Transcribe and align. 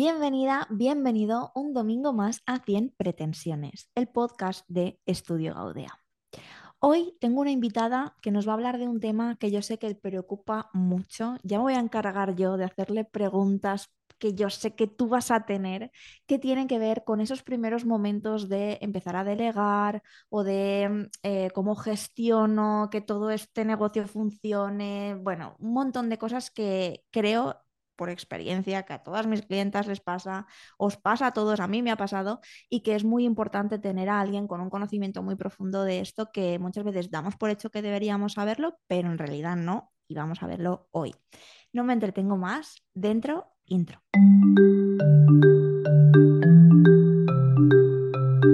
Bienvenida, 0.00 0.68
bienvenido 0.70 1.50
un 1.56 1.74
domingo 1.74 2.12
más 2.12 2.40
a 2.46 2.60
100 2.60 2.94
Pretensiones, 2.96 3.90
el 3.96 4.06
podcast 4.06 4.64
de 4.68 5.00
Estudio 5.06 5.54
Gaudea. 5.54 5.90
Hoy 6.78 7.16
tengo 7.18 7.40
una 7.40 7.50
invitada 7.50 8.14
que 8.22 8.30
nos 8.30 8.46
va 8.46 8.52
a 8.52 8.54
hablar 8.54 8.78
de 8.78 8.86
un 8.86 9.00
tema 9.00 9.34
que 9.40 9.50
yo 9.50 9.60
sé 9.60 9.80
que 9.80 9.92
preocupa 9.96 10.70
mucho. 10.72 11.34
Ya 11.42 11.56
me 11.58 11.64
voy 11.64 11.74
a 11.74 11.80
encargar 11.80 12.36
yo 12.36 12.56
de 12.56 12.66
hacerle 12.66 13.06
preguntas 13.06 13.90
que 14.20 14.34
yo 14.34 14.50
sé 14.50 14.76
que 14.76 14.86
tú 14.86 15.08
vas 15.08 15.32
a 15.32 15.46
tener, 15.46 15.90
que 16.26 16.38
tienen 16.38 16.68
que 16.68 16.78
ver 16.78 17.02
con 17.02 17.20
esos 17.20 17.42
primeros 17.42 17.84
momentos 17.84 18.48
de 18.48 18.78
empezar 18.80 19.16
a 19.16 19.24
delegar 19.24 20.04
o 20.28 20.44
de 20.44 20.88
mm, 20.88 21.10
eh, 21.24 21.50
cómo 21.52 21.74
gestiono 21.74 22.88
que 22.92 23.00
todo 23.00 23.32
este 23.32 23.64
negocio 23.64 24.06
funcione. 24.06 25.16
Bueno, 25.16 25.56
un 25.58 25.72
montón 25.72 26.08
de 26.08 26.18
cosas 26.18 26.52
que 26.52 27.02
creo 27.10 27.56
por 27.98 28.08
experiencia 28.08 28.84
que 28.84 28.94
a 28.94 29.02
todas 29.02 29.26
mis 29.26 29.42
clientas 29.42 29.88
les 29.88 30.00
pasa, 30.00 30.46
os 30.78 30.96
pasa 30.96 31.26
a 31.26 31.32
todos, 31.32 31.60
a 31.60 31.66
mí 31.66 31.82
me 31.82 31.90
ha 31.90 31.96
pasado 31.96 32.40
y 32.70 32.80
que 32.80 32.94
es 32.94 33.04
muy 33.04 33.24
importante 33.24 33.78
tener 33.78 34.08
a 34.08 34.20
alguien 34.20 34.46
con 34.46 34.60
un 34.62 34.70
conocimiento 34.70 35.22
muy 35.22 35.34
profundo 35.34 35.82
de 35.82 36.00
esto 36.00 36.30
que 36.32 36.58
muchas 36.58 36.84
veces 36.84 37.10
damos 37.10 37.36
por 37.36 37.50
hecho 37.50 37.70
que 37.70 37.82
deberíamos 37.82 38.34
saberlo, 38.34 38.78
pero 38.86 39.10
en 39.10 39.18
realidad 39.18 39.56
no 39.56 39.92
y 40.08 40.14
vamos 40.14 40.42
a 40.42 40.46
verlo 40.46 40.88
hoy. 40.92 41.14
No 41.72 41.84
me 41.84 41.92
entretengo 41.92 42.36
más, 42.36 42.82
dentro, 42.94 43.48
intro. 43.66 44.00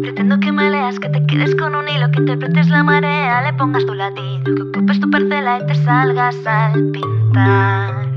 Pretendo 0.03 0.41
que 0.41 0.53
me 0.53 0.71
leas, 0.71 0.99
que 0.99 1.09
te 1.11 1.25
quedes 1.27 1.55
con 1.55 1.75
un 1.75 1.89
hilo, 1.89 2.11
que 2.11 2.19
interpretes 2.19 2.69
la 2.69 2.83
marea, 2.83 3.43
le 3.43 3.57
pongas 3.57 3.87
tu 3.87 3.95
latido, 3.95 4.45
que 4.45 4.63
ocupes 4.63 4.99
tu 5.01 5.11
parcela 5.11 5.61
y 5.61 5.67
te 5.67 5.75
salgas 5.77 6.37
al 6.47 6.91
pintar. 6.91 8.09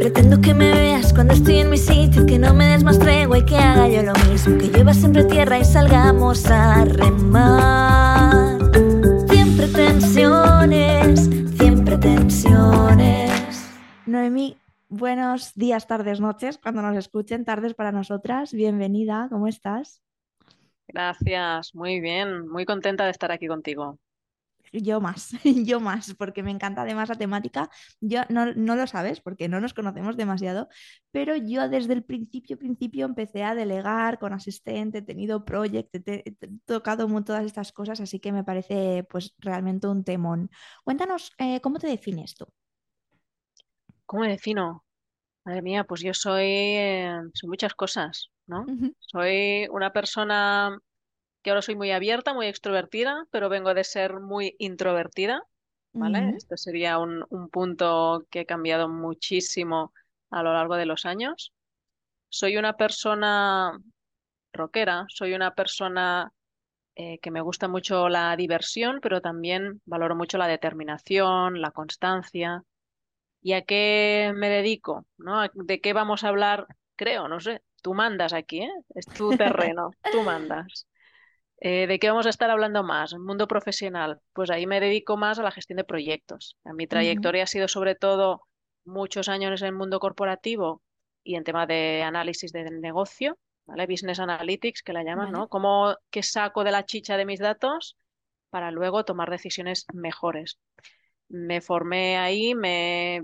Pretendo 0.00 0.40
que 0.40 0.54
me 0.54 0.72
veas 0.72 1.12
cuando 1.12 1.34
estoy 1.34 1.58
en 1.58 1.68
mi 1.68 1.76
sitio, 1.76 2.24
que 2.24 2.38
no 2.38 2.54
me 2.54 2.64
des 2.68 2.82
más 2.82 2.98
tregua 2.98 3.36
y 3.36 3.44
que 3.44 3.54
haga 3.58 3.86
yo 3.86 4.02
lo 4.02 4.14
mismo, 4.30 4.56
que 4.56 4.68
llevas 4.68 4.96
siempre 4.96 5.24
tierra 5.24 5.58
y 5.58 5.64
salgamos 5.66 6.46
a 6.46 6.86
remar. 6.86 8.56
Cien 9.28 9.58
pretensiones, 9.58 11.28
cien 11.58 11.84
pretensiones. 11.84 13.68
Noemí, 14.06 14.56
buenos 14.88 15.52
días, 15.54 15.86
tardes, 15.86 16.18
noches, 16.18 16.56
cuando 16.56 16.80
nos 16.80 16.96
escuchen, 16.96 17.44
tardes 17.44 17.74
para 17.74 17.92
nosotras. 17.92 18.54
Bienvenida, 18.54 19.26
¿cómo 19.28 19.48
estás? 19.48 20.00
Gracias, 20.88 21.74
muy 21.74 22.00
bien, 22.00 22.48
muy 22.48 22.64
contenta 22.64 23.04
de 23.04 23.10
estar 23.10 23.30
aquí 23.32 23.48
contigo. 23.48 23.98
Yo 24.72 25.00
más, 25.00 25.30
yo 25.44 25.80
más, 25.80 26.14
porque 26.14 26.42
me 26.42 26.50
encanta 26.50 26.82
además 26.82 27.08
la 27.08 27.16
temática. 27.16 27.68
Yo 28.00 28.22
no, 28.28 28.54
no, 28.54 28.76
lo 28.76 28.86
sabes 28.86 29.20
porque 29.20 29.48
no 29.48 29.60
nos 29.60 29.74
conocemos 29.74 30.16
demasiado, 30.16 30.68
pero 31.10 31.36
yo 31.36 31.68
desde 31.68 31.92
el 31.94 32.04
principio, 32.04 32.56
principio 32.58 33.06
empecé 33.06 33.42
a 33.42 33.54
delegar 33.54 34.18
con 34.18 34.32
asistente, 34.32 34.98
he 34.98 35.02
tenido 35.02 35.44
proyectos, 35.44 36.02
he, 36.06 36.22
he, 36.24 36.34
tocado 36.64 37.08
todas 37.22 37.44
estas 37.44 37.72
cosas, 37.72 38.00
así 38.00 38.20
que 38.20 38.32
me 38.32 38.44
parece 38.44 39.04
pues 39.10 39.34
realmente 39.38 39.88
un 39.88 40.04
temón. 40.04 40.50
Cuéntanos, 40.84 41.32
eh, 41.38 41.60
¿cómo 41.60 41.78
te 41.78 41.88
defines 41.88 42.34
tú? 42.34 42.46
¿Cómo 44.06 44.22
me 44.22 44.30
defino? 44.30 44.84
Madre 45.44 45.62
mía, 45.62 45.84
pues 45.84 46.02
yo 46.02 46.14
soy, 46.14 46.44
eh, 46.46 47.20
soy 47.32 47.48
muchas 47.48 47.74
cosas, 47.74 48.30
¿no? 48.46 48.62
Uh 48.62 48.66
-huh. 48.66 48.94
Soy 48.98 49.66
una 49.70 49.92
persona 49.92 50.78
que 51.42 51.50
ahora 51.50 51.62
soy 51.62 51.74
muy 51.76 51.90
abierta, 51.90 52.34
muy 52.34 52.46
extrovertida, 52.46 53.26
pero 53.30 53.48
vengo 53.48 53.74
de 53.74 53.84
ser 53.84 54.20
muy 54.20 54.56
introvertida, 54.58 55.42
¿vale? 55.92 56.20
Uh 56.20 56.22
-huh. 56.22 56.36
Este 56.36 56.56
sería 56.56 56.98
un, 56.98 57.24
un, 57.30 57.48
punto 57.48 58.26
que 58.30 58.40
he 58.40 58.46
cambiado 58.46 58.88
muchísimo 58.88 59.92
a 60.30 60.42
lo 60.42 60.52
largo 60.52 60.76
de 60.76 60.86
los 60.86 61.04
años. 61.04 61.52
Soy 62.28 62.56
una 62.56 62.76
persona 62.76 63.78
rockera, 64.52 65.06
soy 65.08 65.34
una 65.34 65.54
persona 65.54 66.32
eh, 66.96 67.18
que 67.20 67.30
me 67.30 67.40
gusta 67.40 67.68
mucho 67.68 68.08
la 68.08 68.36
diversión, 68.36 68.98
pero 69.00 69.20
también 69.20 69.80
valoro 69.86 70.16
mucho 70.16 70.38
la 70.38 70.48
determinación, 70.48 71.60
la 71.60 71.70
constancia. 71.70 72.62
¿Y 73.40 73.54
a 73.54 73.62
qué 73.62 74.32
me 74.34 74.50
dedico? 74.50 75.06
¿no? 75.16 75.48
¿De 75.54 75.80
qué 75.80 75.92
vamos 75.92 76.24
a 76.24 76.28
hablar? 76.28 76.66
Creo, 76.96 77.26
no 77.28 77.40
sé. 77.40 77.62
Tú 77.82 77.94
mandas 77.94 78.34
aquí, 78.34 78.64
¿eh? 78.64 78.72
Es 78.94 79.06
tu 79.06 79.30
terreno, 79.74 79.92
tú 80.12 80.22
mandas. 80.22 80.86
Eh, 81.60 81.86
¿De 81.86 81.98
qué 81.98 82.08
vamos 82.08 82.26
a 82.26 82.30
estar 82.30 82.50
hablando 82.50 82.82
más? 82.82 83.14
Mundo 83.14 83.46
profesional. 83.46 84.20
Pues 84.32 84.50
ahí 84.50 84.66
me 84.66 84.80
dedico 84.80 85.16
más 85.16 85.38
a 85.38 85.42
la 85.42 85.50
gestión 85.50 85.76
de 85.76 85.84
proyectos. 85.84 86.56
Mi 86.64 86.86
trayectoria 86.86 87.40
uh 87.40 87.42
-huh. 87.42 87.44
ha 87.44 87.46
sido 87.46 87.68
sobre 87.68 87.94
todo 87.94 88.42
muchos 88.84 89.28
años 89.28 89.60
en 89.60 89.68
el 89.68 89.74
mundo 89.74 90.00
corporativo 90.00 90.82
y 91.22 91.36
en 91.36 91.44
tema 91.44 91.66
de 91.66 92.02
análisis 92.02 92.52
de 92.52 92.64
negocio, 92.64 93.38
¿vale? 93.66 93.86
Business 93.86 94.20
Analytics, 94.20 94.82
que 94.82 94.94
la 94.94 95.02
llaman, 95.04 95.26
vale. 95.26 95.38
¿no? 95.38 95.48
Cómo 95.48 95.96
que 96.10 96.22
saco 96.22 96.64
de 96.64 96.70
la 96.72 96.86
chicha 96.86 97.16
de 97.18 97.26
mis 97.26 97.40
datos 97.40 97.98
para 98.48 98.70
luego 98.70 99.04
tomar 99.04 99.30
decisiones 99.30 99.84
mejores. 99.92 100.58
Me 101.28 101.60
formé 101.60 102.16
ahí, 102.18 102.54
me 102.54 103.22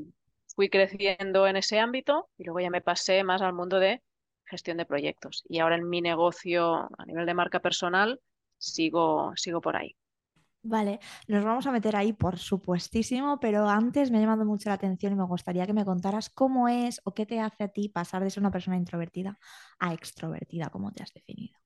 fui 0.54 0.68
creciendo 0.68 1.46
en 1.46 1.56
ese 1.56 1.78
ámbito 1.78 2.28
y 2.36 2.44
luego 2.44 2.60
ya 2.60 2.70
me 2.70 2.82
pasé 2.82 3.24
más 3.24 3.42
al 3.42 3.54
mundo 3.54 3.78
de 3.78 4.02
gestión 4.46 4.76
de 4.78 4.86
proyectos. 4.86 5.44
Y 5.48 5.58
ahora 5.60 5.76
en 5.76 5.88
mi 5.88 6.00
negocio 6.00 6.88
a 6.98 7.06
nivel 7.06 7.26
de 7.26 7.34
marca 7.34 7.60
personal 7.60 8.20
sigo, 8.58 9.32
sigo 9.36 9.60
por 9.60 9.76
ahí. 9.76 9.96
Vale, 10.62 10.98
nos 11.28 11.44
vamos 11.44 11.66
a 11.66 11.72
meter 11.72 11.94
ahí 11.94 12.12
por 12.12 12.38
supuestísimo, 12.38 13.38
pero 13.38 13.68
antes 13.68 14.10
me 14.10 14.18
ha 14.18 14.20
llamado 14.20 14.44
mucho 14.44 14.68
la 14.68 14.74
atención 14.74 15.12
y 15.12 15.16
me 15.16 15.24
gustaría 15.24 15.64
que 15.66 15.72
me 15.72 15.84
contaras 15.84 16.28
cómo 16.28 16.68
es 16.68 17.00
o 17.04 17.14
qué 17.14 17.24
te 17.24 17.38
hace 17.40 17.62
a 17.64 17.68
ti 17.68 17.88
pasar 17.88 18.24
de 18.24 18.30
ser 18.30 18.40
una 18.42 18.50
persona 18.50 18.76
introvertida 18.76 19.38
a 19.78 19.94
extrovertida, 19.94 20.70
cómo 20.70 20.90
te 20.92 21.04
has 21.04 21.12
definido. 21.14 21.56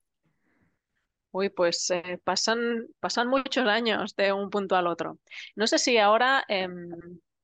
Uy, 1.33 1.49
pues 1.49 1.91
eh, 1.91 2.21
pasan, 2.25 2.87
pasan 2.99 3.29
muchos 3.29 3.67
años 3.67 4.17
de 4.17 4.33
un 4.33 4.51
punto 4.51 4.77
al 4.77 4.87
otro. 4.89 5.19
No 5.55 5.67
sé 5.67 5.79
si 5.79 5.97
ahora, 5.99 6.45
eh, 6.49 6.69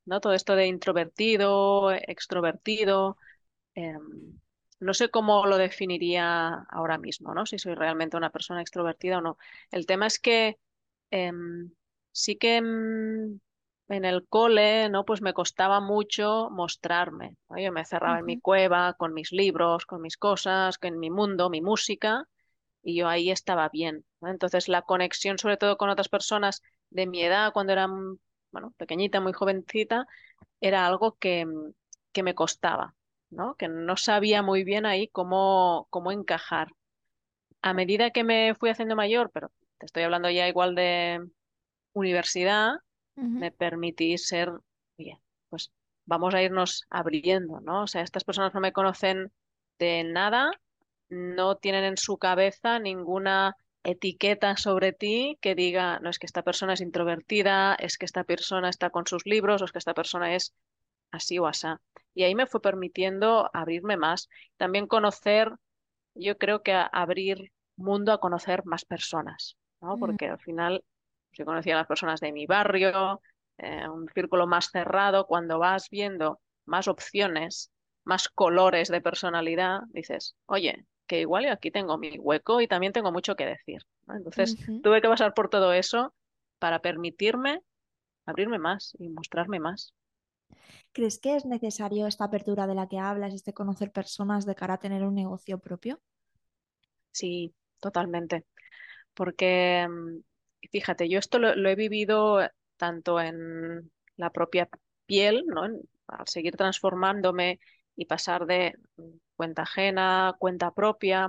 ¿no? 0.04 0.20
Todo 0.20 0.32
esto 0.34 0.56
de 0.56 0.66
introvertido, 0.66 1.92
extrovertido, 1.92 3.16
eh, 3.74 3.94
no 4.80 4.94
sé 4.94 5.08
cómo 5.10 5.46
lo 5.46 5.58
definiría 5.58 6.66
ahora 6.70 6.98
mismo, 6.98 7.34
¿no? 7.34 7.46
Si 7.46 7.58
soy 7.58 7.74
realmente 7.74 8.16
una 8.16 8.30
persona 8.30 8.60
extrovertida 8.60 9.18
o 9.18 9.20
no. 9.20 9.38
El 9.70 9.86
tema 9.86 10.06
es 10.06 10.18
que 10.18 10.58
eh, 11.10 11.32
sí 12.12 12.36
que 12.36 12.56
en, 12.56 13.40
en, 13.88 14.04
el 14.04 14.26
cole, 14.28 14.88
¿no? 14.90 15.04
Pues 15.04 15.22
me 15.22 15.32
costaba 15.34 15.80
mucho 15.80 16.48
mostrarme. 16.50 17.36
¿no? 17.48 17.58
Yo 17.58 17.72
me 17.72 17.84
cerraba 17.84 18.14
uh 18.14 18.16
-huh. 18.16 18.20
en 18.20 18.26
mi 18.26 18.40
cueva 18.40 18.94
con 18.94 19.14
mis 19.14 19.32
libros, 19.32 19.86
con 19.86 20.02
mis 20.02 20.16
cosas, 20.16 20.78
con 20.78 20.98
mi 20.98 21.10
mundo, 21.10 21.50
mi 21.50 21.60
música, 21.62 22.24
y 22.82 22.96
yo 22.96 23.08
ahí 23.08 23.30
estaba 23.30 23.68
bien. 23.70 24.04
¿no? 24.20 24.28
Entonces 24.28 24.68
la 24.68 24.82
conexión, 24.82 25.38
sobre 25.38 25.56
todo 25.56 25.76
con 25.78 25.90
otras 25.90 26.08
personas 26.08 26.62
de 26.90 27.06
mi 27.06 27.22
edad, 27.22 27.52
cuando 27.52 27.72
era 27.72 27.88
bueno, 28.52 28.74
pequeñita, 28.78 29.20
muy 29.20 29.32
jovencita, 29.32 30.06
era 30.60 30.86
algo 30.86 31.16
que, 31.18 31.46
que 32.12 32.22
me 32.22 32.34
costaba. 32.34 32.95
¿No? 33.36 33.54
que 33.54 33.68
no 33.68 33.96
sabía 33.96 34.42
muy 34.42 34.64
bien 34.64 34.86
ahí 34.86 35.08
cómo, 35.08 35.86
cómo 35.90 36.10
encajar. 36.10 36.68
A 37.62 37.74
medida 37.74 38.10
que 38.10 38.24
me 38.24 38.54
fui 38.54 38.70
haciendo 38.70 38.96
mayor, 38.96 39.30
pero 39.32 39.50
te 39.78 39.86
estoy 39.86 40.02
hablando 40.02 40.30
ya 40.30 40.48
igual 40.48 40.74
de 40.74 41.24
universidad, 41.92 42.74
uh 43.16 43.22
-huh. 43.22 43.38
me 43.38 43.50
permití 43.52 44.18
ser, 44.18 44.50
oye, 44.98 45.20
pues 45.48 45.70
vamos 46.04 46.34
a 46.34 46.42
irnos 46.42 46.86
abriendo, 46.90 47.60
¿no? 47.60 47.82
O 47.82 47.86
sea, 47.86 48.02
estas 48.02 48.24
personas 48.24 48.54
no 48.54 48.60
me 48.60 48.72
conocen 48.72 49.32
de 49.78 50.04
nada, 50.04 50.50
no 51.08 51.56
tienen 51.56 51.84
en 51.84 51.96
su 51.96 52.18
cabeza 52.18 52.78
ninguna 52.78 53.56
etiqueta 53.84 54.56
sobre 54.56 54.92
ti 54.92 55.38
que 55.40 55.54
diga, 55.54 56.00
no 56.00 56.10
es 56.10 56.18
que 56.18 56.26
esta 56.26 56.42
persona 56.42 56.72
es 56.72 56.80
introvertida, 56.80 57.74
es 57.74 57.98
que 57.98 58.06
esta 58.06 58.24
persona 58.24 58.68
está 58.68 58.90
con 58.90 59.06
sus 59.06 59.26
libros, 59.26 59.62
o 59.62 59.64
es 59.64 59.72
que 59.72 59.78
esta 59.78 59.94
persona 59.94 60.34
es 60.34 60.54
así 61.10 61.38
o 61.38 61.46
asá. 61.46 61.80
Y 62.14 62.24
ahí 62.24 62.34
me 62.34 62.46
fue 62.46 62.60
permitiendo 62.60 63.50
abrirme 63.52 63.96
más. 63.96 64.28
También 64.56 64.86
conocer, 64.86 65.52
yo 66.14 66.38
creo 66.38 66.62
que 66.62 66.72
abrir 66.92 67.52
mundo 67.76 68.12
a 68.12 68.20
conocer 68.20 68.64
más 68.64 68.84
personas, 68.84 69.56
¿no? 69.80 69.98
Porque 69.98 70.28
al 70.28 70.38
final 70.38 70.82
yo 71.32 71.44
conocía 71.44 71.74
a 71.74 71.78
las 71.78 71.86
personas 71.86 72.20
de 72.20 72.32
mi 72.32 72.46
barrio, 72.46 73.20
eh, 73.58 73.88
un 73.88 74.08
círculo 74.08 74.46
más 74.46 74.70
cerrado, 74.70 75.26
cuando 75.26 75.58
vas 75.58 75.88
viendo 75.90 76.40
más 76.64 76.88
opciones, 76.88 77.70
más 78.04 78.28
colores 78.28 78.88
de 78.88 79.00
personalidad, 79.00 79.80
dices, 79.88 80.36
oye, 80.46 80.86
que 81.06 81.20
igual 81.20 81.44
yo 81.44 81.52
aquí 81.52 81.70
tengo 81.70 81.98
mi 81.98 82.18
hueco 82.18 82.60
y 82.60 82.68
también 82.68 82.92
tengo 82.92 83.12
mucho 83.12 83.36
que 83.36 83.46
decir. 83.46 83.82
¿no? 84.06 84.16
Entonces 84.16 84.54
uh 84.54 84.72
-huh. 84.72 84.82
tuve 84.82 85.00
que 85.02 85.08
pasar 85.08 85.34
por 85.34 85.48
todo 85.48 85.72
eso 85.72 86.14
para 86.58 86.80
permitirme 86.80 87.62
abrirme 88.26 88.58
más 88.58 88.94
y 88.98 89.08
mostrarme 89.08 89.60
más. 89.60 89.94
¿Crees 90.92 91.18
que 91.18 91.36
es 91.36 91.44
necesario 91.44 92.06
esta 92.06 92.24
apertura 92.24 92.66
de 92.66 92.74
la 92.74 92.88
que 92.88 92.98
hablas, 92.98 93.34
este 93.34 93.52
conocer 93.52 93.92
personas 93.92 94.46
de 94.46 94.54
cara 94.54 94.74
a 94.74 94.78
tener 94.78 95.04
un 95.04 95.14
negocio 95.14 95.58
propio? 95.58 96.00
Sí, 97.12 97.54
totalmente. 97.80 98.44
Porque, 99.14 99.88
fíjate, 100.70 101.08
yo 101.08 101.18
esto 101.18 101.38
lo, 101.38 101.68
he 101.68 101.74
vivido 101.74 102.40
tanto 102.76 103.20
en 103.20 103.90
la 104.16 104.30
propia 104.30 104.68
piel, 105.06 105.44
¿no? 105.46 105.62
al 106.08 106.28
seguir 106.28 106.56
transformándome 106.56 107.58
y 107.96 108.06
pasar 108.06 108.46
de 108.46 108.74
cuenta 109.36 109.62
ajena, 109.62 110.34
cuenta 110.38 110.72
propia, 110.72 111.28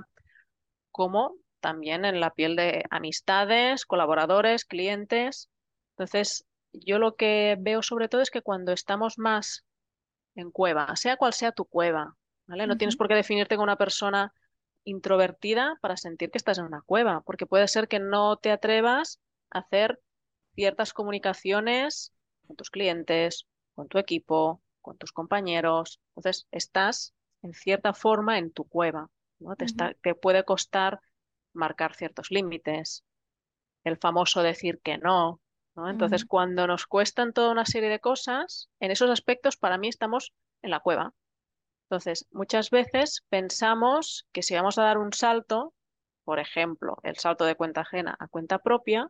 como 0.90 1.36
también 1.60 2.04
en 2.04 2.20
la 2.20 2.30
piel 2.30 2.56
de 2.56 2.84
amistades, 2.90 3.86
colaboradores, 3.86 4.64
clientes. 4.64 5.50
Entonces, 5.90 6.46
yo 6.72 6.98
lo 6.98 7.16
que 7.16 7.56
veo 7.60 7.82
sobre 7.82 8.08
todo 8.08 8.20
es 8.22 8.30
que 8.30 8.42
cuando 8.42 8.72
estamos 8.72 9.18
más 9.18 9.64
en 10.34 10.50
cueva, 10.50 10.94
sea 10.96 11.16
cual 11.16 11.32
sea 11.32 11.52
tu 11.52 11.64
cueva, 11.66 12.16
¿vale? 12.46 12.66
No 12.66 12.76
tienes 12.76 12.96
por 12.96 13.08
qué 13.08 13.14
definirte 13.14 13.56
como 13.56 13.64
una 13.64 13.76
persona 13.76 14.32
introvertida 14.84 15.78
para 15.80 15.96
sentir 15.96 16.30
que 16.30 16.38
estás 16.38 16.58
en 16.58 16.64
una 16.66 16.82
cueva, 16.82 17.22
porque 17.22 17.46
puede 17.46 17.68
ser 17.68 17.88
que 17.88 17.98
no 18.00 18.36
te 18.38 18.50
atrevas 18.52 19.20
a 19.50 19.60
hacer 19.60 20.00
ciertas 20.54 20.92
comunicaciones 20.92 22.12
con 22.46 22.56
tus 22.56 22.70
clientes, 22.70 23.46
con 23.74 23.88
tu 23.88 23.98
equipo, 23.98 24.62
con 24.80 24.96
tus 24.98 25.12
compañeros. 25.12 26.00
Entonces, 26.16 26.46
estás 26.50 27.14
en 27.42 27.54
cierta 27.54 27.92
forma 27.94 28.38
en 28.38 28.52
tu 28.52 28.64
cueva, 28.68 29.10
¿no? 29.38 29.56
Te 29.56 29.64
está- 29.64 29.94
te 29.94 30.14
puede 30.14 30.44
costar 30.44 31.00
marcar 31.52 31.94
ciertos 31.94 32.30
límites, 32.30 33.04
el 33.84 33.96
famoso 33.98 34.42
decir 34.42 34.80
que 34.82 34.98
no, 34.98 35.40
¿no? 35.78 35.88
Entonces, 35.88 36.24
cuando 36.24 36.66
nos 36.66 36.86
cuestan 36.86 37.32
toda 37.32 37.52
una 37.52 37.64
serie 37.64 37.88
de 37.88 38.00
cosas, 38.00 38.68
en 38.80 38.90
esos 38.90 39.10
aspectos 39.10 39.56
para 39.56 39.78
mí 39.78 39.88
estamos 39.88 40.32
en 40.62 40.70
la 40.70 40.80
cueva. 40.80 41.14
Entonces, 41.84 42.26
muchas 42.32 42.70
veces 42.70 43.24
pensamos 43.28 44.26
que 44.32 44.42
si 44.42 44.54
vamos 44.54 44.78
a 44.78 44.82
dar 44.82 44.98
un 44.98 45.12
salto, 45.12 45.72
por 46.24 46.40
ejemplo, 46.40 46.98
el 47.04 47.16
salto 47.16 47.44
de 47.44 47.54
cuenta 47.54 47.82
ajena 47.82 48.16
a 48.18 48.28
cuenta 48.28 48.58
propia, 48.58 49.08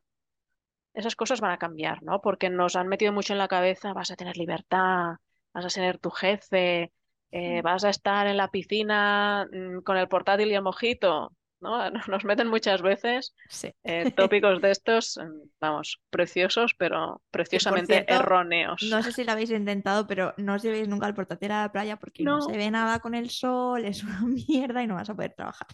esas 0.94 1.17
cosas 1.17 1.41
van 1.41 1.53
a 1.53 1.59
cambiar, 1.59 2.03
¿no? 2.03 2.20
Porque 2.20 2.50
nos 2.50 2.76
han 2.76 2.88
metido 2.88 3.12
mucho 3.12 3.32
en 3.32 3.38
la 3.38 3.49
cabeza, 3.49 3.94
vas 3.94 4.11
a 4.11 4.17
tener 4.17 4.37
libertad, 4.37 5.17
vas 5.55 5.64
a 5.64 5.71
ser 5.71 5.99
tu 5.99 6.11
jefe, 6.11 6.93
eh, 7.31 7.62
vas 7.62 7.85
a 7.85 7.91
estar 7.91 8.26
en 8.26 8.37
la 8.37 8.49
piscina 8.50 9.49
mm, 9.50 9.81
con 9.81 9.97
el 9.97 10.09
portátil 10.09 10.49
y 10.49 10.55
el 10.55 10.62
mojito, 10.62 11.32
¿no? 11.61 11.91
Nos 12.09 12.25
meten 12.25 12.49
muchas 12.49 12.83
veces 12.83 13.35
Sí. 13.49 13.73
eh, 13.85 14.11
tópicos 14.17 14.61
de 14.63 14.71
estos, 14.71 15.19
mm, 15.19 15.49
vamos, 15.61 16.01
preciosos, 16.11 16.75
pero 16.79 17.23
preciosamente 17.31 17.95
cierto, 17.95 18.15
erróneos. 18.15 18.83
no 18.91 19.03
sé 19.03 19.13
si 19.13 19.25
lo 19.25 19.33
habéis 19.33 19.51
intentado, 19.51 20.07
pero 20.07 20.35
no 20.37 20.55
os 20.55 20.63
llevéis 20.63 20.89
nunca 20.89 21.07
el 21.07 21.15
portátil 21.15 21.53
a 21.53 21.63
la 21.63 21.73
playa 21.73 21.97
porque 21.99 22.23
no 22.25 22.41
se 22.41 22.57
ve 22.57 22.71
nada 22.71 23.01
con 23.01 23.15
el 23.15 23.31
sol, 23.31 23.85
es 23.85 24.03
una 24.05 24.21
mierda 24.23 24.83
y 24.83 24.87
no 24.87 24.95
vas 24.95 25.11
a 25.11 25.15
poder 25.15 25.35
trabajar 25.35 25.67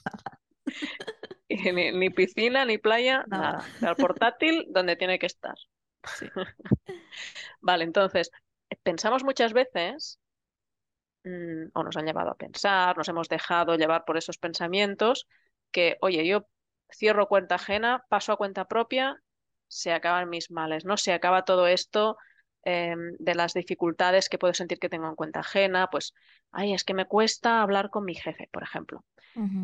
y 1.48 1.72
ni, 1.72 1.92
ni 1.92 2.10
piscina, 2.10 2.64
ni 2.64 2.78
playa, 2.78 3.24
nada. 3.28 3.64
el 3.80 3.96
portátil 3.96 4.66
donde 4.70 4.96
tiene 4.96 5.18
que 5.18 5.26
estar. 5.26 5.54
Sí. 6.02 6.26
Vale, 7.60 7.84
entonces, 7.84 8.30
pensamos 8.82 9.24
muchas 9.24 9.52
veces 9.52 10.18
mm, 11.24 11.68
o 11.74 11.82
nos 11.82 11.96
han 11.96 12.06
llevado 12.06 12.30
a 12.30 12.36
pensar, 12.36 12.96
nos 12.96 13.08
hemos 13.08 13.28
dejado 13.28 13.76
llevar 13.76 14.04
por 14.04 14.16
esos 14.16 14.38
pensamientos, 14.38 15.26
que, 15.74 15.98
oye, 16.00 16.24
yo 16.26 16.46
cierro 16.90 17.26
cuenta 17.26 17.56
ajena, 17.56 18.06
paso 18.08 18.32
a 18.32 18.36
cuenta 18.36 18.66
propia, 18.66 19.20
se 19.68 19.92
acaban 19.92 20.30
mis 20.30 20.52
males, 20.52 20.84
¿no? 20.84 20.96
Se 20.96 21.12
acaba 21.12 21.44
todo 21.44 21.66
esto 21.66 22.16
em, 22.62 23.16
de 23.18 23.34
las 23.34 23.54
dificultades 23.54 24.28
que 24.28 24.38
puedo 24.38 24.54
sentir 24.54 24.78
que 24.78 24.88
tengo 24.88 25.08
en 25.08 25.16
cuenta 25.16 25.40
ajena, 25.40 25.88
pues, 25.90 26.14
ay, 26.52 26.72
es 26.72 26.84
que 26.84 26.94
me 26.94 27.06
cuesta 27.06 27.60
hablar 27.60 27.90
con 27.90 28.04
mi 28.04 28.14
jefe, 28.14 28.48
por 28.52 28.62
ejemplo. 28.62 29.04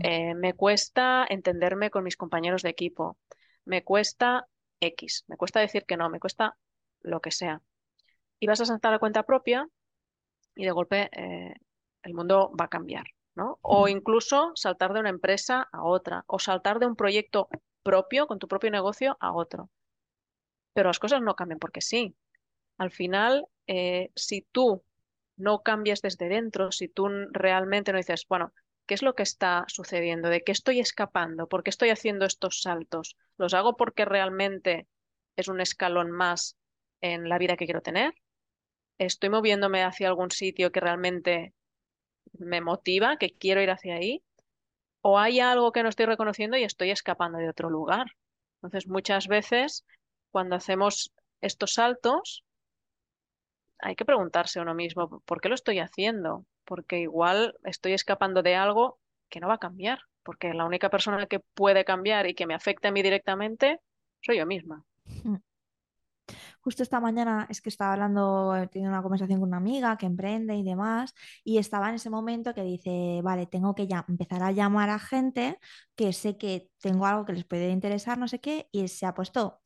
Eh, 0.02 0.34
me 0.34 0.54
cuesta 0.54 1.24
entenderme 1.28 1.90
con 1.90 2.02
mis 2.02 2.16
compañeros 2.16 2.62
de 2.62 2.70
equipo. 2.70 3.16
Me 3.64 3.84
cuesta 3.84 4.48
X, 4.80 5.24
me 5.28 5.36
cuesta 5.36 5.60
decir 5.60 5.84
que 5.86 5.96
no, 5.96 6.10
me 6.10 6.18
cuesta 6.18 6.56
lo 7.02 7.20
que 7.20 7.30
sea. 7.30 7.62
Y 8.40 8.48
vas 8.48 8.60
a 8.60 8.66
saltar 8.66 8.92
a 8.94 8.98
cuenta 8.98 9.22
propia 9.22 9.68
y 10.56 10.64
de 10.64 10.72
golpe 10.72 11.08
eh, 11.12 11.54
el 12.02 12.14
mundo 12.14 12.52
va 12.58 12.64
a 12.64 12.68
cambiar, 12.68 13.04
¿no? 13.34 13.58
O 13.62 13.88
incluso 13.88 14.52
saltar 14.54 14.92
de 14.92 15.00
una 15.00 15.10
empresa 15.10 15.68
a 15.72 15.84
otra, 15.84 16.24
o 16.26 16.38
saltar 16.38 16.78
de 16.78 16.86
un 16.86 16.96
proyecto 16.96 17.48
propio, 17.82 18.26
con 18.26 18.38
tu 18.38 18.48
propio 18.48 18.70
negocio, 18.70 19.16
a 19.20 19.32
otro. 19.32 19.70
Pero 20.74 20.88
las 20.88 20.98
cosas 20.98 21.20
no 21.22 21.34
cambian 21.34 21.58
porque 21.58 21.80
sí. 21.80 22.14
Al 22.78 22.90
final, 22.90 23.46
eh, 23.66 24.10
si 24.14 24.42
tú 24.52 24.82
no 25.36 25.62
cambias 25.62 26.02
desde 26.02 26.28
dentro, 26.28 26.72
si 26.72 26.88
tú 26.88 27.08
realmente 27.32 27.92
no 27.92 27.98
dices, 27.98 28.26
bueno, 28.28 28.52
¿qué 28.86 28.94
es 28.94 29.02
lo 29.02 29.14
que 29.14 29.22
está 29.22 29.64
sucediendo? 29.68 30.28
¿De 30.28 30.42
qué 30.42 30.52
estoy 30.52 30.80
escapando? 30.80 31.48
¿Por 31.48 31.62
qué 31.62 31.70
estoy 31.70 31.90
haciendo 31.90 32.26
estos 32.26 32.60
saltos? 32.62 33.16
¿Los 33.36 33.54
hago 33.54 33.76
porque 33.76 34.04
realmente 34.04 34.86
es 35.36 35.48
un 35.48 35.60
escalón 35.60 36.10
más 36.10 36.56
en 37.00 37.28
la 37.28 37.38
vida 37.38 37.56
que 37.56 37.64
quiero 37.64 37.82
tener? 37.82 38.14
¿Estoy 38.98 39.30
moviéndome 39.30 39.82
hacia 39.82 40.08
algún 40.08 40.30
sitio 40.30 40.72
que 40.72 40.80
realmente 40.80 41.54
me 42.38 42.60
motiva, 42.60 43.16
que 43.16 43.30
quiero 43.30 43.62
ir 43.62 43.70
hacia 43.70 43.94
ahí, 43.94 44.22
o 45.02 45.18
hay 45.18 45.40
algo 45.40 45.72
que 45.72 45.82
no 45.82 45.88
estoy 45.88 46.06
reconociendo 46.06 46.56
y 46.56 46.64
estoy 46.64 46.90
escapando 46.90 47.38
de 47.38 47.48
otro 47.48 47.70
lugar. 47.70 48.06
Entonces, 48.56 48.88
muchas 48.88 49.28
veces, 49.28 49.84
cuando 50.30 50.56
hacemos 50.56 51.12
estos 51.40 51.74
saltos, 51.74 52.44
hay 53.78 53.96
que 53.96 54.04
preguntarse 54.04 54.60
uno 54.60 54.74
mismo, 54.74 55.20
¿por 55.24 55.40
qué 55.40 55.48
lo 55.48 55.54
estoy 55.54 55.78
haciendo? 55.78 56.44
Porque 56.64 56.98
igual 56.98 57.54
estoy 57.64 57.94
escapando 57.94 58.42
de 58.42 58.54
algo 58.54 58.98
que 59.30 59.40
no 59.40 59.48
va 59.48 59.54
a 59.54 59.58
cambiar, 59.58 60.00
porque 60.22 60.52
la 60.52 60.66
única 60.66 60.90
persona 60.90 61.26
que 61.26 61.40
puede 61.40 61.84
cambiar 61.84 62.26
y 62.26 62.34
que 62.34 62.46
me 62.46 62.54
afecta 62.54 62.88
a 62.88 62.92
mí 62.92 63.02
directamente 63.02 63.80
soy 64.20 64.36
yo 64.38 64.46
misma. 64.46 64.84
Justo 66.60 66.82
esta 66.82 67.00
mañana 67.00 67.46
es 67.50 67.60
que 67.60 67.68
estaba 67.68 67.92
hablando, 67.92 68.56
he 68.56 68.68
tenido 68.68 68.90
una 68.90 69.02
conversación 69.02 69.40
con 69.40 69.48
una 69.48 69.58
amiga 69.58 69.96
que 69.96 70.06
emprende 70.06 70.54
y 70.56 70.62
demás, 70.62 71.14
y 71.44 71.58
estaba 71.58 71.88
en 71.88 71.96
ese 71.96 72.10
momento 72.10 72.54
que 72.54 72.62
dice, 72.62 73.20
vale, 73.22 73.46
tengo 73.46 73.74
que 73.74 73.86
ya 73.86 74.04
empezar 74.08 74.42
a 74.42 74.52
llamar 74.52 74.90
a 74.90 74.98
gente 74.98 75.58
que 75.94 76.12
sé 76.12 76.36
que 76.38 76.70
tengo 76.80 77.06
algo 77.06 77.24
que 77.24 77.32
les 77.32 77.44
puede 77.44 77.70
interesar, 77.70 78.18
no 78.18 78.28
sé 78.28 78.40
qué, 78.40 78.68
y 78.72 78.88
se 78.88 79.06
ha 79.06 79.14
puesto 79.14 79.60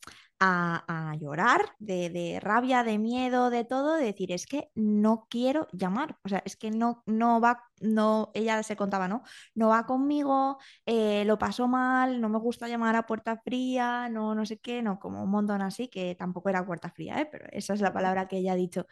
a, 0.46 1.10
a 1.12 1.16
llorar 1.16 1.62
de, 1.78 2.10
de 2.10 2.38
rabia, 2.40 2.84
de 2.84 2.98
miedo, 2.98 3.48
de 3.50 3.64
todo, 3.64 3.94
de 3.96 4.04
decir, 4.04 4.30
es 4.32 4.46
que 4.46 4.70
no 4.74 5.26
quiero 5.30 5.68
llamar, 5.72 6.18
o 6.24 6.28
sea, 6.28 6.42
es 6.44 6.56
que 6.56 6.70
no, 6.70 7.02
no 7.06 7.40
va, 7.40 7.62
no, 7.80 8.30
ella 8.34 8.62
se 8.62 8.76
contaba, 8.76 9.08
¿no? 9.08 9.22
No 9.54 9.68
va 9.70 9.86
conmigo, 9.86 10.58
eh, 10.86 11.24
lo 11.24 11.38
paso 11.38 11.66
mal, 11.68 12.20
no 12.20 12.28
me 12.28 12.38
gusta 12.38 12.68
llamar 12.68 12.94
a 12.96 13.06
puerta 13.06 13.36
fría, 13.38 14.08
no, 14.10 14.34
no 14.34 14.44
sé 14.44 14.58
qué, 14.58 14.82
no, 14.82 14.98
como 14.98 15.22
un 15.22 15.30
montón 15.30 15.62
así, 15.62 15.88
que 15.88 16.14
tampoco 16.14 16.50
era 16.50 16.66
puerta 16.66 16.90
fría, 16.90 17.20
¿eh? 17.22 17.28
Pero 17.30 17.46
esa 17.52 17.72
es 17.74 17.80
la 17.80 17.92
palabra 17.92 18.28
que 18.28 18.38
ella 18.38 18.52
ha 18.52 18.56
dicho. 18.56 18.86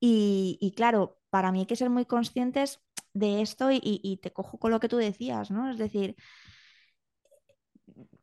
Y, 0.00 0.58
y 0.60 0.72
claro, 0.72 1.18
para 1.30 1.52
mí 1.52 1.60
hay 1.60 1.66
que 1.66 1.76
ser 1.76 1.90
muy 1.90 2.04
conscientes 2.06 2.80
de 3.14 3.40
esto 3.42 3.70
y, 3.70 3.76
y- 3.76 4.00
y 4.02 4.18
te 4.18 4.32
cojo 4.32 4.58
con 4.58 4.70
lo 4.70 4.80
que 4.80 4.88
tú 4.88 4.96
decías, 4.98 5.50
¿no? 5.50 5.70
Es 5.70 5.78
decir, 5.78 6.16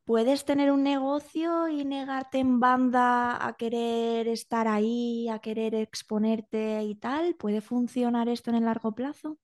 puedes 0.06 0.46
tener 0.46 0.72
un 0.72 0.84
negocio 0.84 1.68
y 1.70 1.86
negarte 1.86 2.40
en 2.40 2.60
banda 2.62 3.46
a 3.46 3.54
querer 3.58 4.28
estar 4.30 4.68
ahí, 4.68 5.30
a 5.30 5.40
querer 5.40 5.76
exponerte 5.76 6.84
y 6.84 6.96
tal. 6.96 7.36
¿Puede 7.36 7.62
funcionar 7.62 8.30
esto 8.30 8.52
en 8.52 8.58
el 8.58 8.66
largo 8.66 8.94
plazo? 8.96 9.40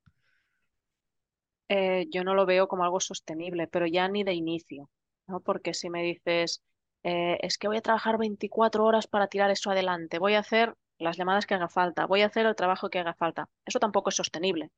eh, 1.69 2.07
yo 2.11 2.23
no 2.23 2.35
lo 2.35 2.45
veo 2.45 2.67
como 2.67 2.83
algo 2.83 2.99
sostenible, 2.99 3.67
pero 3.67 3.87
ya 3.87 4.07
ni 4.07 4.23
de 4.23 4.33
inicio, 4.33 4.89
¿no? 5.27 5.39
Porque 5.41 5.73
si 5.73 5.89
me 5.89 6.03
dices, 6.03 6.61
eh, 7.03 7.37
es 7.41 7.57
que 7.57 7.67
voy 7.67 7.77
a 7.77 7.81
trabajar 7.81 8.17
24 8.17 8.85
horas 8.85 9.07
para 9.07 9.27
tirar 9.27 9.51
eso 9.51 9.71
adelante, 9.71 10.19
voy 10.19 10.35
a 10.35 10.39
hacer 10.39 10.75
las 10.99 11.17
llamadas 11.17 11.45
que 11.45 11.55
haga 11.55 11.69
falta, 11.69 12.05
voy 12.05 12.21
a 12.21 12.27
hacer 12.27 12.45
el 12.45 12.55
trabajo 12.55 12.89
que 12.89 12.99
haga 12.99 13.13
falta, 13.15 13.49
eso 13.65 13.79
tampoco 13.79 14.09
es 14.09 14.15
sostenible, 14.15 14.69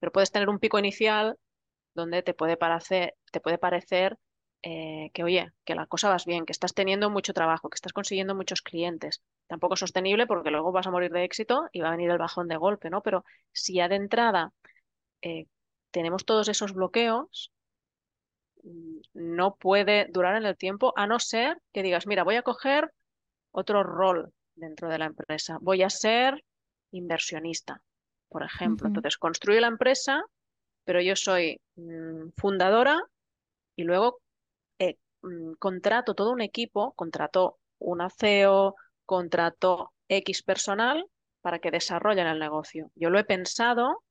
pero 0.00 0.12
puedes 0.12 0.32
tener 0.32 0.48
un 0.48 0.58
pico 0.58 0.78
inicial 0.78 1.38
donde 1.94 2.22
te 2.22 2.34
puede 2.34 2.56
parecer, 2.56 3.16
te 3.32 3.40
puede 3.40 3.58
parecer 3.58 4.18
eh, 4.62 5.10
que, 5.14 5.22
oye, 5.22 5.52
que 5.64 5.74
la 5.74 5.86
cosa 5.86 6.08
vas 6.08 6.24
bien, 6.24 6.44
que 6.44 6.52
estás 6.52 6.74
teniendo 6.74 7.10
mucho 7.10 7.32
trabajo, 7.32 7.70
que 7.70 7.76
estás 7.76 7.92
consiguiendo 7.92 8.34
muchos 8.34 8.62
clientes. 8.62 9.22
Tampoco 9.46 9.74
es 9.74 9.80
sostenible 9.80 10.26
porque 10.26 10.50
luego 10.50 10.72
vas 10.72 10.86
a 10.86 10.90
morir 10.90 11.12
de 11.12 11.24
éxito 11.24 11.68
y 11.72 11.80
va 11.80 11.88
a 11.88 11.92
venir 11.92 12.10
el 12.10 12.18
bajón 12.18 12.48
de 12.48 12.56
golpe, 12.56 12.90
¿no? 12.90 13.02
Pero 13.02 13.24
si 13.52 13.74
ya 13.74 13.88
de 13.88 13.96
entrada 13.96 14.52
eh, 15.22 15.46
tenemos 15.90 16.24
todos 16.24 16.48
esos 16.48 16.72
bloqueos, 16.72 17.52
mm, 18.64 19.00
no 19.14 19.54
puede 19.54 20.06
durar 20.10 20.36
en 20.36 20.46
el 20.46 20.56
tiempo, 20.56 20.92
a 20.96 21.06
no 21.06 21.20
ser 21.20 21.60
que 21.72 21.82
digas, 21.82 22.06
mira, 22.06 22.24
voy 22.24 22.36
a 22.36 22.42
coger 22.42 22.92
otro 23.52 23.84
rol 23.84 24.32
dentro 24.56 24.88
de 24.88 24.98
la 24.98 25.06
empresa, 25.06 25.58
voy 25.60 25.82
a 25.82 25.90
ser 25.90 26.44
inversionista, 26.90 27.80
por 28.28 28.42
ejemplo. 28.42 28.88
Entonces, 28.88 29.18
construyo 29.18 29.60
la 29.60 29.68
empresa, 29.68 30.24
pero 30.84 31.00
yo 31.00 31.14
soy 31.14 31.60
mm, 31.76 32.30
fundadora 32.36 33.00
y 33.76 33.84
luego 33.84 34.18
mm, 35.22 35.54
contrato 35.58 36.14
todo 36.14 36.32
un 36.32 36.40
equipo, 36.42 36.92
contrato 36.94 37.58
una 37.78 38.10
CEO, 38.10 38.74
contrato 39.06 39.92
X 40.08 40.42
personal 40.42 41.06
para 41.40 41.58
que 41.60 41.70
desarrollen 41.70 42.26
el 42.26 42.38
negocio. 42.38 42.90
Yo 42.94 43.10
lo 43.10 43.18
he 43.18 43.24
pensado 43.24 44.04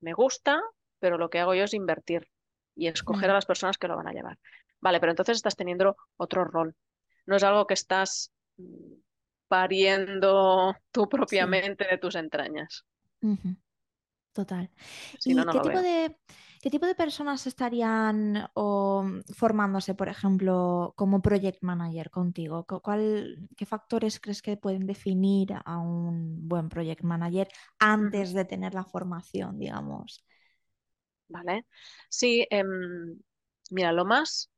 me 0.00 0.12
gusta, 0.12 0.60
pero 0.98 1.18
lo 1.18 1.30
que 1.30 1.40
hago 1.40 1.54
yo 1.54 1.64
es 1.64 1.74
invertir 1.74 2.28
y 2.74 2.88
escoger 2.88 3.30
a 3.30 3.34
las 3.34 3.46
personas 3.46 3.78
que 3.78 3.88
lo 3.88 3.96
van 3.96 4.08
a 4.08 4.12
llevar. 4.12 4.38
Vale, 4.80 5.00
pero 5.00 5.12
entonces 5.12 5.36
estás 5.36 5.56
teniendo 5.56 5.96
otro 6.16 6.44
rol. 6.44 6.74
No 7.26 7.36
es 7.36 7.42
algo 7.42 7.66
que 7.66 7.74
estás 7.74 8.32
mm, 8.56 8.94
pariendo 9.48 10.74
tú 10.92 11.02
Sí. 11.04 11.08
propiamente 11.08 11.86
de 11.86 11.98
tus 11.98 12.14
entrañas. 12.14 12.84
Total. 14.32 14.70
Si 15.18 15.30
¿Y 15.30 15.34
no 15.34 15.44
qué 15.46 15.58
tipo 15.60 15.68
veo. 15.68 15.82
de, 15.82 16.16
¿Qué 16.66 16.70
tipo 16.70 16.86
de 16.86 16.96
personas 16.96 17.46
estarían 17.46 18.48
o, 18.54 19.04
formándose, 19.40 19.94
por 19.94 20.08
ejemplo, 20.08 20.94
como 20.96 21.22
project 21.22 21.62
manager 21.62 22.10
contigo? 22.10 22.66
¿Cu- 22.66 22.80
¿Cuál, 22.82 23.48
qué 23.56 23.64
factores 23.66 24.18
crees 24.18 24.42
que 24.42 24.56
pueden 24.56 24.84
definir 24.88 25.48
a 25.64 25.78
un 25.78 26.48
buen 26.48 26.68
project 26.68 27.02
manager 27.04 27.46
antes 27.78 28.32
de 28.34 28.44
tener 28.46 28.74
la 28.74 28.84
formación, 28.84 29.60
digamos? 29.60 30.24
¿Vale? 31.28 31.66
Sí, 32.08 32.46
em, 32.50 33.18
mira, 33.70 33.92
lo 33.92 34.04
más 34.04 34.50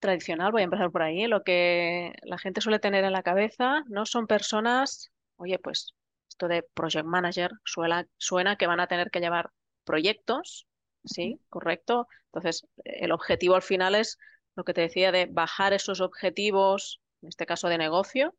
tradicional, 0.00 0.52
voy 0.52 0.62
a 0.62 0.64
empezar 0.66 0.90
por 0.92 1.02
ahí, 1.02 1.26
lo 1.28 1.44
que 1.44 2.14
la 2.24 2.38
gente 2.38 2.60
suele 2.62 2.80
tener 2.80 3.04
en 3.04 3.12
la 3.12 3.22
cabeza 3.24 3.82
no 3.88 4.06
son 4.06 4.26
personas, 4.28 5.12
oye, 5.36 5.58
pues 5.60 5.94
esto 6.28 6.48
de 6.48 6.64
project 6.74 7.06
manager 7.06 7.50
suena, 7.64 8.06
suena 8.18 8.56
que 8.56 8.66
van 8.68 8.80
a 8.80 8.88
tener 8.88 9.10
que 9.10 9.20
llevar 9.20 9.50
proyectos, 9.84 10.66
¿sí? 11.04 11.40
Correcto. 11.48 12.08
Entonces, 12.26 12.66
el 12.84 13.12
objetivo 13.12 13.54
al 13.54 13.62
final 13.62 13.94
es 13.94 14.18
lo 14.56 14.64
que 14.64 14.74
te 14.74 14.82
decía 14.82 15.12
de 15.12 15.26
bajar 15.26 15.72
esos 15.72 16.00
objetivos, 16.00 17.00
en 17.22 17.28
este 17.28 17.46
caso 17.46 17.68
de 17.68 17.78
negocio, 17.78 18.34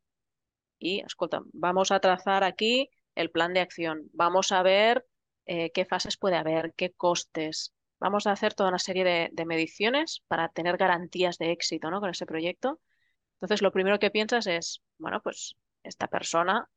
y, 0.78 1.00
escolta, 1.00 1.42
vamos 1.52 1.90
a 1.90 2.00
trazar 2.00 2.44
aquí 2.44 2.90
el 3.14 3.30
plan 3.30 3.54
de 3.54 3.60
acción, 3.60 4.10
vamos 4.12 4.52
a 4.52 4.62
ver 4.62 5.06
eh, 5.46 5.70
qué 5.72 5.84
fases 5.84 6.16
puede 6.16 6.36
haber, 6.36 6.74
qué 6.74 6.92
costes. 6.92 7.72
Vamos 7.98 8.26
a 8.26 8.32
hacer 8.32 8.52
toda 8.54 8.68
una 8.68 8.78
serie 8.78 9.04
de, 9.04 9.30
de 9.32 9.46
mediciones 9.46 10.22
para 10.28 10.48
tener 10.50 10.76
garantías 10.76 11.38
de 11.38 11.52
éxito, 11.52 11.90
¿no? 11.90 12.00
con 12.00 12.10
ese 12.10 12.26
proyecto. 12.26 12.80
Entonces, 13.36 13.62
lo 13.62 13.72
primero 13.72 13.98
que 13.98 14.10
piensas 14.10 14.46
es, 14.46 14.82
bueno, 14.98 15.22
pues 15.22 15.56
esta 15.82 16.08
persona 16.08 16.68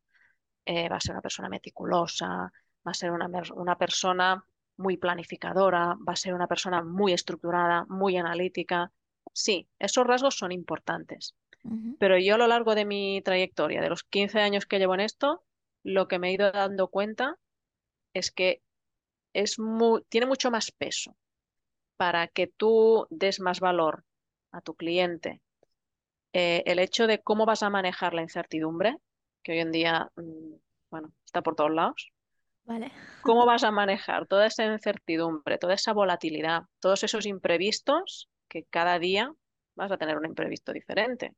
eh, 0.66 0.88
va 0.90 0.98
a 0.98 1.02
ser 1.02 1.14
una 1.14 1.22
persona 1.22 1.50
meticulosa, 1.50 2.28
va 2.28 2.92
a 2.92 2.94
ser 2.94 3.12
una, 3.12 3.30
una 3.56 3.78
persona 3.78 4.46
muy 4.80 4.98
planificadora, 4.98 5.96
va 6.08 6.14
a 6.14 6.18
ser 6.18 6.34
una 6.36 6.48
persona 6.48 6.84
muy 6.84 7.14
estructurada, 7.14 7.86
muy 7.90 8.18
analítica. 8.18 8.92
Sí, 9.34 9.70
esos 9.80 10.08
rasgos 10.08 10.38
son 10.38 10.52
importantes. 10.54 11.36
Pero 12.00 12.18
yo 12.18 12.36
a 12.36 12.38
lo 12.40 12.48
largo 12.48 12.76
de 12.76 12.86
mi 12.86 13.22
trayectoria, 13.24 13.82
de 13.82 13.90
los 13.90 14.04
15 14.04 14.40
años 14.42 14.66
que 14.66 14.80
llevo 14.80 14.96
en 14.96 15.02
esto, 15.02 15.44
lo 15.84 16.08
que 16.08 16.20
me 16.20 16.30
he 16.30 16.34
ido 16.34 16.52
dando 16.52 16.90
cuenta 16.90 17.38
es 18.14 18.32
que 18.32 18.62
es 19.34 19.60
mu- 19.60 20.02
tiene 20.10 20.28
mucho 20.28 20.52
más 20.52 20.72
peso 20.72 21.16
para 21.98 22.28
que 22.28 22.48
tú 22.48 23.08
des 23.12 23.40
más 23.42 23.60
valor 23.60 24.06
a 24.52 24.62
tu 24.62 24.76
cliente. 24.76 25.42
Eh, 26.34 26.64
el 26.66 26.80
hecho 26.80 27.08
de 27.08 27.22
cómo 27.22 27.46
vas 27.46 27.64
a 27.64 27.70
manejar 27.70 28.14
la 28.14 28.22
incertidumbre, 28.24 28.98
que 29.44 29.54
hoy 29.54 29.60
en 29.60 29.72
día, 29.72 30.12
mm, 30.16 30.54
bueno, 30.92 31.14
está 31.26 31.42
por 31.42 31.56
todos 31.56 31.72
lados. 31.72 32.12
Vale. 32.70 32.92
¿Cómo 33.24 33.48
vas 33.48 33.64
a 33.64 33.72
manejar 33.72 34.28
toda 34.28 34.46
esa 34.46 34.64
incertidumbre, 34.64 35.58
toda 35.58 35.74
esa 35.74 35.92
volatilidad, 35.92 36.66
todos 36.80 37.04
esos 37.04 37.26
imprevistos 37.26 38.30
que 38.48 38.66
cada 38.66 39.00
día 39.00 39.34
vas 39.74 39.92
a 39.92 39.98
tener 39.98 40.18
un 40.18 40.26
imprevisto 40.26 40.72
diferente? 40.72 41.34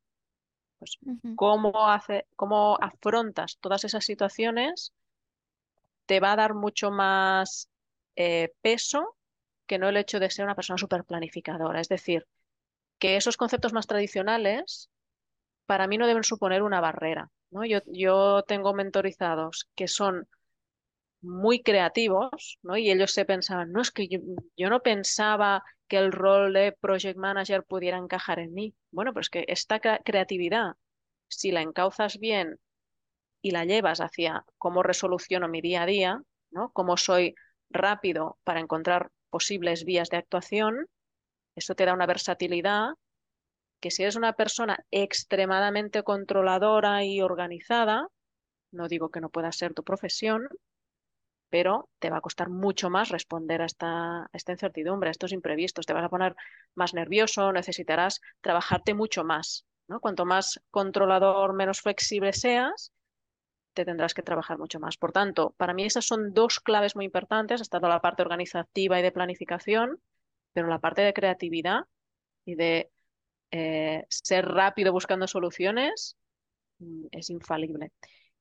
Pues, 0.78 0.98
cómo 1.34 1.88
hace, 1.88 2.26
cómo 2.36 2.76
afrontas 2.82 3.56
todas 3.62 3.84
esas 3.84 4.04
situaciones 4.04 4.92
te 6.04 6.20
va 6.20 6.32
a 6.32 6.36
dar 6.36 6.52
mucho 6.52 6.90
más 6.90 7.70
eh, 8.14 8.52
peso 8.60 9.16
que 9.66 9.78
no 9.78 9.88
el 9.88 9.96
hecho 9.96 10.20
de 10.20 10.30
ser 10.30 10.44
una 10.44 10.54
persona 10.54 10.76
súper 10.76 11.04
planificadora. 11.04 11.80
Es 11.80 11.88
decir, 11.88 12.26
que 12.98 13.16
esos 13.16 13.38
conceptos 13.38 13.72
más 13.72 13.86
tradicionales 13.86 14.90
para 15.64 15.86
mí 15.86 15.96
no 15.96 16.06
deben 16.06 16.24
suponer 16.24 16.62
una 16.62 16.82
barrera, 16.82 17.30
¿no? 17.50 17.64
Yo, 17.64 17.78
yo 17.86 18.42
tengo 18.42 18.74
mentorizados 18.74 19.70
que 19.74 19.88
son 19.88 20.28
muy 21.22 21.62
creativos, 21.62 22.58
¿no? 22.62 22.76
Y 22.76 22.90
ellos 22.90 23.12
se 23.12 23.24
pensaban, 23.24 23.72
no, 23.72 23.80
es 23.80 23.90
que 23.90 24.08
yo, 24.08 24.70
no 24.70 24.80
pensaba 24.82 25.64
que 25.88 25.98
el 25.98 26.12
rol 26.12 26.52
de 26.54 26.72
project 26.72 27.18
manager 27.18 27.64
pudiera 27.64 27.98
encajar 27.98 28.38
en 28.40 28.52
mí. 28.54 28.74
Bueno, 28.90 29.12
pues 29.12 29.30
que 29.30 29.44
esta 29.48 29.80
crea- 29.80 30.00
creatividad, 30.04 30.72
si 31.28 31.52
la 31.52 31.62
encauzas 31.62 32.18
bien 32.18 32.58
y 33.42 33.50
la 33.52 33.64
llevas 33.64 34.00
hacia 34.00 34.44
cómo 34.58 34.82
resoluciono 34.82 35.48
mi 35.48 35.60
día 35.60 35.82
a 35.82 35.86
día, 35.86 36.22
¿no? 36.50 36.70
Cómo 36.72 36.96
soy 36.96 37.34
rápido 37.70 38.38
para 38.44 38.60
encontrar 38.60 39.10
posibles 39.30 39.84
vías 39.84 40.10
de 40.10 40.18
actuación, 40.18 40.86
eso 41.56 41.74
te 41.74 41.86
da 41.86 41.94
una 41.94 42.06
versatilidad 42.06 42.90
que 43.80 43.90
si 43.90 44.02
eres 44.02 44.16
una 44.16 44.32
persona 44.34 44.78
extremadamente 44.90 46.02
controladora 46.02 47.04
y 47.04 47.20
organizada, 47.20 48.08
no 48.72 48.88
digo 48.88 49.10
que 49.10 49.20
no 49.22 49.30
pueda 49.30 49.52
ser 49.52 49.74
tu 49.74 49.84
profesión, 49.84 50.48
pero 51.52 51.90
te 51.98 52.08
va 52.08 52.16
a 52.16 52.22
costar 52.22 52.48
mucho 52.48 52.88
más 52.88 53.10
responder 53.10 53.60
a 53.60 53.66
esta, 53.66 54.30
incertidumbre, 54.48 55.08
a 55.08 55.10
estos 55.10 55.32
imprevistos. 55.32 55.84
Te 55.84 55.92
vas 55.92 56.02
a 56.02 56.08
poner 56.08 56.34
más 56.74 56.94
nervioso, 56.94 57.52
necesitarás 57.52 58.22
trabajarte 58.40 58.94
mucho 58.94 59.22
más, 59.22 59.66
¿no? 59.86 60.00
Cuanto 60.00 60.24
más 60.24 60.62
controlador, 60.70 61.52
menos 61.52 61.82
flexible 61.82 62.32
seas, 62.32 62.90
te 63.74 63.84
tendrás 63.84 64.14
que 64.14 64.22
trabajar 64.22 64.56
mucho 64.56 64.80
más. 64.80 64.96
Por 64.96 65.12
tanto, 65.12 65.54
para 65.58 65.74
mí 65.74 65.84
esas 65.84 66.06
son 66.06 66.32
dos 66.32 66.58
claves 66.58 66.96
muy 66.96 67.04
importantes. 67.04 67.60
Ha 67.60 67.64
estado 67.64 67.86
la 67.86 68.00
parte 68.00 68.22
organizativa 68.22 68.98
y 68.98 69.02
de 69.02 69.12
planificación, 69.12 70.00
pero 70.54 70.68
la 70.68 70.78
parte 70.78 71.02
de 71.02 71.12
creatividad 71.12 71.80
y 72.46 72.54
de 72.54 72.90
eh, 73.50 74.06
ser 74.08 74.46
rápido 74.46 74.90
buscando 74.90 75.26
soluciones 75.26 76.16
mm, 76.78 77.08
es 77.10 77.28
infalible. 77.28 77.92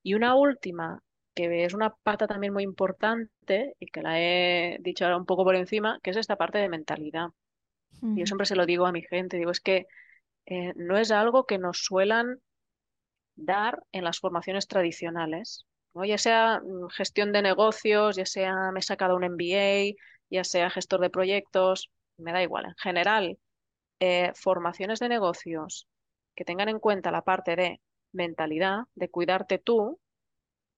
Y 0.01 0.13
una 0.13 0.36
última, 0.36 1.03
que 1.33 1.65
es 1.65 1.73
una 1.73 1.95
pata 2.03 2.27
también 2.27 2.53
muy 2.53 2.63
importante 2.63 3.75
y 3.79 3.88
que 3.88 4.01
la 4.01 4.19
he 4.19 4.77
dicho 4.81 5.05
ahora 5.05 5.17
un 5.17 5.25
poco 5.25 5.43
por 5.43 5.55
encima, 5.55 6.00
que 6.03 6.11
es 6.11 6.17
esta 6.17 6.35
parte 6.35 6.57
de 6.57 6.69
mentalidad. 6.69 7.29
Y 8.01 8.19
yo 8.19 8.25
siempre 8.25 8.47
se 8.47 8.55
lo 8.55 8.65
digo 8.65 8.88
a 8.88 8.91
mi 8.91 9.03
gente, 9.03 9.38
digo, 9.38 9.51
es 9.51 9.61
que 9.61 9.85
eh, 10.45 10.73
no 10.75 10.97
es 10.97 11.11
algo 11.11 11.45
que 11.45 11.59
nos 11.59 11.83
suelan 11.83 12.41
dar 13.35 13.83
en 13.91 14.03
las 14.03 14.19
formaciones 14.19 14.67
tradicionales, 14.67 15.65
¿no? 15.93 16.03
Ya 16.05 16.17
sea 16.17 16.61
mm, 16.63 16.89
gestión 16.89 17.31
de 17.31 17.41
negocios, 17.41 18.15
ya 18.15 18.25
sea 18.25 18.71
me 18.71 18.79
he 18.79 18.83
sacado 18.83 19.15
un 19.15 19.23
MBA, 19.23 19.95
ya 20.29 20.43
sea 20.43 20.69
gestor 20.69 21.01
de 21.01 21.09
proyectos, 21.09 21.91
me 22.17 22.31
da 22.31 22.41
igual. 22.41 22.65
En 22.65 22.75
general, 22.77 23.38
eh, 24.00 24.31
formaciones 24.35 25.00
de 25.00 25.09
negocios 25.09 25.88
que 26.35 26.45
tengan 26.45 26.69
en 26.69 26.79
cuenta 26.79 27.11
la 27.11 27.21
parte 27.21 27.55
de 27.55 27.81
mentalidad, 28.13 28.85
de 28.95 29.09
cuidarte 29.09 29.59
tú, 29.59 30.00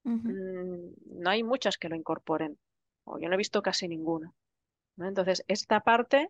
mm, 0.03 0.93
no 1.21 1.29
hay 1.29 1.43
muchas 1.43 1.77
que 1.77 1.89
lo 1.89 1.95
incorporen, 1.95 2.57
o 3.05 3.19
yo 3.19 3.27
no 3.29 3.35
he 3.35 3.37
visto 3.37 3.61
casi 3.61 3.87
ninguna, 3.87 4.33
¿no? 4.97 5.07
Entonces, 5.07 5.43
esta 5.47 5.81
parte, 5.81 6.29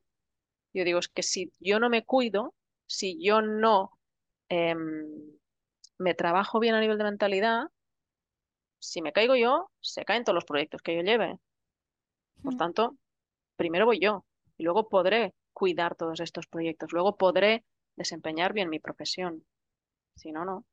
yo 0.74 0.84
digo, 0.86 1.00
es 1.00 1.08
que 1.08 1.24
si 1.24 1.52
yo 1.60 1.80
no 1.80 1.90
me 1.90 2.06
cuido, 2.06 2.54
si 2.88 3.18
yo 3.24 3.42
no 3.42 3.92
em, 4.50 5.08
me 5.98 6.14
trabajo 6.14 6.60
bien 6.60 6.76
a 6.76 6.82
nivel 6.82 6.98
de 6.98 7.04
mentalidad, 7.06 7.68
si 8.80 9.02
me 9.02 9.14
caigo 9.14 9.36
yo, 9.36 9.70
se 9.80 10.04
caen 10.06 10.24
todos 10.24 10.36
los 10.36 10.46
proyectos 10.46 10.82
que 10.82 10.96
yo 10.96 11.02
lleve. 11.02 11.40
Por 12.42 12.56
tanto, 12.58 12.98
primero 13.56 13.86
voy 13.86 14.00
yo 14.00 14.26
y 14.58 14.64
luego 14.64 14.90
podré 14.90 15.34
cuidar 15.54 15.96
todos 15.96 16.20
estos 16.20 16.48
proyectos, 16.48 16.92
luego 16.92 17.16
podré 17.16 17.64
desempeñar 17.96 18.54
bien 18.54 18.70
mi 18.70 18.80
profesión. 18.80 19.46
Si 20.16 20.32
no, 20.32 20.44
no. 20.44 20.66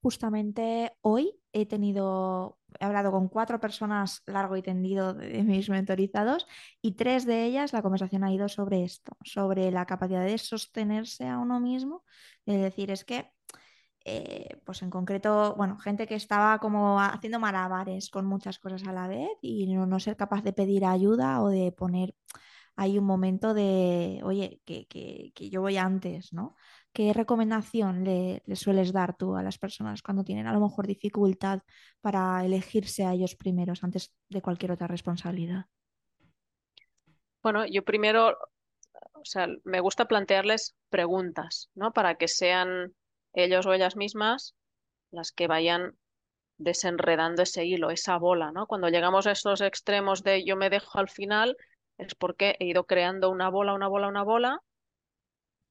Justamente 0.00 0.92
hoy 1.00 1.34
he 1.52 1.66
tenido, 1.66 2.58
he 2.78 2.84
hablado 2.84 3.10
con 3.10 3.28
cuatro 3.28 3.58
personas 3.60 4.22
largo 4.26 4.56
y 4.56 4.62
tendido 4.62 5.14
de, 5.14 5.28
de 5.28 5.42
mis 5.44 5.68
mentorizados 5.70 6.46
y 6.80 6.92
tres 6.92 7.26
de 7.26 7.44
ellas 7.44 7.72
la 7.72 7.82
conversación 7.82 8.24
ha 8.24 8.32
ido 8.32 8.48
sobre 8.48 8.84
esto, 8.84 9.16
sobre 9.24 9.70
la 9.72 9.86
capacidad 9.86 10.24
de 10.24 10.38
sostenerse 10.38 11.26
a 11.26 11.38
uno 11.38 11.60
mismo. 11.60 12.04
Es 12.46 12.60
decir, 12.60 12.90
es 12.90 13.04
que, 13.04 13.30
eh, 14.04 14.60
pues 14.64 14.82
en 14.82 14.90
concreto, 14.90 15.54
bueno, 15.56 15.78
gente 15.78 16.06
que 16.06 16.14
estaba 16.14 16.58
como 16.60 17.00
haciendo 17.00 17.38
malabares 17.40 18.10
con 18.10 18.26
muchas 18.26 18.58
cosas 18.58 18.86
a 18.86 18.92
la 18.92 19.08
vez 19.08 19.28
y 19.42 19.66
no, 19.74 19.86
no 19.86 20.00
ser 20.00 20.16
capaz 20.16 20.42
de 20.42 20.52
pedir 20.52 20.84
ayuda 20.84 21.42
o 21.42 21.48
de 21.48 21.72
poner 21.72 22.14
ahí 22.76 22.98
un 22.98 23.04
momento 23.04 23.54
de, 23.54 24.20
oye, 24.24 24.62
que, 24.64 24.86
que, 24.86 25.32
que 25.34 25.50
yo 25.50 25.60
voy 25.62 25.76
antes, 25.78 26.32
¿no? 26.32 26.56
¿Qué 26.92 27.12
recomendación 27.12 28.04
le, 28.04 28.42
le 28.46 28.56
sueles 28.56 28.92
dar 28.92 29.16
tú 29.16 29.36
a 29.36 29.42
las 29.42 29.58
personas 29.58 30.02
cuando 30.02 30.24
tienen 30.24 30.46
a 30.46 30.52
lo 30.52 30.60
mejor 30.60 30.86
dificultad 30.86 31.60
para 32.00 32.44
elegirse 32.44 33.04
a 33.04 33.12
ellos 33.12 33.36
primeros 33.36 33.84
antes 33.84 34.12
de 34.28 34.42
cualquier 34.42 34.72
otra 34.72 34.86
responsabilidad? 34.86 35.66
Bueno, 37.42 37.64
yo 37.66 37.84
primero, 37.84 38.36
o 39.14 39.24
sea, 39.24 39.46
me 39.64 39.80
gusta 39.80 40.06
plantearles 40.06 40.74
preguntas, 40.88 41.70
¿no? 41.74 41.92
Para 41.92 42.16
que 42.16 42.28
sean 42.28 42.94
ellos 43.32 43.66
o 43.66 43.72
ellas 43.72 43.96
mismas 43.96 44.54
las 45.10 45.32
que 45.32 45.46
vayan 45.46 45.96
desenredando 46.58 47.42
ese 47.42 47.64
hilo, 47.64 47.90
esa 47.90 48.18
bola, 48.18 48.50
¿no? 48.52 48.66
Cuando 48.66 48.88
llegamos 48.88 49.26
a 49.26 49.32
estos 49.32 49.60
extremos 49.60 50.22
de 50.22 50.44
yo 50.44 50.56
me 50.56 50.70
dejo 50.70 50.98
al 50.98 51.08
final, 51.08 51.56
es 51.96 52.14
porque 52.14 52.56
he 52.58 52.66
ido 52.66 52.84
creando 52.84 53.30
una 53.30 53.48
bola, 53.48 53.74
una 53.74 53.88
bola, 53.88 54.08
una 54.08 54.24
bola, 54.24 54.60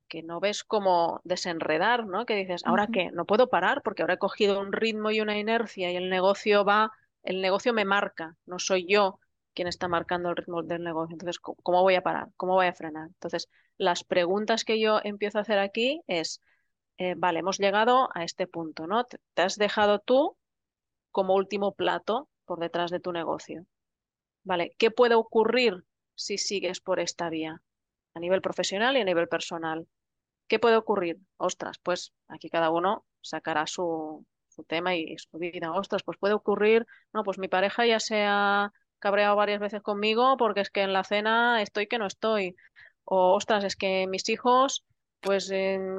que 0.07 0.23
no 0.23 0.39
ves 0.39 0.63
cómo 0.63 1.21
desenredar, 1.23 2.05
¿no? 2.05 2.25
Que 2.25 2.35
dices, 2.35 2.61
¿ahora 2.65 2.87
qué? 2.91 3.11
No 3.11 3.25
puedo 3.25 3.49
parar 3.49 3.81
porque 3.83 4.01
ahora 4.01 4.15
he 4.15 4.17
cogido 4.19 4.59
un 4.59 4.71
ritmo 4.73 5.11
y 5.11 5.21
una 5.21 5.37
inercia 5.37 5.91
y 5.91 5.95
el 5.95 6.09
negocio 6.09 6.65
va, 6.65 6.91
el 7.23 7.41
negocio 7.41 7.73
me 7.73 7.85
marca, 7.85 8.35
no 8.45 8.59
soy 8.59 8.85
yo 8.87 9.19
quién 9.53 9.67
está 9.67 9.87
marcando 9.87 10.29
el 10.29 10.35
ritmo 10.35 10.61
del 10.61 10.83
negocio. 10.83 11.15
Entonces, 11.15 11.39
¿cómo 11.39 11.57
cómo 11.63 11.81
voy 11.81 11.95
a 11.95 12.03
parar? 12.03 12.27
¿Cómo 12.37 12.53
voy 12.53 12.67
a 12.67 12.73
frenar? 12.73 13.07
Entonces, 13.07 13.49
las 13.77 14.03
preguntas 14.03 14.63
que 14.63 14.79
yo 14.79 14.99
empiezo 15.03 15.39
a 15.39 15.41
hacer 15.41 15.57
aquí 15.57 16.01
es, 16.05 16.41
eh, 16.99 17.15
vale, 17.17 17.39
hemos 17.39 17.57
llegado 17.57 18.09
a 18.13 18.23
este 18.23 18.45
punto, 18.45 18.85
¿no? 18.85 19.05
Te, 19.05 19.17
te 19.33 19.41
has 19.41 19.55
dejado 19.55 19.97
tú 19.99 20.37
como 21.11 21.33
último 21.33 21.73
plato 21.73 22.29
por 22.45 22.59
detrás 22.59 22.91
de 22.91 22.99
tu 22.99 23.11
negocio. 23.11 23.65
Vale, 24.43 24.75
¿qué 24.77 24.91
puede 24.91 25.15
ocurrir 25.15 25.83
si 26.13 26.37
sigues 26.37 26.79
por 26.79 26.99
esta 26.99 27.29
vía? 27.29 27.61
A 28.13 28.19
nivel 28.19 28.41
profesional 28.41 28.95
y 28.95 29.01
a 29.01 29.05
nivel 29.05 29.27
personal. 29.27 29.87
¿Qué 30.47 30.59
puede 30.59 30.77
ocurrir? 30.77 31.17
Ostras, 31.37 31.77
pues 31.83 32.13
aquí 32.27 32.49
cada 32.49 32.69
uno 32.71 33.05
sacará 33.21 33.67
su, 33.67 34.25
su 34.49 34.63
tema 34.63 34.95
y 34.95 35.17
su 35.17 35.37
vida. 35.37 35.71
Ostras, 35.73 36.03
pues 36.03 36.17
puede 36.17 36.33
ocurrir, 36.33 36.85
no, 37.13 37.23
pues 37.23 37.37
mi 37.39 37.47
pareja 37.47 37.85
ya 37.85 37.99
se 37.99 38.23
ha 38.25 38.71
cabreado 38.99 39.35
varias 39.35 39.59
veces 39.59 39.81
conmigo 39.81 40.37
porque 40.37 40.61
es 40.61 40.69
que 40.71 40.81
en 40.83 40.93
la 40.93 41.03
cena 41.03 41.61
estoy 41.61 41.87
que 41.87 41.99
no 41.99 42.07
estoy. 42.07 42.55
O, 43.05 43.33
ostras, 43.35 43.63
es 43.63 43.75
que 43.75 44.07
mis 44.07 44.27
hijos, 44.29 44.85
pues 45.21 45.51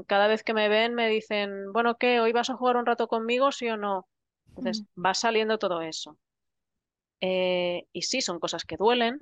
cada 0.06 0.26
vez 0.28 0.42
que 0.44 0.54
me 0.54 0.68
ven 0.68 0.94
me 0.94 1.08
dicen, 1.08 1.72
bueno, 1.72 1.96
¿qué? 1.98 2.20
¿Hoy 2.20 2.32
vas 2.32 2.50
a 2.50 2.54
jugar 2.56 2.76
un 2.76 2.86
rato 2.86 3.08
conmigo, 3.08 3.52
sí 3.52 3.68
o 3.68 3.76
no? 3.76 4.08
Entonces 4.56 4.84
Mm, 4.84 5.02
va 5.04 5.14
saliendo 5.14 5.58
todo 5.58 5.82
eso. 5.82 6.18
Eh, 7.20 7.86
y 7.92 8.02
sí, 8.02 8.20
son 8.20 8.38
cosas 8.40 8.64
que 8.64 8.76
duelen, 8.76 9.18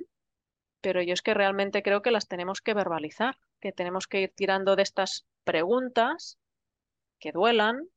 pero 0.82 1.02
yo 1.02 1.14
es 1.14 1.22
que 1.22 1.34
realmente 1.34 1.82
creo 1.84 2.02
que 2.02 2.10
las 2.12 2.28
tenemos 2.28 2.60
que 2.62 2.74
verbalizar, 2.74 3.36
que 3.66 3.72
tenemos 3.72 4.06
que 4.06 4.20
ir 4.20 4.32
tirando 4.32 4.76
de 4.76 4.84
estas 4.84 5.26
preguntas 5.42 6.38
que 7.18 7.32
duelan 7.32 7.88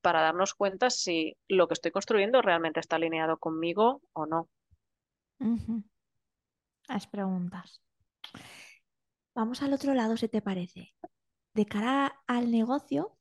para 0.00 0.22
darnos 0.22 0.54
cuenta 0.54 0.88
si 0.88 1.36
lo 1.48 1.68
que 1.68 1.74
estoy 1.74 1.90
construyendo 1.90 2.40
realmente 2.40 2.80
está 2.80 2.96
alineado 2.96 3.36
conmigo 3.36 4.00
o 4.14 4.24
no. 4.24 4.48
Las 6.88 7.06
preguntas. 7.06 7.82
Vamos 9.34 9.60
al 9.60 9.74
otro 9.74 9.92
lado, 9.92 10.16
si 10.16 10.28
te 10.28 10.40
parece. 10.40 10.94
De 11.52 11.66
cara 11.66 12.22
al 12.26 12.50
negocio, 12.50 13.18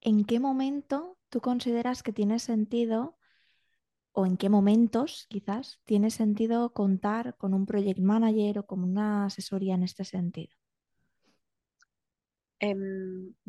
¿en 0.00 0.24
qué 0.24 0.40
momento 0.40 1.18
tú 1.28 1.40
consideras 1.40 2.02
que 2.02 2.12
tiene 2.12 2.40
sentido 2.40 3.16
o 4.12 4.26
en 4.26 4.36
qué 4.36 4.48
momentos 4.50 5.26
quizás 5.28 5.80
tiene 5.84 6.10
sentido 6.10 6.72
contar 6.72 7.36
con 7.36 7.54
un 7.54 7.66
project 7.66 8.00
manager 8.00 8.60
o 8.60 8.66
con 8.66 8.84
una 8.84 9.26
asesoría 9.26 9.74
en 9.74 9.82
este 9.84 10.04
sentido? 10.04 10.54
Em, 12.66 12.82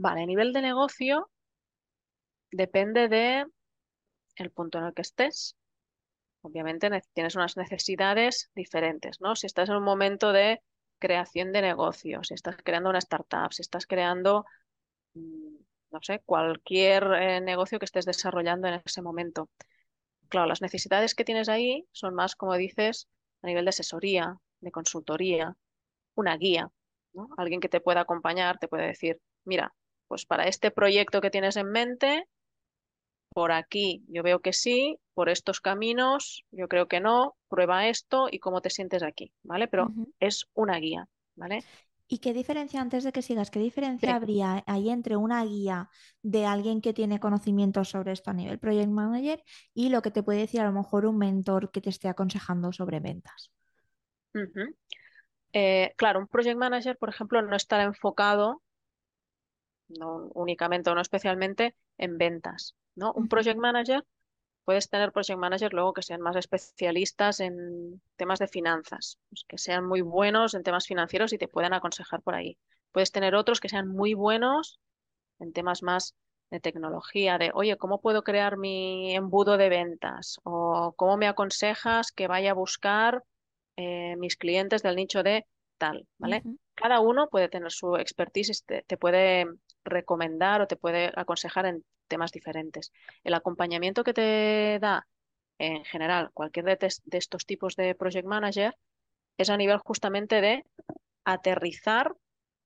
vale, 0.05 0.21
a 0.23 0.25
nivel 0.31 0.51
de 0.53 0.61
negocio 0.69 1.15
depende 2.51 3.07
de 3.07 3.45
el 4.37 4.51
punto 4.51 4.79
en 4.79 4.85
el 4.85 4.93
que 4.93 5.03
estés. 5.03 5.55
Obviamente 6.41 6.89
ne- 6.89 7.01
tienes 7.13 7.35
unas 7.35 7.57
necesidades 7.57 8.51
diferentes, 8.55 9.21
¿no? 9.21 9.35
Si 9.35 9.47
estás 9.47 9.69
en 9.69 9.77
un 9.77 9.83
momento 9.83 10.33
de 10.33 10.61
creación 10.99 11.51
de 11.53 11.61
negocios, 11.63 12.29
si 12.29 12.35
estás 12.35 12.57
creando 12.63 12.89
una 12.91 12.99
startup, 12.99 13.53
si 13.53 13.61
estás 13.63 13.87
creando, 13.87 14.45
mm, 15.15 15.57
no 15.91 15.99
sé, 16.01 16.21
cualquier 16.25 17.03
eh, 17.19 17.41
negocio 17.41 17.79
que 17.79 17.85
estés 17.85 18.05
desarrollando 18.05 18.67
en 18.69 18.81
ese 18.85 19.01
momento. 19.03 19.49
Claro, 20.29 20.47
las 20.47 20.61
necesidades 20.61 21.15
que 21.15 21.25
tienes 21.25 21.49
ahí 21.49 21.85
son 21.91 22.13
más, 22.15 22.35
como 22.35 22.55
dices, 22.55 23.07
a 23.41 23.47
nivel 23.47 23.65
de 23.65 23.69
asesoría, 23.69 24.37
de 24.61 24.71
consultoría, 24.71 25.55
una 26.15 26.37
guía, 26.37 26.69
¿no? 27.13 27.29
Alguien 27.37 27.59
que 27.61 27.69
te 27.69 27.81
pueda 27.81 28.01
acompañar, 28.01 28.59
te 28.59 28.67
puede 28.67 28.87
decir, 28.87 29.19
mira, 29.45 29.73
pues 30.07 30.25
para 30.25 30.47
este 30.47 30.71
proyecto 30.71 31.21
que 31.21 31.31
tienes 31.31 31.55
en 31.57 31.71
mente, 31.71 32.27
por 33.33 33.51
aquí 33.51 34.03
yo 34.07 34.23
veo 34.23 34.39
que 34.39 34.53
sí, 34.53 34.97
por 35.13 35.29
estos 35.29 35.61
caminos 35.61 36.45
yo 36.51 36.67
creo 36.67 36.87
que 36.87 36.99
no, 36.99 37.35
prueba 37.47 37.87
esto 37.87 38.27
y 38.31 38.39
cómo 38.39 38.61
te 38.61 38.69
sientes 38.69 39.03
aquí, 39.03 39.31
¿vale? 39.43 39.67
Pero 39.67 39.91
es 40.19 40.47
una 40.53 40.77
guía, 40.77 41.07
¿vale? 41.35 41.63
¿Y 42.11 42.17
qué 42.19 42.33
diferencia, 42.33 42.81
antes 42.81 43.03
de 43.03 43.11
que 43.11 43.21
sigas, 43.21 43.51
qué 43.51 43.59
diferencia 43.59 44.09
Sí. 44.11 44.15
habría 44.15 44.63
ahí 44.65 44.89
entre 44.89 45.15
una 45.15 45.45
guía 45.45 45.89
de 46.23 46.45
alguien 46.47 46.81
que 46.81 46.91
tiene 46.91 47.19
conocimientos 47.19 47.89
sobre 47.89 48.11
esto 48.13 48.31
a 48.31 48.33
nivel 48.33 48.57
project 48.57 48.89
manager 48.89 49.43
y 49.75 49.89
lo 49.89 50.01
que 50.01 50.09
te 50.09 50.23
puede 50.23 50.39
decir 50.39 50.59
a 50.61 50.65
lo 50.65 50.71
mejor 50.71 51.05
un 51.05 51.19
mentor 51.19 51.69
que 51.71 51.81
te 51.81 51.91
esté 51.91 52.07
aconsejando 52.09 52.73
sobre 52.73 52.99
ventas? 52.99 53.51
Eh, 55.53 55.93
claro, 55.97 56.19
un 56.19 56.27
project 56.27 56.57
manager, 56.57 56.97
por 56.97 57.09
ejemplo, 57.09 57.41
no 57.41 57.55
estará 57.55 57.83
enfocado 57.83 58.61
no 59.89 60.29
únicamente 60.35 60.89
o 60.89 60.95
no 60.95 61.01
especialmente 61.01 61.75
en 61.97 62.17
ventas, 62.17 62.75
¿no? 62.95 63.11
Un 63.13 63.27
project 63.27 63.57
manager, 63.59 64.05
puedes 64.69 64.87
tener 64.87 65.11
project 65.11 65.39
manager 65.39 65.73
luego 65.73 65.93
que 65.93 66.03
sean 66.03 66.21
más 66.21 66.35
especialistas 66.35 67.39
en 67.39 67.99
temas 68.17 68.37
de 68.37 68.47
finanzas, 68.47 69.17
pues 69.27 69.43
que 69.47 69.57
sean 69.57 69.83
muy 69.83 70.01
buenos 70.01 70.53
en 70.53 70.61
temas 70.61 70.85
financieros 70.85 71.33
y 71.33 71.39
te 71.39 71.47
puedan 71.47 71.73
aconsejar 71.73 72.21
por 72.21 72.35
ahí. 72.35 72.55
Puedes 72.91 73.11
tener 73.11 73.33
otros 73.33 73.61
que 73.61 73.67
sean 73.67 73.87
muy 73.87 74.13
buenos 74.13 74.79
en 75.39 75.53
temas 75.53 75.81
más 75.81 76.13
de 76.51 76.59
tecnología, 76.59 77.39
de, 77.39 77.49
oye, 77.55 77.77
¿cómo 77.77 77.99
puedo 77.99 78.21
crear 78.21 78.57
mi 78.57 79.15
embudo 79.15 79.57
de 79.57 79.69
ventas? 79.69 80.39
O 80.43 80.93
¿cómo 80.95 81.17
me 81.17 81.27
aconsejas 81.27 82.11
que 82.11 82.27
vaya 82.27 82.51
a 82.51 82.53
buscar 82.53 83.23
eh, 83.75 84.17
mis 84.17 84.37
clientes 84.37 84.83
del 84.83 84.97
nicho 84.97 85.23
de 85.23 85.47
tal, 85.79 86.05
¿vale? 86.19 86.43
Cada 86.75 86.99
uno 86.99 87.27
puede 87.27 87.49
tener 87.49 87.71
su 87.71 87.95
expertise 87.95 88.51
y 88.51 88.65
te, 88.67 88.83
te 88.83 88.97
puede 88.97 89.47
recomendar 89.83 90.61
o 90.61 90.67
te 90.67 90.75
puede 90.75 91.11
aconsejar 91.15 91.65
en 91.65 91.83
temas 92.09 92.33
diferentes. 92.33 92.91
El 93.23 93.33
acompañamiento 93.33 94.03
que 94.03 94.13
te 94.13 94.79
da 94.81 95.07
en 95.57 95.85
general 95.85 96.31
cualquier 96.33 96.65
de, 96.65 96.77
de 97.05 97.17
estos 97.17 97.45
tipos 97.45 97.75
de 97.77 97.95
project 97.95 98.27
manager 98.27 98.75
es 99.37 99.49
a 99.49 99.57
nivel 99.57 99.77
justamente 99.77 100.41
de 100.41 100.65
aterrizar 101.23 102.15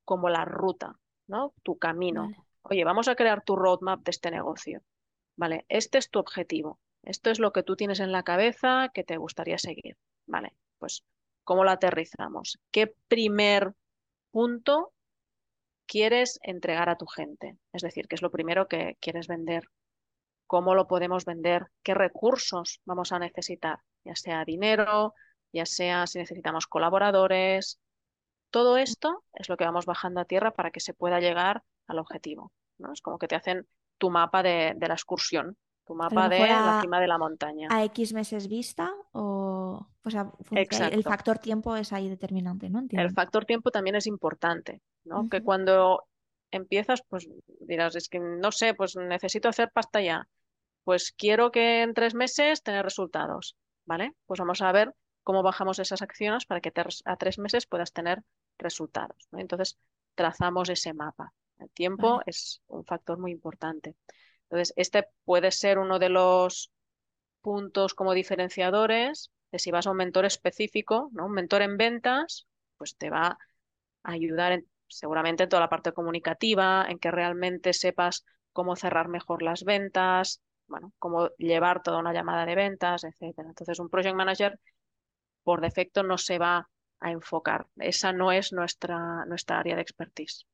como 0.06 0.30
la 0.30 0.46
ruta, 0.46 1.00
¿no? 1.28 1.54
Tu 1.64 1.78
camino. 1.78 2.24
Vale. 2.24 2.38
Oye, 2.64 2.84
vamos 2.84 3.08
a 3.08 3.16
crear 3.16 3.44
tu 3.44 3.56
roadmap 3.56 4.04
de 4.04 4.12
este 4.12 4.32
negocio. 4.32 4.82
Vale, 5.36 5.66
este 5.70 5.98
es 5.98 6.10
tu 6.10 6.20
objetivo. 6.20 6.80
Esto 7.04 7.30
es 7.30 7.40
lo 7.40 7.52
que 7.52 7.64
tú 7.64 7.76
tienes 7.76 8.00
en 8.00 8.12
la 8.12 8.24
cabeza 8.24 8.90
que 8.94 9.04
te 9.04 9.18
gustaría 9.18 9.58
seguir. 9.58 9.98
Vale, 10.26 10.54
pues, 10.80 11.04
¿cómo 11.44 11.64
lo 11.64 11.72
aterrizamos? 11.72 12.60
¿Qué 12.72 12.96
primer 13.08 13.74
punto 14.32 14.93
quieres 15.88 16.40
entregar 16.44 16.90
a 16.90 16.98
tu 16.98 17.06
gente? 17.06 17.58
Es 17.72 17.82
decir, 17.82 18.08
¿qué 18.08 18.16
es 18.16 18.22
lo 18.22 18.32
primero 18.32 18.68
que 18.68 18.98
quieres 19.00 19.28
vender? 19.28 19.64
¿Cómo 20.48 20.76
lo 20.76 20.88
podemos 20.88 21.26
vender? 21.26 21.68
¿Qué 21.84 21.94
recursos 21.94 22.82
vamos 22.86 23.12
a 23.12 23.20
necesitar? 23.20 23.80
Ya 24.04 24.16
sea 24.16 24.46
dinero, 24.46 25.14
ya 25.52 25.66
sea 25.66 26.08
si 26.08 26.20
necesitamos 26.20 26.68
colaboradores, 26.68 27.80
todo 28.52 28.78
esto 28.78 29.24
es 29.34 29.50
lo 29.50 29.58
que 29.58 29.66
vamos 29.66 29.86
bajando 29.86 30.22
a 30.22 30.26
tierra 30.26 30.52
para 30.52 30.70
que 30.72 30.80
se 30.80 30.94
pueda 30.94 31.20
llegar 31.20 31.64
al 31.88 32.00
objetivo, 32.00 32.52
¿no? 32.78 32.94
Es 32.94 33.02
como 33.02 33.18
que 33.18 33.28
te 33.28 33.36
hacen 33.36 33.68
tu 33.98 34.10
mapa 34.10 34.44
de, 34.44 34.74
de 34.76 34.88
la 34.88 34.94
excursión, 34.94 35.58
tu 35.86 35.96
mapa 35.96 36.30
de 36.30 36.40
la 36.40 36.80
cima 36.82 37.00
de 37.00 37.08
la 37.08 37.18
montaña. 37.18 37.68
a 37.72 37.84
X 37.86 38.14
meses 38.14 38.48
vista 38.48 38.94
o 40.04 40.10
sea, 40.10 40.32
el 40.92 41.04
factor 41.04 41.40
tiempo 41.40 41.76
es 41.76 41.94
ahí 41.94 42.10
determinante, 42.10 42.70
¿no? 42.70 42.84
El 42.90 43.12
factor 43.12 43.46
tiempo 43.46 43.72
también 43.72 43.96
es 43.96 44.08
importante, 44.08 44.82
¿no? 45.04 45.30
Que 45.30 45.42
cuando 45.42 46.04
empiezas, 46.52 47.02
pues 47.10 47.28
dirás, 47.62 47.96
es 47.96 48.10
que 48.10 48.20
no 48.20 48.52
sé, 48.52 48.74
pues 48.74 48.96
necesito 48.96 49.50
hacer 49.50 49.72
pasta 49.74 50.02
ya. 50.02 50.28
Pues 50.84 51.14
quiero 51.14 51.52
que 51.52 51.82
en 51.82 51.94
tres 51.94 52.14
meses 52.14 52.62
tener 52.62 52.84
resultados, 52.84 53.56
¿vale? 53.86 54.14
Pues 54.26 54.40
vamos 54.40 54.62
a 54.62 54.72
ver 54.72 54.94
cómo 55.24 55.42
bajamos 55.42 55.80
esas 55.80 56.02
acciones 56.02 56.46
para 56.46 56.60
que 56.62 56.72
te- 56.72 56.84
a 57.06 57.16
tres 57.16 57.40
meses 57.40 57.66
puedas 57.66 57.94
tener 57.94 58.22
resultados, 58.58 59.28
¿no? 59.32 59.40
Entonces, 59.40 59.78
trazamos 60.16 60.70
ese 60.70 60.94
mapa. 60.94 61.34
El 61.60 61.70
tiempo 61.70 62.18
Vale. 62.18 62.24
es 62.28 62.62
un 62.68 62.84
factor 62.84 63.18
muy 63.18 63.32
importante. 63.32 63.96
Entonces, 64.44 64.74
este 64.76 65.08
puede 65.24 65.52
ser 65.52 65.80
uno 65.80 65.98
de 66.00 66.10
los 66.10 66.72
puntos 67.42 67.94
como 67.94 68.14
diferenciadores 68.14 69.32
si 69.60 69.72
vas 69.72 69.88
a 69.88 69.92
un 69.92 69.98
mentor 69.98 70.26
específico, 70.26 71.10
¿no? 71.14 71.26
Un 71.28 71.34
mentor 71.34 71.62
en 71.62 71.78
ventas, 71.78 72.48
pues 72.78 72.98
te 72.98 73.10
va 73.10 73.38
a 74.04 74.12
ayudar 74.12 74.52
en- 74.54 74.68
seguramente 74.88 75.44
en 75.44 75.50
toda 75.50 75.62
la 75.62 75.70
parte 75.70 75.94
comunicativa, 75.94 76.86
en 76.90 77.00
que 77.00 77.12
realmente 77.12 77.74
sepas 77.74 78.26
cómo 78.54 78.76
cerrar 78.76 79.08
mejor 79.10 79.42
las 79.44 79.64
ventas, 79.64 80.42
bueno, 80.68 80.94
cómo 81.00 81.30
llevar 81.38 81.82
toda 81.84 82.00
una 82.00 82.14
llamada 82.14 82.46
de 82.46 82.56
ventas, 82.56 83.04
etcétera. 83.04 83.50
Entonces, 83.50 83.80
un 83.80 83.90
project 83.90 84.16
manager 84.16 84.60
por 85.44 85.62
defecto 85.62 86.04
no 86.04 86.18
se 86.18 86.40
va 86.40 86.70
a 87.00 87.12
enfocar. 87.12 87.68
Esa 87.78 88.14
no 88.14 88.32
es 88.34 88.54
nuestra, 88.54 89.26
nuestra 89.26 89.60
área 89.60 89.76
de 89.76 89.82
expertise. 89.84 90.46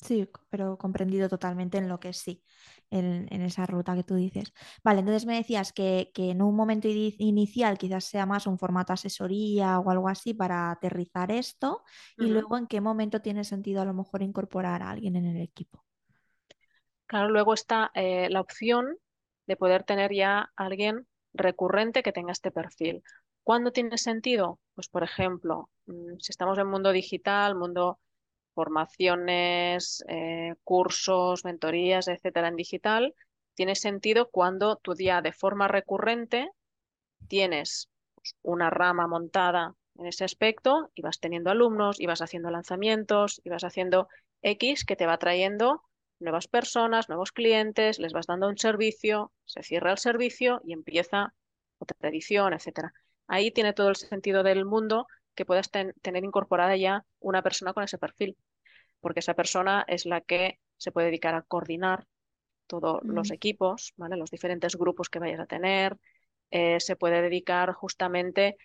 Sí, 0.00 0.28
pero 0.50 0.78
comprendido 0.78 1.28
totalmente 1.28 1.76
en 1.78 1.88
lo 1.88 1.98
que 1.98 2.12
sí, 2.12 2.44
en, 2.90 3.26
en 3.32 3.42
esa 3.42 3.66
ruta 3.66 3.96
que 3.96 4.04
tú 4.04 4.14
dices. 4.14 4.52
Vale, 4.84 5.00
entonces 5.00 5.26
me 5.26 5.36
decías 5.36 5.72
que, 5.72 6.10
que 6.14 6.30
en 6.30 6.40
un 6.42 6.54
momento 6.54 6.86
ini- 6.88 7.16
inicial 7.18 7.78
quizás 7.78 8.04
sea 8.04 8.24
más 8.26 8.46
un 8.46 8.58
formato 8.58 8.92
asesoría 8.92 9.78
o 9.80 9.90
algo 9.90 10.08
así 10.08 10.34
para 10.34 10.70
aterrizar 10.70 11.32
esto 11.32 11.82
y 12.16 12.28
luego 12.30 12.56
en 12.56 12.66
qué 12.68 12.80
momento 12.80 13.20
tiene 13.20 13.42
sentido 13.44 13.82
a 13.82 13.84
lo 13.84 13.94
mejor 13.94 14.22
incorporar 14.22 14.82
a 14.82 14.90
alguien 14.90 15.16
en 15.16 15.26
el 15.26 15.40
equipo. 15.42 15.84
Claro, 17.06 17.28
luego 17.30 17.54
está 17.54 17.90
eh, 17.94 18.28
la 18.30 18.40
opción 18.40 18.96
de 19.46 19.56
poder 19.56 19.82
tener 19.84 20.12
ya 20.12 20.52
alguien 20.56 21.06
recurrente 21.32 22.02
que 22.02 22.12
tenga 22.12 22.32
este 22.32 22.50
perfil. 22.50 23.02
¿Cuándo 23.42 23.72
tiene 23.72 23.96
sentido? 23.98 24.60
Pues, 24.74 24.88
por 24.88 25.02
ejemplo, 25.04 25.70
mm, 25.86 26.18
si 26.20 26.30
estamos 26.32 26.58
en 26.58 26.66
mundo 26.68 26.92
digital, 26.92 27.54
mundo 27.56 27.98
formaciones, 28.58 30.04
eh, 30.08 30.52
cursos, 30.64 31.44
mentorías, 31.44 32.08
etcétera, 32.08 32.48
en 32.48 32.56
digital, 32.56 33.14
tiene 33.54 33.76
sentido 33.76 34.30
cuando 34.30 34.78
tú 34.82 34.96
ya 34.98 35.22
de 35.22 35.30
forma 35.30 35.68
recurrente 35.68 36.50
tienes 37.28 37.88
pues, 38.16 38.34
una 38.42 38.68
rama 38.68 39.06
montada 39.06 39.76
en 39.94 40.06
ese 40.06 40.24
aspecto 40.24 40.90
y 40.96 41.02
vas 41.02 41.20
teniendo 41.20 41.52
alumnos 41.52 42.00
y 42.00 42.06
vas 42.06 42.20
haciendo 42.20 42.50
lanzamientos 42.50 43.40
y 43.44 43.48
vas 43.48 43.62
haciendo 43.62 44.08
X 44.42 44.84
que 44.84 44.96
te 44.96 45.06
va 45.06 45.18
trayendo 45.18 45.84
nuevas 46.18 46.48
personas, 46.48 47.08
nuevos 47.08 47.30
clientes, 47.30 48.00
les 48.00 48.12
vas 48.12 48.26
dando 48.26 48.48
un 48.48 48.58
servicio, 48.58 49.30
se 49.44 49.62
cierra 49.62 49.92
el 49.92 49.98
servicio 49.98 50.60
y 50.64 50.72
empieza 50.72 51.32
otra 51.78 52.08
edición, 52.08 52.54
etcétera. 52.54 52.92
Ahí 53.28 53.52
tiene 53.52 53.72
todo 53.72 53.90
el 53.90 53.94
sentido 53.94 54.42
del 54.42 54.64
mundo 54.64 55.06
que 55.36 55.46
puedas 55.46 55.70
tener 55.70 56.24
incorporada 56.24 56.76
ya 56.76 57.04
una 57.20 57.42
persona 57.42 57.72
con 57.72 57.84
ese 57.84 57.96
perfil, 57.96 58.36
porque 59.00 59.20
esa 59.20 59.34
persona 59.34 59.84
es 59.88 60.06
la 60.06 60.20
que 60.20 60.58
se 60.76 60.92
puede 60.92 61.06
dedicar 61.06 61.34
a 61.34 61.42
coordinar 61.42 62.06
todos 62.66 63.02
los 63.02 63.30
equipos, 63.30 63.94
¿vale? 63.96 64.16
los 64.16 64.30
diferentes 64.30 64.76
grupos 64.76 65.08
que 65.08 65.18
vayas 65.18 65.40
a 65.40 65.46
tener, 65.46 65.96
eh, 66.50 66.78
se 66.80 66.96
puede 66.96 67.22
dedicar 67.22 67.72
justamente 67.72 68.56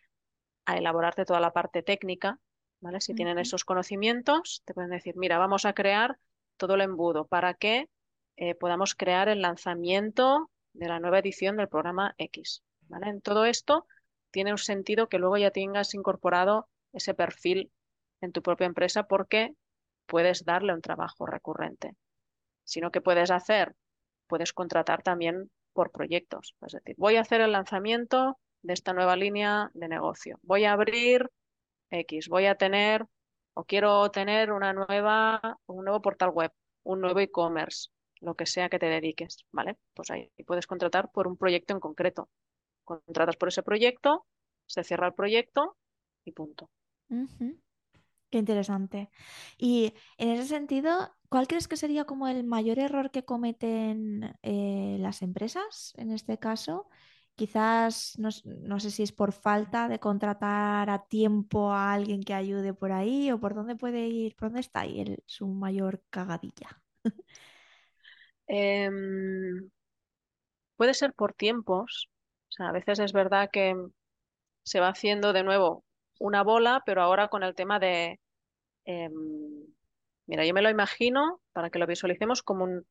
a 0.65 0.77
elaborarte 0.77 1.25
toda 1.25 1.39
la 1.39 1.51
parte 1.51 1.83
técnica, 1.83 2.39
¿vale? 2.79 3.01
Si 3.01 3.13
tienen 3.13 3.39
esos 3.39 3.65
conocimientos, 3.65 4.61
te 4.65 4.73
pueden 4.73 4.91
decir, 4.91 5.15
mira, 5.17 5.37
vamos 5.37 5.65
a 5.65 5.73
crear 5.73 6.17
todo 6.57 6.75
el 6.75 6.81
embudo 6.81 7.27
para 7.27 7.53
que 7.53 7.89
eh, 8.35 8.55
podamos 8.55 8.95
crear 8.95 9.29
el 9.29 9.41
lanzamiento 9.41 10.49
de 10.73 10.87
la 10.87 10.99
nueva 10.99 11.19
edición 11.19 11.57
del 11.57 11.67
programa 11.67 12.15
X, 12.17 12.63
¿vale? 12.87 13.09
En 13.09 13.21
todo 13.21 13.45
esto 13.45 13.87
tiene 14.31 14.51
un 14.51 14.57
sentido 14.57 15.09
que 15.09 15.19
luego 15.19 15.37
ya 15.37 15.51
tengas 15.51 15.93
incorporado 15.93 16.67
ese 16.93 17.13
perfil 17.13 17.71
en 18.21 18.31
tu 18.31 18.41
propia 18.41 18.65
empresa 18.65 19.03
porque 19.03 19.55
puedes 20.05 20.45
darle 20.45 20.73
un 20.73 20.81
trabajo 20.81 21.25
recurrente. 21.25 21.95
Sino 22.63 22.91
que 22.91 23.01
puedes 23.01 23.31
hacer, 23.31 23.75
puedes 24.27 24.53
contratar 24.53 25.03
también 25.03 25.49
por 25.73 25.91
proyectos. 25.91 26.55
Es 26.65 26.73
decir, 26.73 26.95
voy 26.97 27.17
a 27.17 27.21
hacer 27.21 27.41
el 27.41 27.51
lanzamiento 27.51 28.37
de 28.61 28.73
esta 28.73 28.93
nueva 28.93 29.15
línea 29.15 29.69
de 29.73 29.87
negocio. 29.87 30.39
Voy 30.43 30.65
a 30.65 30.73
abrir 30.73 31.29
X, 31.89 32.29
voy 32.29 32.45
a 32.45 32.55
tener 32.55 33.05
o 33.55 33.65
quiero 33.65 34.09
tener 34.09 34.51
una 34.51 34.73
nueva, 34.73 35.59
un 35.67 35.85
nuevo 35.85 36.01
portal 36.01 36.29
web, 36.29 36.51
un 36.83 37.01
nuevo 37.01 37.19
e-commerce, 37.19 37.89
lo 38.19 38.35
que 38.35 38.45
sea 38.45 38.69
que 38.69 38.79
te 38.79 38.87
dediques, 38.87 39.45
¿vale? 39.51 39.77
Pues 39.93 40.09
ahí 40.09 40.31
puedes 40.45 40.65
contratar 40.65 41.11
por 41.11 41.27
un 41.27 41.37
proyecto 41.37 41.73
en 41.73 41.79
concreto. 41.79 42.29
Contratas 42.83 43.35
por 43.37 43.49
ese 43.49 43.63
proyecto, 43.63 44.25
se 44.65 44.83
cierra 44.83 45.07
el 45.07 45.13
proyecto 45.13 45.77
y 46.25 46.31
punto. 46.31 46.69
Qué 48.33 48.39
interesante. 48.39 49.11
Y 49.59 49.93
en 50.17 50.29
ese 50.29 50.47
sentido, 50.47 51.15
¿cuál 51.29 51.47
crees 51.47 51.67
que 51.67 51.77
sería 51.77 52.05
como 52.05 52.27
el 52.27 52.43
mayor 52.43 52.79
error 52.79 53.11
que 53.11 53.23
cometen 53.23 54.35
eh, 54.41 54.97
las 54.99 55.21
empresas 55.21 55.93
en 55.97 56.09
este 56.09 56.39
caso? 56.39 56.89
Quizás, 57.35 58.17
no, 58.17 58.31
sé 58.79 58.89
si 58.89 59.03
es 59.03 59.11
por 59.11 59.33
falta 59.33 59.87
de 59.87 59.99
contratar 59.99 60.89
a 60.89 61.05
tiempo 61.05 61.71
a 61.71 61.93
alguien 61.93 62.23
que 62.23 62.33
ayude 62.33 62.73
por 62.73 62.91
ahí 62.91 63.31
o 63.31 63.39
por 63.39 63.53
dónde 63.53 63.75
puede 63.75 64.07
ir, 64.07 64.35
por 64.35 64.47
dónde 64.47 64.61
está 64.61 64.79
ahí 64.79 65.15
su 65.27 65.47
mayor 65.47 66.01
cagadilla. 66.09 66.81
Em, 68.47 69.69
puede 70.75 70.95
ser 70.95 71.13
por 71.13 71.33
tiempos. 71.33 72.09
O 72.49 72.51
sea, 72.51 72.69
a 72.69 72.71
veces 72.71 72.97
es 72.99 73.13
verdad 73.13 73.49
que 73.51 73.75
se 74.63 74.79
va 74.79 74.89
haciendo 74.89 75.33
de 75.33 75.43
nuevo 75.43 75.83
una 76.19 76.43
bola, 76.43 76.81
pero 76.85 77.01
ahora 77.03 77.27
con 77.27 77.43
el 77.43 77.55
tema 77.55 77.79
de 77.79 78.19
Em, 78.85 79.65
mira, 80.25 80.45
yo 80.45 80.53
me 80.53 80.61
lo 80.61 80.69
imagino, 80.69 81.41
para 81.53 81.69
que 81.69 81.79
lo 81.79 81.87
visualicemos, 81.87 82.43
como 82.43 82.63
un, 82.65 82.85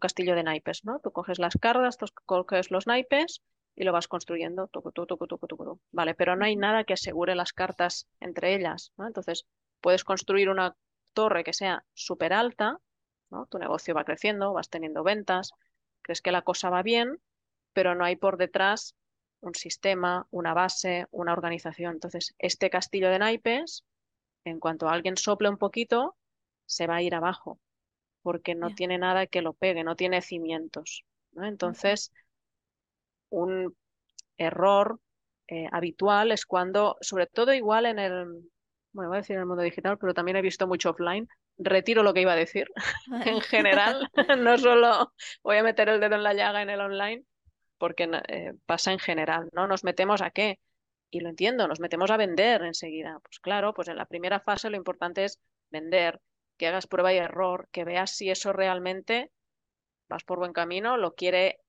castillo 0.00 0.34
de 0.34 0.42
naipes, 0.42 0.84
¿no? 0.84 0.98
Tú 1.00 1.12
coges 1.12 1.38
las 1.38 1.56
cargas, 1.56 1.96
tú 1.96 2.06
coges 2.24 2.72
los 2.72 2.86
naipes 2.88 3.42
y 3.76 3.84
lo 3.84 3.92
vas 3.92 4.08
construyendo, 4.08 4.68
Vale, 5.92 6.14
pero 6.14 6.34
no 6.34 6.44
hay 6.44 6.56
nada 6.56 6.82
que 6.84 6.94
asegure 6.94 7.36
las 7.36 7.52
cartas 7.52 8.08
entre 8.18 8.54
ellas, 8.54 8.92
¿no? 8.96 9.06
Entonces, 9.06 9.46
puedes 9.80 10.02
construir 10.02 10.48
una 10.48 10.76
torre 11.12 11.44
que 11.44 11.52
sea 11.52 11.84
súper 11.94 12.32
alta, 12.32 12.80
¿no? 13.30 13.46
Tu 13.46 13.58
negocio 13.58 13.94
va 13.94 14.04
creciendo, 14.04 14.52
vas 14.52 14.68
teniendo 14.68 15.04
ventas, 15.04 15.52
crees 16.02 16.20
que 16.20 16.32
la 16.32 16.42
cosa 16.42 16.70
va 16.70 16.82
bien, 16.82 17.20
pero 17.72 17.94
no 17.94 18.04
hay 18.04 18.16
por 18.16 18.36
detrás 18.36 18.96
un 19.40 19.54
sistema, 19.54 20.26
una 20.30 20.54
base, 20.54 21.06
una 21.10 21.32
organización. 21.32 21.94
Entonces, 21.94 22.34
este 22.38 22.70
castillo 22.70 23.10
de 23.10 23.18
naipes 23.18 23.84
en 24.44 24.60
cuanto 24.60 24.88
alguien 24.88 25.16
sople 25.16 25.48
un 25.48 25.58
poquito, 25.58 26.16
se 26.66 26.86
va 26.86 26.96
a 26.96 27.02
ir 27.02 27.14
abajo, 27.14 27.58
porque 28.22 28.54
no 28.54 28.74
tiene 28.74 28.98
nada 28.98 29.26
que 29.26 29.42
lo 29.42 29.52
pegue, 29.52 29.84
no 29.84 29.96
tiene 29.96 30.22
cimientos. 30.22 31.04
Entonces, 31.36 32.12
un 33.30 33.76
error 34.36 35.00
eh, 35.48 35.68
habitual 35.72 36.32
es 36.32 36.46
cuando, 36.46 36.96
sobre 37.00 37.26
todo 37.26 37.52
igual 37.52 37.86
en 37.86 37.98
el, 37.98 38.24
bueno, 38.92 39.10
voy 39.10 39.16
a 39.16 39.20
decir 39.20 39.36
en 39.36 39.40
el 39.40 39.46
mundo 39.46 39.62
digital, 39.62 39.98
pero 39.98 40.14
también 40.14 40.36
he 40.36 40.42
visto 40.42 40.66
mucho 40.66 40.90
offline, 40.90 41.28
retiro 41.58 42.02
lo 42.02 42.14
que 42.14 42.22
iba 42.22 42.32
a 42.32 42.36
decir 42.36 42.68
en 43.26 43.40
general, 43.40 44.10
no 44.38 44.58
solo 44.58 45.12
voy 45.42 45.58
a 45.58 45.62
meter 45.62 45.88
el 45.88 46.00
dedo 46.00 46.14
en 46.14 46.22
la 46.22 46.34
llaga 46.34 46.62
en 46.62 46.70
el 46.70 46.80
online, 46.80 47.24
porque 47.78 48.08
eh, 48.28 48.52
pasa 48.66 48.92
en 48.92 48.98
general, 48.98 49.48
¿no? 49.52 49.66
Nos 49.66 49.84
metemos 49.84 50.22
a 50.22 50.30
qué? 50.30 50.58
Y 51.14 51.20
lo 51.20 51.28
entiendo, 51.28 51.68
nos 51.68 51.78
metemos 51.78 52.10
a 52.10 52.16
vender 52.16 52.62
enseguida. 52.62 53.20
Pues 53.22 53.38
claro, 53.38 53.72
pues 53.72 53.86
en 53.86 53.96
la 53.96 54.06
primera 54.06 54.40
fase 54.40 54.68
lo 54.68 54.76
importante 54.76 55.24
es 55.24 55.38
vender, 55.70 56.20
que 56.56 56.66
hagas 56.66 56.88
prueba 56.88 57.12
y 57.12 57.18
error, 57.18 57.68
que 57.70 57.84
veas 57.84 58.10
si 58.10 58.30
eso 58.30 58.52
realmente 58.52 59.30
vas 60.08 60.24
por 60.24 60.40
buen 60.40 60.52
camino, 60.52 60.96
lo 60.96 61.14
quiere 61.14 61.60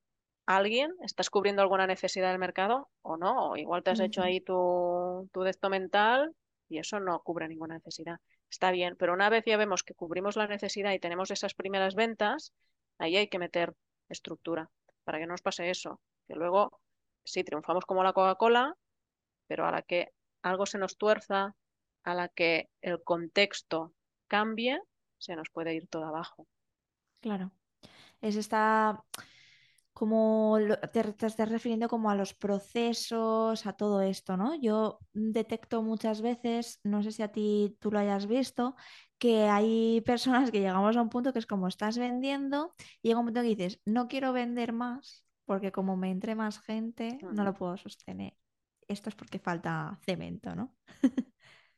alguien, 0.47 0.95
estás 1.03 1.29
cubriendo 1.29 1.61
alguna 1.61 1.85
necesidad 1.85 2.31
del 2.31 2.39
mercado 2.39 2.89
o 3.03 3.17
no, 3.17 3.55
igual 3.55 3.83
te 3.83 3.91
has 3.91 3.99
hecho 3.99 4.23
ahí 4.23 4.41
tu, 4.41 5.29
tu 5.31 5.43
esto 5.45 5.69
mental 5.69 6.35
y 6.67 6.79
eso 6.79 6.99
no 6.99 7.19
cubre 7.19 7.47
ninguna 7.47 7.75
necesidad. 7.75 8.17
Está 8.49 8.71
bien, 8.71 8.95
pero 8.97 9.13
una 9.13 9.29
vez 9.29 9.45
ya 9.45 9.57
vemos 9.57 9.83
que 9.83 9.93
cubrimos 9.93 10.37
la 10.37 10.47
necesidad 10.47 10.91
y 10.91 10.99
tenemos 10.99 11.29
esas 11.29 11.53
primeras 11.53 11.93
ventas, 11.93 12.51
ahí 12.97 13.15
hay 13.15 13.27
que 13.27 13.37
meter 13.37 13.75
estructura 14.09 14.71
para 15.03 15.19
que 15.19 15.27
no 15.27 15.33
nos 15.33 15.43
pase 15.43 15.69
eso, 15.69 16.01
que 16.27 16.33
luego 16.33 16.79
sí 17.23 17.43
triunfamos 17.43 17.85
como 17.85 18.03
la 18.03 18.13
Coca-Cola, 18.13 18.75
pero 19.47 19.65
a 19.65 19.71
la 19.71 19.81
que 19.81 20.11
algo 20.41 20.65
se 20.65 20.77
nos 20.77 20.97
tuerza, 20.97 21.55
a 22.03 22.13
la 22.13 22.27
que 22.29 22.69
el 22.81 23.03
contexto 23.03 23.93
cambie, 24.27 24.79
se 25.17 25.35
nos 25.35 25.49
puede 25.49 25.73
ir 25.73 25.87
todo 25.87 26.05
abajo. 26.05 26.47
Claro. 27.19 27.51
Es 28.21 28.35
esta 28.35 29.03
como 29.95 30.57
te, 30.91 31.03
te, 31.13 31.25
estás 31.25 31.49
refiriendo 31.49 31.87
como 31.87 32.09
a 32.09 32.15
los 32.15 32.33
procesos, 32.33 33.65
a 33.65 33.73
todo 33.73 34.01
esto, 34.01 34.35
¿no? 34.35 34.53
Yo 34.59 34.99
detecto 35.13 35.81
muchas 35.83 36.21
veces, 36.21 36.81
no 36.83 37.01
sé 37.01 37.13
si 37.13 37.23
a 37.23 37.31
ti 37.31 37.77
tú 37.79 37.91
lo 37.91 37.99
hayas 37.99 38.27
visto, 38.27 38.75
que 39.17 39.43
hay 39.45 40.01
personas 40.01 40.51
que 40.51 40.59
llegamos 40.59 40.97
a 40.97 41.01
un 41.01 41.09
punto 41.09 41.31
que 41.31 41.39
es 41.39 41.45
como 41.45 41.69
estás 41.69 41.97
vendiendo 41.97 42.75
y 43.01 43.07
llega 43.07 43.21
un 43.21 43.27
punto 43.27 43.41
que 43.41 43.55
dices, 43.55 43.79
no 43.85 44.09
quiero 44.09 44.33
vender 44.33 44.73
más 44.73 45.23
porque 45.45 45.71
como 45.71 45.95
me 45.95 46.11
entre 46.11 46.35
más 46.35 46.59
gente, 46.59 47.17
no 47.21 47.45
lo 47.45 47.53
puedo 47.53 47.77
sostener 47.77 48.33
esto 48.87 49.09
es 49.09 49.15
porque 49.15 49.39
falta 49.39 49.97
cemento, 50.03 50.55
¿no? 50.55 50.75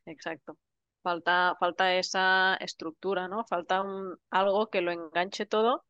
Exacto. 0.06 0.58
Falta, 1.02 1.56
falta 1.60 1.96
esa 1.96 2.56
estructura, 2.56 3.28
¿no? 3.28 3.46
Falta 3.46 3.82
un, 3.82 4.18
algo 4.30 4.70
que 4.70 4.82
lo 4.82 4.92
enganche 4.92 5.46
todo 5.46 5.86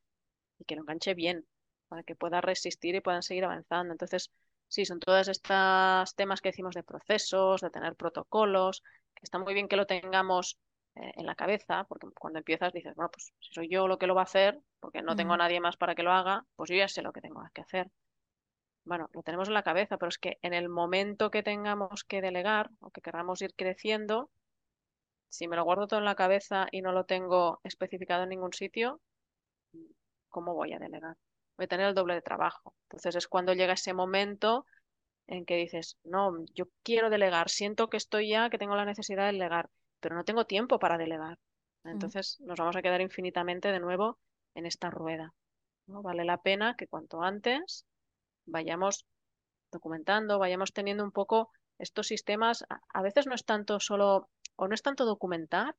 y 0.60 0.65
que 0.65 0.75
lo 0.75 0.82
enganche 0.82 1.13
bien, 1.13 1.47
para 1.88 2.03
que 2.03 2.15
pueda 2.15 2.41
resistir 2.41 2.95
y 2.95 3.01
puedan 3.01 3.23
seguir 3.23 3.45
avanzando. 3.45 3.93
Entonces, 3.93 4.32
sí, 4.67 4.86
son 4.86 4.99
todos 4.99 5.27
estos 5.27 6.15
temas 6.15 6.41
que 6.41 6.49
decimos 6.49 6.75
de 6.75 6.84
procesos, 6.84 7.62
de 7.62 7.69
tener 7.69 7.95
protocolos, 7.95 8.84
que 9.15 9.23
está 9.23 9.39
muy 9.39 9.53
bien 9.53 9.67
que 9.67 9.77
lo 9.77 9.88
tengamos 9.88 10.60
eh, 10.95 11.13
en 11.15 11.25
la 11.25 11.36
cabeza, 11.36 11.86
porque 11.86 12.08
cuando 12.19 12.39
empiezas 12.39 12.73
dices, 12.73 12.93
bueno, 12.95 13.10
pues 13.12 13.34
si 13.39 13.53
soy 13.53 13.69
yo 13.69 13.88
lo 13.88 13.97
que 13.97 14.08
lo 14.08 14.15
va 14.15 14.21
a 14.21 14.25
hacer, 14.25 14.60
porque 14.80 15.01
no 15.01 15.15
tengo 15.15 15.34
a 15.34 15.38
nadie 15.38 15.60
más 15.60 15.77
para 15.77 15.95
que 15.95 16.03
lo 16.03 16.12
haga, 16.12 16.45
pues 16.56 16.69
yo 16.69 16.75
ya 16.75 16.88
sé 16.88 17.01
lo 17.01 17.13
que 17.13 17.21
tengo 17.21 17.41
que 17.53 17.62
hacer 17.62 17.89
bueno, 18.88 19.10
lo 19.13 19.21
tenemos 19.21 19.50
en 19.50 19.54
la 19.54 19.63
cabeza, 19.63 19.97
pero 19.97 20.10
es 20.10 20.17
que 20.17 20.39
en 20.41 20.54
el 20.54 20.69
momento 20.69 21.30
que 21.30 21.43
tengamos 21.43 22.04
que 22.06 22.21
delegar 22.21 22.71
o 22.80 22.89
que 22.89 23.02
queramos 23.02 23.41
ir 23.41 23.54
creciendo, 23.54 24.32
si 25.30 25.47
me 25.47 25.58
lo 25.58 25.65
guardo 25.65 25.88
todo 25.88 26.00
en 26.00 26.06
la 26.06 26.15
cabeza 26.15 26.67
y 26.71 26.82
no 26.82 26.93
lo 26.93 27.04
tengo 27.04 27.60
especificado 27.63 28.23
en 28.23 28.30
ningún 28.30 28.54
sitio, 28.54 29.02
¿cómo 30.30 30.54
voy 30.54 30.73
a 30.73 30.80
delegar? 30.80 31.17
Voy 31.58 31.65
a 31.65 31.67
tener 31.67 31.88
el 31.88 31.95
doble 31.95 32.13
de 32.13 32.21
trabajo. 32.21 32.73
Entonces 32.84 33.15
es 33.15 33.28
cuando 33.28 33.54
llega 33.54 33.73
ese 33.73 33.93
momento 33.93 34.65
en 35.28 35.45
que 35.45 35.58
dices, 35.58 35.97
no, 36.06 36.45
yo 36.54 36.69
quiero 36.82 37.10
delegar, 37.10 37.50
siento 37.50 37.89
que 37.89 37.97
estoy 37.97 38.30
ya, 38.30 38.50
que 38.50 38.58
tengo 38.58 38.78
la 38.78 38.86
necesidad 38.86 39.26
de 39.26 39.34
delegar, 39.34 39.69
pero 40.00 40.15
no 40.15 40.23
tengo 40.23 40.45
tiempo 40.45 40.80
para 40.80 40.97
delegar. 40.97 41.38
Mm. 41.84 41.89
Entonces 41.89 42.39
nos 42.39 42.58
vamos 42.58 42.78
a 42.78 42.82
quedar 42.82 43.02
infinitamente 43.02 43.69
de 43.69 43.82
nuevo 43.82 44.17
en 44.56 44.65
esta 44.65 44.89
rueda. 44.89 45.34
¿no? 45.88 46.02
Vale 46.02 46.23
la 46.23 46.38
pena 46.38 46.76
que 46.78 46.88
cuanto 46.88 47.21
antes 47.21 47.86
vayamos 48.47 49.05
documentando, 49.71 50.39
vayamos 50.39 50.73
teniendo 50.73 51.03
un 51.03 51.12
poco 51.12 51.51
estos 51.77 52.07
sistemas 52.07 52.65
a, 52.69 52.79
a 52.93 53.01
veces 53.01 53.27
no 53.27 53.36
es 53.36 53.45
tanto 53.45 53.79
solo, 53.79 54.29
o 54.55 54.67
no 54.67 54.73
es 54.73 54.81
tanto 54.81 55.05
documentar, 55.05 55.75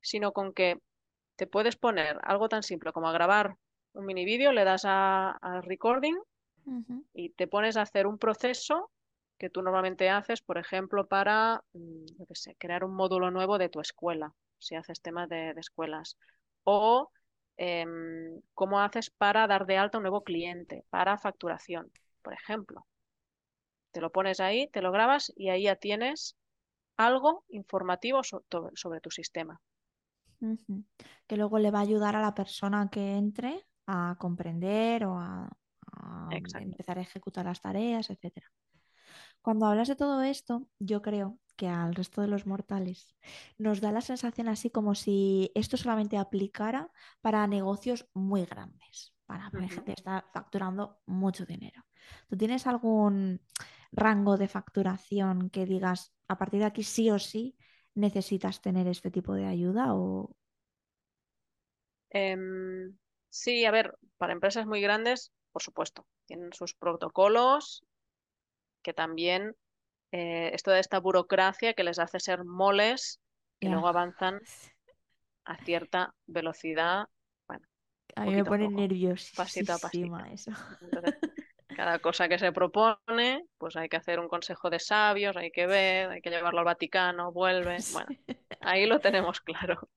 sino 0.00 0.32
con 0.32 0.52
que 0.52 0.80
te 1.36 1.46
puedes 1.46 1.76
poner 1.76 2.18
algo 2.22 2.48
tan 2.48 2.62
simple 2.62 2.92
como 2.92 3.08
a 3.08 3.12
grabar 3.12 3.56
un 3.92 4.06
mini 4.06 4.24
vídeo, 4.24 4.52
le 4.52 4.64
das 4.64 4.84
a, 4.84 5.30
a 5.30 5.60
recording 5.62 6.16
y 7.14 7.30
te 7.30 7.46
pones 7.46 7.76
a 7.76 7.82
hacer 7.82 8.06
un 8.06 8.18
proceso 8.18 8.90
que 9.38 9.50
tú 9.50 9.62
normalmente 9.62 10.10
haces, 10.10 10.42
por 10.42 10.58
ejemplo, 10.58 11.06
para, 11.06 11.62
mm, 11.72 12.06
yo 12.18 12.26
qué 12.26 12.34
sé, 12.34 12.56
crear 12.58 12.84
un 12.84 12.94
módulo 12.94 13.30
nuevo 13.30 13.56
de 13.56 13.68
tu 13.68 13.80
escuela, 13.80 14.34
si 14.58 14.74
haces 14.74 15.00
temas 15.00 15.28
de, 15.28 15.54
de 15.54 15.60
escuelas. 15.60 16.18
O 16.64 17.10
em, 17.58 18.40
cómo 18.54 18.80
haces 18.80 19.10
para 19.10 19.46
dar 19.48 19.66
de 19.66 19.78
alta 19.78 19.98
un 19.98 20.04
nuevo 20.04 20.24
cliente, 20.24 20.84
para 20.90 21.18
facturación, 21.18 21.92
por 22.22 22.34
ejemplo. 22.34 22.86
Te 23.92 24.00
lo 24.00 24.10
pones 24.10 24.40
ahí, 24.40 24.68
te 24.68 24.80
lo 24.80 24.90
grabas 24.92 25.30
y 25.36 25.50
ahí 25.50 25.64
ya 25.64 25.76
tienes 25.76 26.38
algo 26.96 27.44
informativo 27.50 28.24
so- 28.24 28.42
to- 28.48 28.70
sobre 28.74 29.00
tu 29.00 29.10
sistema. 29.10 29.60
Que 31.26 31.36
luego 31.36 31.58
le 31.58 31.70
va 31.70 31.78
a 31.80 31.82
ayudar 31.82 32.16
a 32.16 32.22
la 32.22 32.34
persona 32.34 32.88
que 32.90 33.16
entre 33.16 33.66
a 33.86 34.16
comprender 34.18 35.04
o 35.04 35.18
a, 35.18 35.48
a 35.92 36.40
empezar 36.62 36.98
a 36.98 37.02
ejecutar 37.02 37.44
las 37.46 37.60
tareas, 37.60 38.10
etcétera. 38.10 38.46
Cuando 39.42 39.66
hablas 39.66 39.88
de 39.88 39.96
todo 39.96 40.22
esto, 40.22 40.68
yo 40.78 41.02
creo 41.02 41.38
que 41.56 41.68
al 41.68 41.94
resto 41.94 42.20
de 42.22 42.28
los 42.28 42.46
mortales 42.46 43.16
nos 43.58 43.80
da 43.80 43.90
la 43.92 44.00
sensación 44.00 44.48
así 44.48 44.70
como 44.70 44.94
si 44.94 45.50
esto 45.54 45.76
solamente 45.76 46.16
aplicara 46.16 46.92
para 47.20 47.46
negocios 47.46 48.08
muy 48.14 48.44
grandes, 48.44 49.14
para 49.26 49.50
por 49.50 49.64
Ujú. 49.64 49.64
ejemplo 49.64 49.94
estar 49.96 50.24
facturando 50.32 51.00
mucho 51.06 51.46
dinero. 51.46 51.84
¿Tú 52.28 52.36
tienes 52.36 52.66
algún 52.66 53.40
rango 53.92 54.36
de 54.36 54.48
facturación 54.48 55.50
que 55.50 55.66
digas 55.66 56.12
a 56.28 56.38
partir 56.38 56.60
de 56.60 56.66
aquí 56.66 56.82
sí 56.82 57.10
o 57.10 57.18
sí 57.18 57.56
necesitas 57.94 58.60
tener 58.60 58.86
este 58.86 59.10
tipo 59.10 59.34
de 59.34 59.46
ayuda 59.46 59.94
o 59.94 60.36
Em, 62.10 62.96
sí, 63.30 63.64
a 63.64 63.70
ver, 63.70 63.94
para 64.18 64.32
empresas 64.32 64.66
muy 64.66 64.80
grandes, 64.80 65.32
por 65.52 65.62
supuesto, 65.62 66.06
tienen 66.26 66.52
sus 66.52 66.74
protocolos 66.74 67.84
que 68.88 68.94
también 68.94 69.54
eh, 70.12 70.50
es 70.54 70.62
toda 70.62 70.78
esta 70.78 70.98
burocracia 70.98 71.74
que 71.74 71.84
les 71.84 71.98
hace 71.98 72.20
ser 72.20 72.42
moles 72.42 73.20
ya? 73.60 73.68
luego 73.68 73.86
avanzan 73.86 74.40
a 75.44 75.56
cierta 75.62 76.14
velocidad, 76.26 77.04
bueno, 77.46 77.66
A 78.16 78.24
mí 78.24 78.34
me 78.34 78.44
pone 78.46 78.64
poco, 78.64 78.78
pasito 79.36 79.74
a 79.74 79.78
pasito. 79.78 80.06
nerviosísima 80.06 80.32
eso. 80.32 80.52
Entonces, 80.80 81.20
cada 81.76 81.98
cosa 81.98 82.30
que 82.30 82.38
se 82.38 82.50
propone, 82.50 83.44
pues 83.58 83.76
hay 83.76 83.90
que 83.90 83.98
hacer 83.98 84.20
un 84.20 84.28
consejo 84.28 84.70
de 84.70 84.78
sabios, 84.78 85.36
hay 85.36 85.50
que 85.50 85.66
ver, 85.66 86.08
hay 86.08 86.22
que 86.22 86.30
llevarlo 86.30 86.60
al 86.60 86.64
Vaticano, 86.64 87.30
vuelve, 87.30 87.76
bueno, 87.92 88.08
ahí 88.60 88.86
lo 88.86 89.00
tenemos 89.00 89.42
claro. 89.42 89.90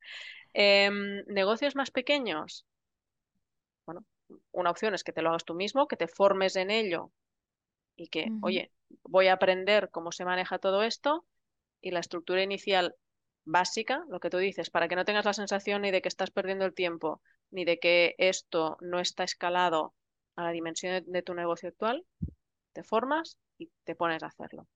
Em, 0.53 1.23
negocios 1.27 1.77
más 1.77 1.91
pequeños, 1.91 2.65
bueno, 3.85 4.03
una 4.51 4.69
opción 4.71 4.93
es 4.95 5.05
que 5.05 5.13
te 5.13 5.21
lo 5.21 5.29
hagas 5.29 5.45
tú 5.45 5.53
mismo, 5.53 5.87
que 5.87 5.95
te 5.95 6.09
formes 6.09 6.57
en 6.57 6.71
ello 6.71 7.13
y 8.01 8.07
que, 8.07 8.33
oye, 8.39 8.71
voy 9.03 9.27
a 9.27 9.33
aprender 9.33 9.89
cómo 9.91 10.11
se 10.11 10.25
maneja 10.25 10.57
todo 10.57 10.81
esto 10.81 11.25
y 11.81 11.91
la 11.91 11.99
estructura 11.99 12.41
inicial 12.41 12.95
básica, 13.45 14.03
lo 14.09 14.19
que 14.19 14.29
tú 14.31 14.37
dices, 14.37 14.71
para 14.71 14.87
que 14.87 14.95
no 14.95 15.05
tengas 15.05 15.25
la 15.25 15.33
sensación 15.33 15.83
ni 15.83 15.91
de 15.91 16.01
que 16.01 16.07
estás 16.07 16.31
perdiendo 16.31 16.65
el 16.65 16.73
tiempo, 16.73 17.21
ni 17.51 17.63
de 17.63 17.79
que 17.79 18.15
esto 18.17 18.77
no 18.81 18.99
está 18.99 19.23
escalado 19.23 19.93
a 20.35 20.43
la 20.43 20.51
dimensión 20.51 20.93
de, 20.93 21.03
de 21.05 21.21
tu 21.21 21.35
negocio 21.35 21.69
actual, 21.69 22.05
te 22.73 22.83
formas 22.83 23.37
y 23.59 23.69
te 23.83 23.95
pones 23.95 24.23
a 24.23 24.27
hacerlo. 24.27 24.67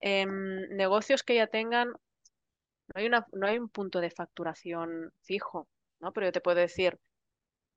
Em, 0.00 0.68
negocios 0.70 1.22
que 1.22 1.34
ya 1.34 1.48
tengan, 1.48 1.88
no 1.88 2.94
hay 2.94 3.06
una, 3.06 3.26
no 3.32 3.46
hay 3.46 3.58
un 3.58 3.68
punto 3.68 4.00
de 4.00 4.10
facturación 4.10 5.12
fijo, 5.20 5.68
¿no? 6.00 6.12
Pero 6.12 6.28
yo 6.28 6.32
te 6.32 6.40
puedo 6.40 6.58
decir, 6.58 6.98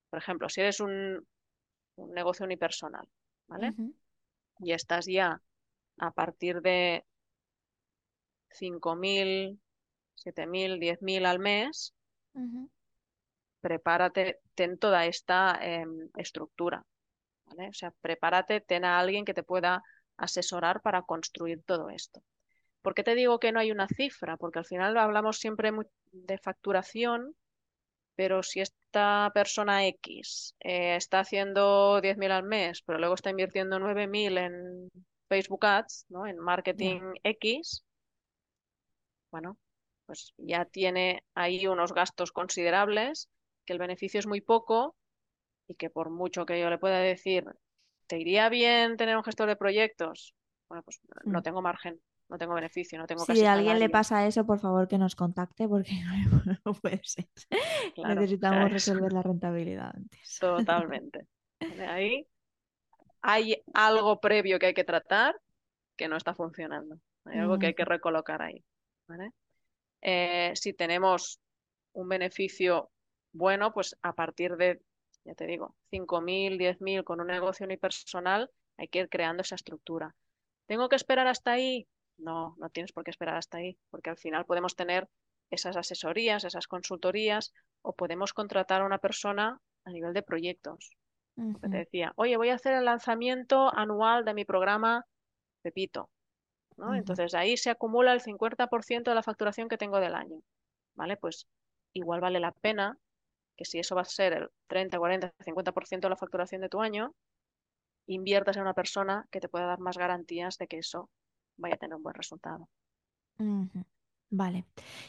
por 0.09 0.19
ejemplo, 0.19 0.47
si 0.47 0.61
eres 0.61 0.79
un, 0.79 1.27
un 1.95 2.13
negocio 2.13 2.45
unipersonal, 2.45 3.07
¿vale? 3.47 3.75
Y 4.61 4.73
estás 4.73 5.05
ya 5.07 5.41
a 5.97 6.11
partir 6.11 6.61
de 6.61 7.03
cinco 8.51 8.95
mil 8.95 9.59
siete 10.15 10.45
mil 10.45 10.79
diez 10.79 11.01
mil 11.01 11.25
al 11.25 11.39
mes, 11.39 11.93
prepárate, 13.59 14.39
ten 14.55 14.77
toda 14.77 15.05
esta 15.05 15.57
em, 15.61 16.09
estructura, 16.15 16.85
¿vale? 17.45 17.69
O 17.69 17.73
sea, 17.73 17.91
prepárate, 18.01 18.61
ten 18.61 18.85
a 18.85 18.99
alguien 18.99 19.25
que 19.25 19.33
te 19.33 19.43
pueda 19.43 19.83
asesorar 20.17 20.81
para 20.81 21.01
construir 21.01 21.63
todo 21.63 21.89
esto. 21.89 22.21
¿Por 22.81 22.93
qué 22.93 23.03
te 23.03 23.15
digo 23.15 23.39
que 23.39 23.51
no 23.51 23.59
hay 23.59 23.71
una 23.71 23.87
cifra? 23.87 24.37
Porque 24.37 24.59
al 24.59 24.65
final 24.65 24.97
hablamos 24.97 25.37
siempre 25.37 25.71
de 26.11 26.37
facturación, 26.37 27.35
pero 28.21 28.43
si 28.43 28.61
esta 28.61 29.31
persona 29.33 29.87
X 29.87 30.53
eh, 30.59 30.95
está 30.95 31.21
haciendo 31.21 31.99
10.000 32.01 32.31
al 32.31 32.43
mes, 32.43 32.83
pero 32.85 32.99
luego 32.99 33.15
está 33.15 33.31
invirtiendo 33.31 33.79
9.000 33.79 34.37
en 34.37 34.89
Facebook 35.27 35.65
Ads, 35.65 36.05
¿no? 36.09 36.27
En 36.27 36.37
marketing 36.37 37.01
X, 37.23 37.83
bueno, 39.31 39.57
pues 40.05 40.35
ya 40.37 40.65
tiene 40.65 41.23
ahí 41.33 41.65
unos 41.65 41.93
gastos 41.93 42.31
considerables, 42.31 43.27
que 43.65 43.73
el 43.73 43.79
beneficio 43.79 44.19
es 44.19 44.27
muy 44.27 44.41
poco 44.41 44.95
y 45.67 45.73
que 45.73 45.89
por 45.89 46.11
mucho 46.11 46.45
que 46.45 46.59
yo 46.59 46.69
le 46.69 46.77
pueda 46.77 46.99
decir, 46.99 47.43
¿te 48.05 48.19
iría 48.19 48.49
bien 48.49 48.97
tener 48.97 49.17
un 49.17 49.23
gestor 49.23 49.49
de 49.49 49.55
proyectos? 49.55 50.35
Bueno, 50.69 50.83
pues 50.83 50.99
no 51.25 51.39
Mm. 51.39 51.43
tengo 51.43 51.63
margen, 51.63 51.99
no 52.31 52.37
tengo 52.39 52.55
beneficio, 52.55 52.97
no 52.99 53.07
tengo 53.07 53.25
Si 53.25 53.45
a 53.45 53.53
alguien 53.53 53.79
le 53.79 53.89
pasa 53.89 54.25
eso, 54.27 54.45
por 54.45 54.59
favor 54.59 54.87
que 54.87 54.97
nos 54.97 55.15
contacte 55.15 55.67
porque 55.67 55.93
no 56.65 56.73
puede 56.73 57.01
ser. 57.03 57.27
Claro, 57.93 58.21
Necesitamos 58.21 58.71
es 58.71 58.71
resolver 58.71 59.13
la 59.13 59.21
rentabilidad 59.23 59.91
antes. 59.95 60.39
totalmente. 60.39 61.27
Ahí 61.87 62.27
hay 63.21 63.63
algo 63.73 64.19
previo 64.19 64.59
que 64.59 64.67
hay 64.67 64.73
que 64.73 64.83
tratar 64.83 65.35
que 65.97 66.07
no 66.07 66.17
está 66.17 66.35
funcionando. 66.35 66.97
Hay 67.25 67.39
algo 67.39 67.59
que 67.59 67.67
hay 67.67 67.75
que 67.75 67.85
Ujú, 67.85 67.85
recolocar 67.85 68.41
ahí. 68.41 68.63
¿vale? 69.07 69.31
Eh, 70.01 70.53
si 70.55 70.73
tenemos 70.73 71.39
un 71.93 72.09
beneficio 72.09 72.91
bueno, 73.33 73.73
pues 73.73 73.97
a 74.03 74.13
partir 74.13 74.57
de, 74.57 74.81
ya 75.25 75.35
te 75.35 75.47
digo, 75.47 75.75
5.000, 75.91 76.57
10.000 76.57 77.03
con 77.05 77.21
un 77.21 77.27
negocio 77.27 77.65
unipersonal, 77.65 78.49
hay 78.77 78.87
que 78.89 78.99
ir 79.01 79.09
creando 79.09 79.41
esa 79.43 79.55
estructura. 79.55 80.15
¿Tengo 80.67 80.89
que 80.89 80.97
esperar 80.97 81.27
hasta 81.27 81.53
ahí? 81.53 81.87
No, 82.21 82.55
no 82.57 82.69
tienes 82.69 82.91
por 82.91 83.03
qué 83.03 83.11
esperar 83.11 83.35
hasta 83.35 83.57
ahí, 83.57 83.77
porque 83.89 84.09
al 84.09 84.17
final 84.17 84.45
podemos 84.45 84.75
tener 84.75 85.09
esas 85.49 85.75
asesorías, 85.75 86.43
esas 86.43 86.67
consultorías, 86.67 87.53
o 87.81 87.93
podemos 87.93 88.33
contratar 88.33 88.81
a 88.81 88.85
una 88.85 88.99
persona 88.99 89.59
a 89.85 89.91
nivel 89.91 90.13
de 90.13 90.23
proyectos. 90.23 90.91
Que 91.59 91.69
te 91.69 91.77
decía, 91.77 92.13
oye, 92.17 92.37
voy 92.37 92.49
a 92.49 92.55
hacer 92.55 92.73
el 92.73 92.85
lanzamiento 92.85 93.75
anual 93.75 94.25
de 94.25 94.33
mi 94.33 94.45
programa 94.45 95.05
Pepito, 95.63 96.09
¿no? 96.77 96.93
Entonces 96.93 97.33
ahí 97.33 97.57
se 97.57 97.71
acumula 97.71 98.13
el 98.13 98.21
50% 98.21 99.09
de 99.09 99.15
la 99.15 99.23
facturación 99.23 99.67
que 99.67 99.77
tengo 99.77 99.99
del 99.99 100.13
año, 100.13 100.41
¿vale? 100.93 101.17
Pues 101.17 101.47
igual 101.93 102.21
vale 102.21 102.39
la 102.39 102.51
pena 102.51 102.97
que 103.57 103.65
si 103.65 103.79
eso 103.79 103.95
va 103.95 104.01
a 104.01 104.05
ser 104.05 104.33
el 104.33 104.49
30, 104.67 104.99
40, 104.99 105.33
50% 105.39 106.01
de 106.01 106.09
la 106.09 106.17
facturación 106.17 106.61
de 106.61 106.69
tu 106.69 106.81
año, 106.81 107.15
inviertas 108.07 108.57
en 108.57 108.63
una 108.63 108.73
persona 108.73 109.25
que 109.31 109.39
te 109.39 109.49
pueda 109.49 109.65
dar 109.65 109.79
más 109.79 109.97
garantías 109.97 110.57
de 110.57 110.67
que 110.67 110.77
eso 110.77 111.09
vaya 111.57 111.75
a 111.75 111.77
tener 111.77 111.95
un 111.95 112.03
buen 112.03 112.15
resultado. 112.15 112.69
Vale. 114.33 114.65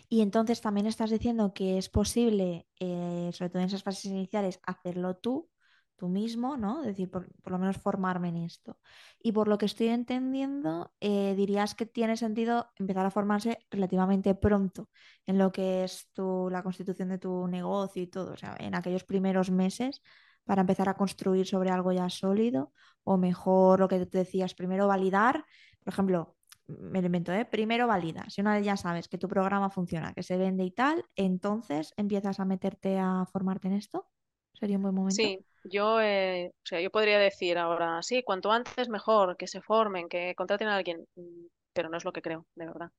Y 0.08 0.20
entonces 0.20 0.60
también 0.60 0.86
estás 0.86 1.10
diciendo 1.10 1.52
que 1.54 1.78
es 1.78 1.88
posible, 1.88 2.66
eh, 2.80 3.30
sobre 3.32 3.50
todo 3.50 3.60
en 3.60 3.68
esas 3.68 3.84
fases 3.84 4.06
iniciales, 4.06 4.58
hacerlo 4.64 5.16
tú, 5.16 5.48
tú 5.94 6.08
mismo, 6.08 6.56
¿no? 6.56 6.80
Es 6.80 6.88
decir, 6.88 7.08
por, 7.08 7.32
por 7.42 7.52
lo 7.52 7.58
menos 7.60 7.76
formarme 7.76 8.30
en 8.30 8.38
esto. 8.38 8.80
Y 9.20 9.30
por 9.30 9.46
lo 9.46 9.58
que 9.58 9.66
estoy 9.66 9.88
entendiendo, 9.88 10.92
eh, 10.98 11.34
dirías 11.36 11.76
que 11.76 11.86
tiene 11.86 12.16
sentido 12.16 12.66
empezar 12.76 13.06
a 13.06 13.12
formarse 13.12 13.58
relativamente 13.70 14.34
pronto 14.34 14.90
en 15.26 15.38
lo 15.38 15.52
que 15.52 15.84
es 15.84 16.10
tu, 16.12 16.48
la 16.50 16.64
constitución 16.64 17.08
de 17.10 17.18
tu 17.18 17.46
negocio 17.46 18.02
y 18.02 18.08
todo, 18.08 18.32
o 18.32 18.36
sea, 18.36 18.56
en 18.58 18.74
aquellos 18.74 19.04
primeros 19.04 19.52
meses 19.52 20.02
para 20.44 20.62
empezar 20.62 20.88
a 20.88 20.94
construir 20.94 21.46
sobre 21.46 21.70
algo 21.70 21.92
ya 21.92 22.10
sólido, 22.10 22.72
o 23.04 23.16
mejor 23.16 23.78
lo 23.78 23.88
que 23.88 24.04
te 24.06 24.18
decías, 24.18 24.54
primero 24.54 24.88
validar, 24.88 25.44
por 25.84 25.92
ejemplo 25.92 26.36
me 26.68 27.00
lo 27.00 27.06
invento, 27.06 27.32
¿eh? 27.32 27.44
Primero 27.44 27.86
valida. 27.86 28.24
Si 28.30 28.40
una 28.40 28.54
vez 28.54 28.64
ya 28.64 28.76
sabes 28.76 29.08
que 29.08 29.18
tu 29.18 29.28
programa 29.28 29.70
funciona, 29.70 30.14
que 30.14 30.22
se 30.22 30.36
vende 30.38 30.64
y 30.64 30.70
tal, 30.70 31.04
entonces 31.16 31.92
empiezas 31.96 32.40
a 32.40 32.44
meterte 32.44 32.98
a 32.98 33.26
formarte 33.30 33.68
en 33.68 33.74
esto. 33.74 34.08
Sería 34.54 34.76
un 34.76 34.82
buen 34.84 34.94
momento. 34.94 35.34
Sí, 35.34 35.44
yo, 35.64 36.00
eh, 36.00 36.52
o 36.54 36.66
sea, 36.66 36.80
yo 36.80 36.90
podría 36.90 37.18
decir 37.18 37.58
ahora, 37.58 38.02
sí, 38.02 38.22
cuanto 38.22 38.50
antes 38.50 38.88
mejor, 38.88 39.36
que 39.36 39.46
se 39.46 39.60
formen, 39.60 40.08
que 40.08 40.34
contraten 40.34 40.68
a 40.68 40.76
alguien, 40.76 41.06
mm, 41.16 41.46
pero 41.72 41.88
no 41.90 41.96
es 41.98 42.04
lo 42.04 42.12
que 42.12 42.22
creo, 42.22 42.46
de 42.54 42.66
verdad. 42.66 42.90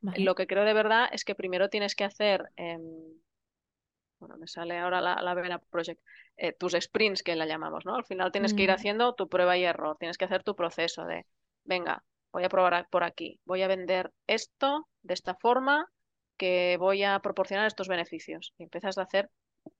Vale. 0.00 0.24
Lo 0.24 0.34
que 0.36 0.46
creo 0.48 0.64
de 0.64 0.74
verdad 0.74 1.08
es 1.12 1.24
que 1.24 1.34
primero 1.36 1.70
tienes 1.70 1.94
que 1.96 2.04
hacer, 2.04 2.50
em, 2.56 2.82
bueno, 4.18 4.36
me 4.38 4.46
sale 4.48 4.76
ahora 4.78 5.00
la, 5.00 5.20
la 5.22 5.34
Vena 5.34 5.58
Project, 5.58 6.00
eh, 6.36 6.52
tus 6.52 6.72
sprints 6.72 7.22
que 7.22 7.36
la 7.36 7.46
llamamos, 7.46 7.84
¿no? 7.86 7.94
Al 7.94 8.04
final 8.04 8.32
tienes 8.32 8.52
que 8.54 8.64
ir 8.64 8.70
Mm, 8.70 8.72
haciendo 8.72 9.14
tu 9.14 9.28
prueba 9.28 9.56
y 9.56 9.64
error, 9.64 9.96
tienes 9.98 10.18
que 10.18 10.24
hacer 10.24 10.42
tu 10.42 10.56
proceso 10.56 11.04
de, 11.04 11.24
venga, 11.64 12.04
voy 12.32 12.44
a 12.44 12.48
probar 12.48 12.88
por 12.90 13.04
aquí, 13.04 13.40
voy 13.44 13.62
a 13.62 13.68
vender 13.68 14.12
esto 14.26 14.88
de 15.02 15.14
esta 15.14 15.34
forma, 15.34 15.86
que 16.36 16.76
voy 16.78 17.02
a 17.02 17.18
proporcionar 17.20 17.66
estos 17.66 17.88
beneficios. 17.88 18.54
Y 18.58 18.64
empiezas 18.64 18.98
a 18.98 19.02
hacer 19.02 19.30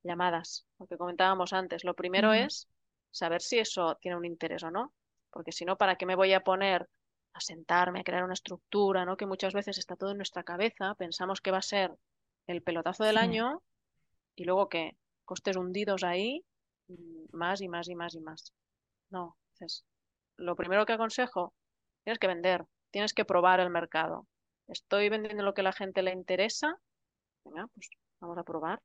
llamadas, 0.03 0.67
lo 0.79 0.87
que 0.87 0.97
comentábamos 0.97 1.53
antes. 1.53 1.85
Lo 1.85 1.95
primero 1.95 2.33
es 2.33 2.69
saber 3.11 3.43
si 3.43 3.59
eso 3.59 3.97
tiene 4.01 4.17
un 4.17 4.25
interés 4.25 4.63
o 4.65 4.71
no, 4.71 4.93
porque 5.31 5.53
si 5.53 5.65
no, 5.65 5.77
¿para 5.77 5.97
qué 5.97 6.07
me 6.07 6.17
voy 6.17 6.33
a 6.33 6.41
poner 6.41 6.89
a 7.33 7.41
sentarme, 7.41 8.01
a 8.01 8.05
crear 8.05 8.25
una 8.25 8.35
estructura, 8.35 9.05
¿no? 9.05 9.17
Que 9.17 9.27
muchas 9.27 9.55
veces 9.55 9.79
está 9.79 9.95
todo 9.97 10.11
en 10.11 10.17
nuestra 10.17 10.43
cabeza, 10.43 10.95
pensamos 10.97 11.41
que 11.41 11.51
va 11.53 11.59
a 11.59 11.63
ser 11.63 11.93
el 12.47 12.63
pelotazo 12.63 13.05
del 13.05 13.17
Sí. 13.17 13.23
año 13.23 13.63
y 14.35 14.45
luego 14.45 14.69
que 14.69 14.97
costes 15.25 15.57
hundidos 15.57 16.03
ahí, 16.03 16.45
mm, 16.89 17.37
más 17.37 17.61
y 17.61 17.69
más 17.69 17.89
y 17.89 17.95
más 17.95 18.15
y 18.15 18.21
más. 18.21 18.53
No, 19.11 19.37
entonces, 19.53 19.85
lo 20.37 20.57
primero 20.57 20.87
que 20.87 20.95
aconsejo, 20.95 21.53
tienes 22.09 22.19
que 22.21 22.27
vender, 22.27 22.65
tienes 22.91 23.13
que 23.13 23.27
probar 23.27 23.61
el 23.61 23.69
mercado. 23.71 24.27
Estoy 24.67 25.11
vendiendo 25.11 25.43
lo 25.45 25.53
que 25.53 25.61
a 25.61 25.65
la 25.65 25.75
gente 25.75 26.03
le 26.03 26.11
interesa, 26.13 26.75
venga, 27.45 27.67
pues 27.75 27.91
vamos 28.21 28.39
a 28.39 28.45
probar. 28.45 28.81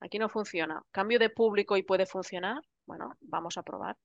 Aquí 0.00 0.18
no 0.18 0.28
funciona. 0.30 0.82
Cambio 0.92 1.18
de 1.18 1.30
público 1.30 1.76
y 1.76 1.82
puede 1.82 2.06
funcionar, 2.06 2.62
bueno, 2.86 3.14
vamos 3.20 3.58
a 3.58 3.62
probar. 3.64 3.96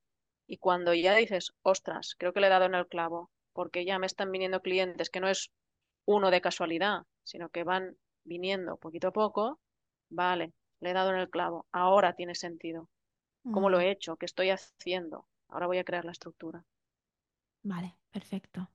Y 0.46 0.58
cuando 0.58 0.94
ya 0.94 1.14
dices, 1.16 1.52
ostras, 1.62 2.16
creo 2.18 2.32
que 2.34 2.40
le 2.40 2.48
he 2.48 2.50
dado 2.50 2.66
en 2.66 2.74
el 2.76 2.88
clavo, 2.88 3.30
porque 3.54 3.84
ya 3.86 3.98
me 3.98 4.06
están 4.06 4.32
viniendo 4.32 4.62
clientes 4.62 5.10
que 5.10 5.20
no 5.20 5.28
es 5.28 5.50
uno 6.06 6.30
de 6.30 6.42
casualidad, 6.42 7.04
sino 7.24 7.50
que 7.50 7.64
van 7.64 7.96
viniendo 8.24 8.76
poquito 8.78 9.08
a 9.08 9.12
poco, 9.12 9.60
vale, 10.10 10.52
le 10.80 10.90
he 10.90 10.94
dado 10.94 11.10
en 11.12 11.18
el 11.20 11.30
clavo, 11.30 11.66
ahora 11.72 12.14
tiene 12.14 12.34
sentido. 12.34 12.88
¿Cómo 13.50 13.70
lo 13.70 13.78
Mm, 13.78 13.82
he 13.82 13.90
hecho? 13.90 14.16
¿Qué 14.16 14.26
estoy 14.26 14.50
haciendo? 14.50 15.26
Ahora 15.48 15.66
voy 15.68 15.78
a 15.78 15.84
crear 15.84 16.04
la 16.04 16.12
estructura. 16.12 16.64
Vale, 17.62 17.94
perfecto. 18.10 18.68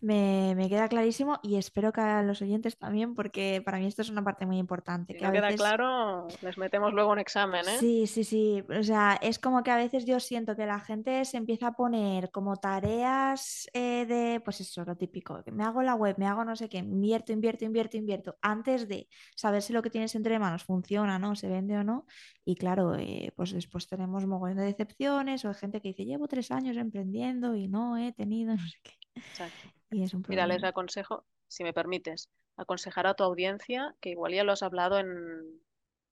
Me, 0.00 0.54
me 0.56 0.68
queda 0.68 0.88
clarísimo 0.88 1.40
y 1.42 1.56
espero 1.56 1.92
que 1.92 2.00
a 2.00 2.22
los 2.22 2.42
oyentes 2.42 2.78
también, 2.78 3.14
porque 3.14 3.62
para 3.64 3.78
mí 3.78 3.86
esto 3.86 4.02
es 4.02 4.10
una 4.10 4.22
parte 4.22 4.46
muy 4.46 4.58
importante, 4.58 5.14
Si 5.14 5.18
que 5.18 5.24
no 5.24 5.30
a 5.30 5.32
queda 5.32 5.46
veces 5.46 5.60
claro, 5.60 6.28
les 6.42 6.58
metemos 6.58 6.92
luego 6.92 7.12
un 7.12 7.18
examen, 7.18 7.66
¿eh? 7.66 7.78
Sí, 7.78 8.06
sí, 8.06 8.24
sí. 8.24 8.62
O 8.78 8.82
sea, 8.82 9.18
es 9.22 9.38
como 9.38 9.62
que 9.62 9.70
a 9.70 9.76
veces 9.76 10.04
yo 10.04 10.20
siento 10.20 10.54
que 10.54 10.66
la 10.66 10.80
gente 10.80 11.24
se 11.24 11.36
empieza 11.36 11.68
a 11.68 11.72
poner 11.72 12.30
como 12.30 12.56
tareas 12.56 13.68
eh, 13.72 14.04
de, 14.06 14.40
pues 14.40 14.60
eso, 14.60 14.84
lo 14.84 14.96
típico, 14.96 15.42
que 15.42 15.52
me 15.52 15.64
hago 15.64 15.82
la 15.82 15.94
web, 15.94 16.16
me 16.18 16.26
hago 16.26 16.44
no 16.44 16.56
sé 16.56 16.68
qué, 16.68 16.78
invierto, 16.78 17.32
invierto, 17.32 17.64
invierto, 17.64 17.96
invierto, 17.96 18.36
antes 18.42 18.88
de 18.88 19.08
saber 19.34 19.62
si 19.62 19.72
lo 19.72 19.82
que 19.82 19.90
tienes 19.90 20.14
entre 20.14 20.38
manos 20.38 20.64
funciona, 20.64 21.18
¿no? 21.18 21.34
Se 21.36 21.48
vende 21.48 21.76
o 21.78 21.84
no. 21.84 22.06
Y 22.44 22.54
claro, 22.56 22.94
eh, 22.96 23.32
pues 23.36 23.52
después 23.52 23.88
tenemos 23.88 24.26
mogollón 24.26 24.58
de 24.58 24.64
decepciones 24.64 25.44
o 25.44 25.48
hay 25.48 25.54
gente 25.54 25.80
que 25.80 25.88
dice, 25.88 26.04
llevo 26.04 26.28
tres 26.28 26.50
años 26.50 26.76
emprendiendo 26.76 27.54
y 27.54 27.68
no 27.68 27.96
he 27.96 28.12
tenido 28.12 28.54
no 28.56 28.66
sé 28.68 28.78
qué. 28.82 29.05
Exacto. 29.16 29.68
Y 29.90 30.02
es 30.02 30.14
un 30.14 30.24
Mira, 30.28 30.46
les 30.46 30.64
aconsejo, 30.64 31.24
si 31.48 31.64
me 31.64 31.72
permites, 31.72 32.28
aconsejar 32.56 33.06
a 33.06 33.14
tu 33.14 33.24
audiencia, 33.24 33.94
que 34.00 34.10
igual 34.10 34.32
ya 34.32 34.44
lo 34.44 34.52
has 34.52 34.62
hablado 34.62 34.98
en, 34.98 35.08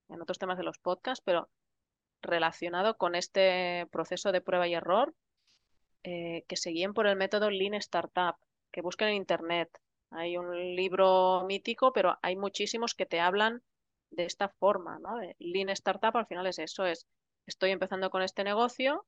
en 0.09 0.23
otros 0.23 0.39
temas 0.39 0.59
de 0.59 0.65
los 0.65 0.79
podcasts, 0.79 1.23
pero 1.25 1.49
relacionado 2.23 2.97
con 2.97 3.15
este 3.15 3.87
proceso 3.91 4.33
de 4.33 4.41
prueba 4.41 4.67
y 4.67 4.75
error, 4.75 5.15
eh, 6.03 6.45
que 6.49 6.57
se 6.57 6.71
guíen 6.71 6.95
por 6.95 7.07
el 7.07 7.17
método 7.17 7.51
Lean 7.51 7.75
Startup, 7.75 8.37
que 8.71 8.83
busquen 8.83 9.09
en 9.09 9.15
Internet. 9.15 9.71
Hay 10.11 10.37
un 10.37 10.77
libro 10.77 11.45
mítico, 11.47 11.93
pero 11.93 12.19
hay 12.23 12.37
muchísimos 12.37 12.95
que 12.95 13.07
te 13.07 13.21
hablan 13.21 13.63
de 14.11 14.25
esta 14.25 14.49
forma, 14.49 14.99
¿no? 14.99 15.19
Lean 15.39 15.71
Startup 15.71 16.17
al 16.17 16.27
final 16.27 16.47
es 16.47 16.59
eso, 16.59 16.87
es 16.87 17.07
estoy 17.47 17.71
empezando 17.71 18.11
con 18.11 18.23
este 18.23 18.45
negocio, 18.45 19.07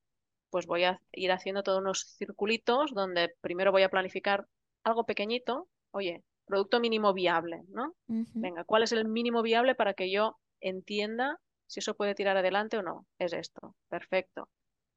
pues 0.51 0.67
voy 0.67 0.85
a 0.85 1.01
ir 1.13 1.33
haciendo 1.33 1.63
todos 1.63 1.81
unos 1.81 2.15
circulitos 2.19 2.93
donde 2.95 3.35
primero 3.41 3.73
voy 3.73 3.83
a 3.83 3.89
planificar 3.89 4.47
algo 4.85 5.05
pequeñito, 5.05 5.69
oye, 5.91 6.23
producto 6.45 6.81
mínimo 6.81 7.13
viable, 7.13 7.63
¿no? 7.69 7.95
Venga, 8.07 8.65
¿cuál 8.65 8.85
es 8.85 8.93
el 8.93 9.07
mínimo 9.07 9.43
viable 9.43 9.75
para 9.75 9.95
que 9.95 10.11
yo 10.11 10.37
entienda 10.61 11.41
si 11.67 11.81
eso 11.81 11.95
puede 11.95 12.15
tirar 12.15 12.37
adelante 12.37 12.79
o 12.79 12.83
no? 12.83 13.07
Es 13.19 13.33
esto, 13.33 13.75
perfecto. 13.89 14.49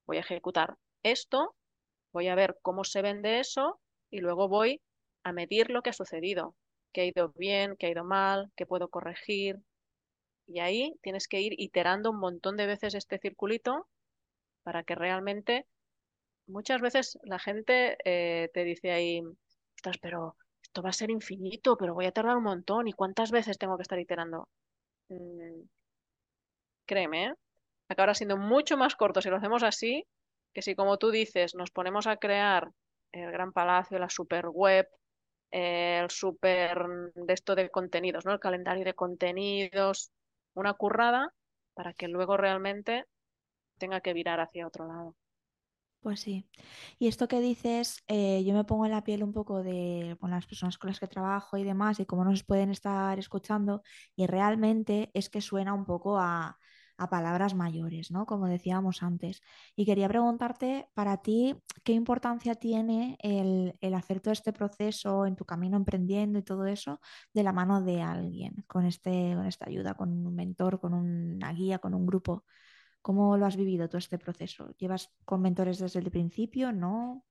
Voy 0.06 0.18
a 0.18 0.22
ejecutar 0.22 0.76
esto 1.04 1.56
Voy 2.12 2.28
a 2.28 2.36
ver 2.36 2.58
cómo 2.62 2.84
se 2.84 3.02
vende 3.02 3.40
eso 3.40 3.80
y 4.10 4.20
luego 4.20 4.48
voy 4.48 4.82
a 5.24 5.32
medir 5.32 5.70
lo 5.70 5.82
que 5.82 5.92
ha 5.92 5.94
sucedido, 5.94 6.56
qué 6.92 7.02
ha 7.02 7.06
ido 7.06 7.34
bien, 7.36 7.76
qué 7.78 7.88
ha 7.88 7.92
ido 7.92 8.04
mal, 8.04 8.52
qué 8.56 8.66
puedo 8.66 8.90
corregir. 8.90 9.58
Y 10.48 10.60
ahí 10.60 10.96
tienes 11.02 11.28
que 11.28 11.42
ir 11.42 11.54
iterando 11.58 12.12
un 12.12 12.20
montón 12.20 12.58
de 12.58 12.68
veces 12.68 12.96
este 12.96 13.20
circulito 13.20 13.88
para 14.70 14.84
que 14.84 14.94
realmente, 14.94 15.66
muchas 16.46 16.80
veces 16.80 17.18
la 17.24 17.40
gente 17.40 17.98
eh, 18.06 18.52
te 18.54 18.64
dice 18.64 18.92
ahí, 18.92 19.24
pero 20.00 20.36
esto 20.62 20.84
va 20.84 20.90
a 20.90 20.94
ser 20.94 21.10
infinito, 21.10 21.76
pero 21.76 21.96
voy 21.96 22.06
a 22.06 22.12
tardar 22.12 22.38
un 22.38 22.44
montón. 22.44 22.88
¿Y 22.88 22.94
cuántas 22.94 23.32
veces 23.32 23.58
tengo 23.58 23.78
que 23.78 23.82
estar 23.82 24.00
iterando? 24.00 24.48
Mm, 25.08 25.64
créeme, 26.86 27.26
¿eh? 27.30 27.34
acabará 27.88 28.14
siendo 28.14 28.38
mucho 28.38 28.78
más 28.78 28.96
corto 28.96 29.24
si 29.24 29.30
lo 29.32 29.38
hacemos 29.38 29.64
así 29.64 30.06
que 30.54 30.62
si, 30.62 30.76
como 30.76 31.00
tú 31.00 31.10
dices, 31.10 31.56
nos 31.56 31.72
ponemos 31.72 32.06
a 32.06 32.18
crear 32.18 32.70
el 33.12 33.32
gran 33.32 33.52
palacio, 33.52 33.98
la 33.98 34.10
super 34.12 34.50
web, 34.50 34.88
el 35.50 36.12
super 36.12 36.78
de 37.16 37.34
esto 37.34 37.56
de 37.56 37.72
contenidos, 37.72 38.24
¿no? 38.24 38.34
El 38.34 38.40
calendario 38.40 38.86
de 38.86 38.94
contenidos, 38.94 40.12
una 40.54 40.76
currada 40.76 41.34
para 41.74 41.94
que 41.94 42.08
luego 42.08 42.38
realmente 42.38 43.06
tenga 43.80 44.02
que 44.02 44.14
virar 44.14 44.40
hacia 44.40 44.68
otro 44.68 44.88
lado. 44.88 45.16
Pues 46.02 46.22
sí. 46.22 46.48
Y 46.98 47.08
esto 47.08 47.28
que 47.28 47.42
dices, 47.42 48.04
eh, 48.08 48.44
yo 48.46 48.54
me 48.54 48.64
pongo 48.64 48.86
en 48.86 48.92
la 48.92 49.04
piel 49.04 49.22
un 49.22 49.34
poco 49.34 49.64
de 49.64 50.16
con 50.20 50.32
las 50.32 50.46
personas 50.46 50.78
con 50.78 50.90
las 50.90 51.00
que 51.00 51.08
trabajo 51.08 51.58
y 51.58 51.64
demás 51.66 52.00
y 52.00 52.06
cómo 52.06 52.24
nos 52.24 52.44
pueden 52.44 52.70
estar 52.70 53.20
escuchando 53.20 53.84
y 54.16 54.26
realmente 54.26 55.12
es 55.14 55.30
que 55.30 55.42
suena 55.42 55.74
un 55.74 55.86
poco 55.86 56.18
a, 56.18 56.58
palabras 57.10 57.56
mayores, 57.56 58.12
¿no? 58.12 58.26
Como 58.26 58.48
decíamos 58.48 59.04
antes. 59.04 59.42
Y 59.76 59.86
quería 59.86 60.10
preguntarte, 60.10 60.90
para 60.94 61.18
ti, 61.22 61.56
¿qué 61.86 61.94
importancia 61.94 62.56
tiene 62.56 63.18
el, 63.22 63.78
el 63.80 63.94
hacer 63.94 64.20
todo 64.20 64.34
este 64.34 64.52
proceso 64.52 65.26
en 65.26 65.38
tu 65.38 65.46
camino 65.46 65.78
emprendiendo 65.78 66.40
y 66.40 66.44
todo 66.44 66.66
eso 66.66 67.00
de 67.34 67.44
la 67.44 67.54
mano 67.54 67.82
de 67.82 68.02
alguien, 68.02 68.66
con 68.68 68.86
este, 68.86 69.34
con 69.36 69.46
esta 69.46 69.68
ayuda, 69.70 69.94
con 69.94 70.26
un 70.26 70.36
mentor, 70.36 70.82
con 70.82 70.94
una 70.94 71.54
guía, 71.54 71.80
con 71.80 71.94
un 71.94 72.06
grupo? 72.06 72.44
¿Cómo 73.02 73.38
lo 73.38 73.46
has 73.46 73.56
vivido 73.56 73.88
todo 73.88 73.98
este 73.98 74.18
proceso? 74.18 74.70
¿Llevas 74.78 75.10
con 75.26 75.42
mentores 75.42 75.80
desde 75.80 76.00
el 76.00 76.12
principio? 76.12 76.72
¿No? 76.72 77.24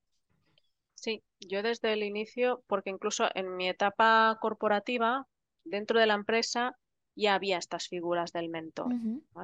Sí, 0.94 1.22
yo 1.40 1.62
desde 1.62 1.92
el 1.92 2.02
inicio, 2.02 2.62
porque 2.66 2.90
incluso 2.90 3.28
en 3.34 3.56
mi 3.56 3.68
etapa 3.68 4.36
corporativa, 4.40 5.26
dentro 5.64 6.00
de 6.00 6.06
la 6.06 6.14
empresa, 6.14 6.76
ya 7.14 7.34
había 7.34 7.58
estas 7.58 7.88
figuras 7.88 8.32
del 8.32 8.48
mentor. 8.48 8.92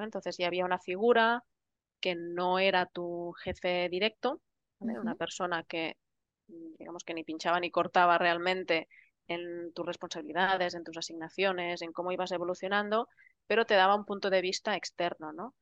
Entonces 0.00 0.36
ya 0.36 0.46
había 0.46 0.64
una 0.64 0.78
figura 0.78 1.44
que 2.00 2.14
no 2.14 2.58
era 2.58 2.86
tu 2.86 3.32
jefe 3.42 3.88
directo, 3.88 4.40
¿vale? 4.78 4.98
Una 4.98 5.14
persona 5.14 5.62
que, 5.64 5.96
digamos 6.78 7.04
que 7.04 7.14
ni 7.14 7.24
pinchaba 7.24 7.60
ni 7.60 7.70
cortaba 7.70 8.18
realmente 8.18 8.88
en 9.26 9.72
tus 9.72 9.86
responsabilidades, 9.86 10.74
en 10.74 10.84
tus 10.84 10.98
asignaciones, 10.98 11.82
en 11.82 11.92
cómo 11.92 12.12
ibas 12.12 12.32
evolucionando, 12.32 13.08
pero 13.46 13.64
te 13.64 13.74
daba 13.74 13.94
un 13.94 14.04
punto 14.04 14.28
de 14.30 14.40
vista 14.40 14.76
externo, 14.76 15.32
¿no? 15.32 15.54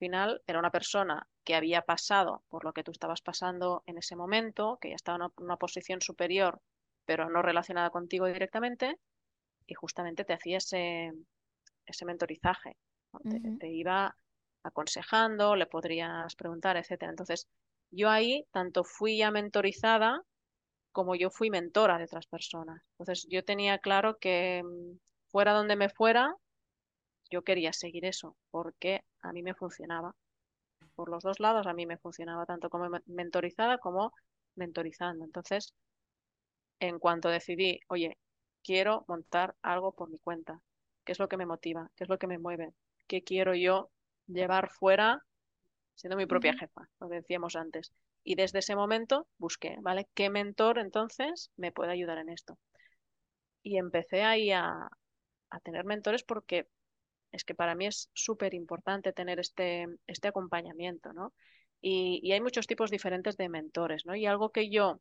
Al 0.00 0.06
final 0.06 0.42
era 0.46 0.58
una 0.58 0.70
persona 0.70 1.28
que 1.44 1.54
había 1.54 1.82
pasado 1.82 2.42
por 2.48 2.64
lo 2.64 2.72
que 2.72 2.82
tú 2.82 2.90
estabas 2.90 3.20
pasando 3.20 3.82
en 3.84 3.98
ese 3.98 4.16
momento, 4.16 4.78
que 4.80 4.88
ya 4.88 4.94
estaba 4.94 5.16
en 5.16 5.22
una, 5.24 5.32
una 5.36 5.56
posición 5.58 6.00
superior, 6.00 6.62
pero 7.04 7.28
no 7.28 7.42
relacionada 7.42 7.90
contigo 7.90 8.24
directamente, 8.26 8.96
y 9.66 9.74
justamente 9.74 10.24
te 10.24 10.32
hacía 10.32 10.56
ese, 10.56 11.12
ese 11.84 12.04
mentorizaje, 12.06 12.78
¿no? 13.12 13.20
Te, 13.30 13.40
te 13.58 13.68
iba 13.68 14.16
aconsejando, 14.62 15.54
le 15.54 15.66
podrías 15.66 16.34
preguntar, 16.34 16.78
etcétera. 16.78 17.10
Entonces, 17.10 17.46
yo 17.90 18.08
ahí 18.08 18.46
tanto 18.52 18.84
fui 18.84 19.18
ya 19.18 19.30
mentorizada 19.30 20.22
como 20.92 21.14
yo 21.14 21.28
fui 21.28 21.50
mentora 21.50 21.98
de 21.98 22.04
otras 22.04 22.26
personas. 22.26 22.82
Entonces, 22.92 23.26
yo 23.28 23.44
tenía 23.44 23.78
claro 23.78 24.16
que 24.18 24.62
mm, 24.64 24.96
fuera 25.28 25.52
donde 25.52 25.76
me 25.76 25.90
fuera, 25.90 26.34
yo 27.30 27.42
quería 27.42 27.72
seguir 27.72 28.04
eso, 28.04 28.36
porque 28.50 29.02
a 29.22 29.32
mí 29.32 29.42
me 29.42 29.54
funcionaba. 29.54 30.14
Por 30.94 31.10
los 31.10 31.24
dos 31.24 31.40
lados 31.40 31.66
a 31.66 31.74
mí 31.74 31.86
me 31.86 31.98
funcionaba, 31.98 32.46
tanto 32.46 32.70
como 32.70 32.88
men- 32.90 33.02
mentorizada 33.06 33.78
como 33.78 34.12
mentorizando. 34.56 35.24
Entonces, 35.24 35.74
en 36.80 36.98
cuanto 36.98 37.28
decidí, 37.28 37.80
oye, 37.88 38.18
quiero 38.64 39.04
montar 39.08 39.54
algo 39.62 39.92
por 39.92 40.10
mi 40.10 40.18
cuenta, 40.18 40.60
¿qué 41.04 41.12
es 41.12 41.18
lo 41.18 41.28
que 41.28 41.36
me 41.36 41.46
motiva? 41.46 41.90
¿Qué 41.96 42.04
es 42.04 42.10
lo 42.10 42.18
que 42.18 42.26
me 42.26 42.38
mueve? 42.38 42.74
¿Qué 43.06 43.22
quiero 43.22 43.54
yo 43.54 43.90
llevar 44.26 44.68
fuera 44.70 45.24
siendo 45.94 46.16
mi 46.16 46.26
propia 46.26 46.54
jefa, 46.54 46.88
lo 47.00 47.08
que 47.10 47.16
decíamos 47.16 47.56
antes? 47.56 47.92
Y 48.24 48.36
desde 48.36 48.60
ese 48.60 48.76
momento 48.76 49.28
busqué, 49.38 49.76
¿vale? 49.82 50.08
¿Qué 50.14 50.30
mentor 50.30 50.78
entonces 50.78 51.50
me 51.56 51.72
puede 51.72 51.92
ayudar 51.92 52.18
en 52.18 52.30
esto? 52.30 52.58
Y 53.62 53.78
empecé 53.78 54.22
ahí 54.22 54.50
a, 54.52 54.88
a 55.50 55.60
tener 55.60 55.84
mentores 55.84 56.24
porque 56.24 56.68
es 57.32 57.44
que 57.44 57.54
para 57.54 57.74
mí 57.74 57.86
es 57.86 58.10
súper 58.14 58.54
importante 58.54 59.12
tener 59.12 59.40
este, 59.40 59.86
este 60.06 60.28
acompañamiento, 60.28 61.12
¿no? 61.12 61.32
Y, 61.80 62.20
y 62.22 62.32
hay 62.32 62.40
muchos 62.40 62.66
tipos 62.66 62.90
diferentes 62.90 63.36
de 63.36 63.48
mentores, 63.48 64.06
¿no? 64.06 64.14
Y 64.16 64.26
algo 64.26 64.50
que 64.50 64.70
yo 64.70 65.00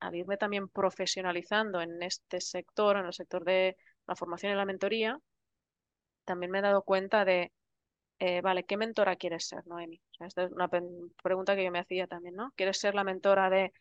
al 0.00 0.14
irme 0.14 0.36
también 0.36 0.68
profesionalizando 0.68 1.80
en 1.80 2.02
este 2.02 2.40
sector, 2.40 2.96
en 2.96 3.06
el 3.06 3.12
sector 3.12 3.44
de 3.44 3.76
la 4.06 4.16
formación 4.16 4.52
y 4.52 4.56
la 4.56 4.64
mentoría, 4.64 5.20
también 6.24 6.50
me 6.50 6.58
he 6.58 6.62
dado 6.62 6.82
cuenta 6.82 7.24
de, 7.24 7.52
eh, 8.18 8.40
vale, 8.42 8.64
¿qué 8.64 8.76
mentora 8.76 9.16
quieres 9.16 9.46
ser, 9.48 9.66
Noemi? 9.66 10.00
esta 10.20 10.44
es 10.44 10.52
una 10.52 10.68
pregunta 11.22 11.56
que 11.56 11.64
yo 11.64 11.70
me 11.72 11.80
hacía 11.80 12.06
también, 12.06 12.36
¿no? 12.36 12.52
¿Quieres 12.56 12.78
ser 12.78 12.94
la 12.94 13.04
mentora 13.04 13.50
de 13.50 13.72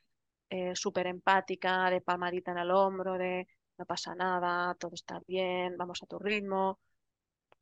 eh, 0.50 0.76
súper 0.76 1.08
empática, 1.08 1.90
de 1.90 2.02
palmadita 2.02 2.52
en 2.52 2.60
el 2.60 2.72
hombro, 2.72 3.18
de 3.18 3.48
no 3.78 3.86
pasa 3.86 4.16
nada, 4.16 4.76
todo 4.76 4.94
está 4.96 5.22
bien, 5.28 5.78
vamos 5.78 6.04
a 6.04 6.08
tu 6.08 6.20
ritmo? 6.20 6.80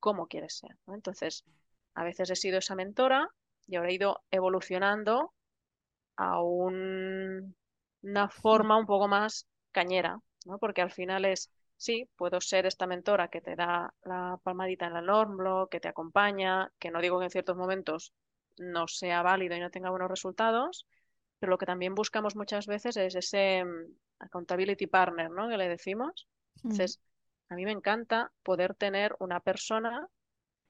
¿Cómo 0.06 0.28
quieres 0.28 0.54
ser? 0.60 0.78
Entonces, 0.86 1.44
a 1.96 2.04
veces 2.04 2.30
he 2.30 2.36
sido 2.36 2.60
esa 2.60 2.76
mentora 2.76 3.28
y 3.66 3.76
ahora 3.76 3.90
he 3.90 3.96
ido 3.96 4.22
evolucionando 4.30 5.34
a 6.16 6.42
un 6.42 7.56
una 8.04 8.30
forma 8.30 8.78
un 8.78 8.86
poco 8.86 9.08
más 9.08 9.48
cañera, 9.72 10.20
¿no? 10.46 10.60
Porque 10.60 10.84
al 10.84 10.92
final 10.92 11.26
es, 11.26 11.50
sí, 11.76 12.08
puedo 12.18 12.40
ser 12.40 12.68
esta 12.68 12.86
mentora 12.86 13.30
que 13.30 13.42
te 13.42 13.56
da 13.56 13.96
la 14.04 14.40
palmadita 14.44 14.86
en 14.86 14.96
el 14.98 15.10
hombro, 15.10 15.70
que 15.72 15.80
te 15.80 15.88
acompaña, 15.88 16.72
que 16.78 16.92
no 16.92 17.02
digo 17.02 17.18
que 17.18 17.26
en 17.26 17.32
ciertos 17.32 17.58
momentos 17.58 18.14
no 18.58 18.88
sea 18.88 19.24
válido 19.24 19.56
y 19.56 19.60
no 19.60 19.72
tenga 19.72 19.90
buenos 19.90 20.12
resultados, 20.12 20.86
pero 21.40 21.50
lo 21.50 21.58
que 21.58 21.66
también 21.66 21.96
buscamos 21.96 22.36
muchas 22.36 22.68
veces 22.68 22.96
es 22.96 23.16
ese 23.16 23.66
mm, 23.66 23.96
accountability 24.20 24.86
partner, 24.86 25.32
¿no? 25.32 25.50
Que 25.50 25.58
le 25.58 25.68
decimos. 25.68 26.28
Mm. 26.62 26.68
Entonces, 26.70 27.02
a 27.56 27.58
mí 27.58 27.64
me 27.64 27.72
encanta 27.72 28.34
poder 28.44 28.76
tener 28.76 29.16
una 29.20 29.40
persona 29.40 30.10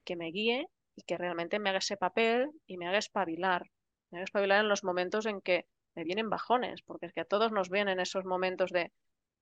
que 0.05 0.15
me 0.15 0.27
guíe 0.27 0.67
y 0.95 1.01
que 1.01 1.17
realmente 1.17 1.57
me 1.57 1.69
haga 1.69 1.79
ese 1.79 1.97
papel 1.97 2.51
y 2.67 2.77
me 2.77 2.87
haga 2.87 2.99
espabilar. 2.99 3.71
Me 4.11 4.19
haga 4.19 4.25
espabilar 4.25 4.61
en 4.61 4.69
los 4.69 4.83
momentos 4.83 5.25
en 5.25 5.41
que 5.41 5.65
me 5.95 6.03
vienen 6.03 6.29
bajones, 6.29 6.83
porque 6.83 7.07
es 7.07 7.13
que 7.13 7.21
a 7.21 7.25
todos 7.25 7.51
nos 7.51 7.71
vienen 7.71 7.99
esos 7.99 8.23
momentos 8.23 8.69
de, 8.69 8.91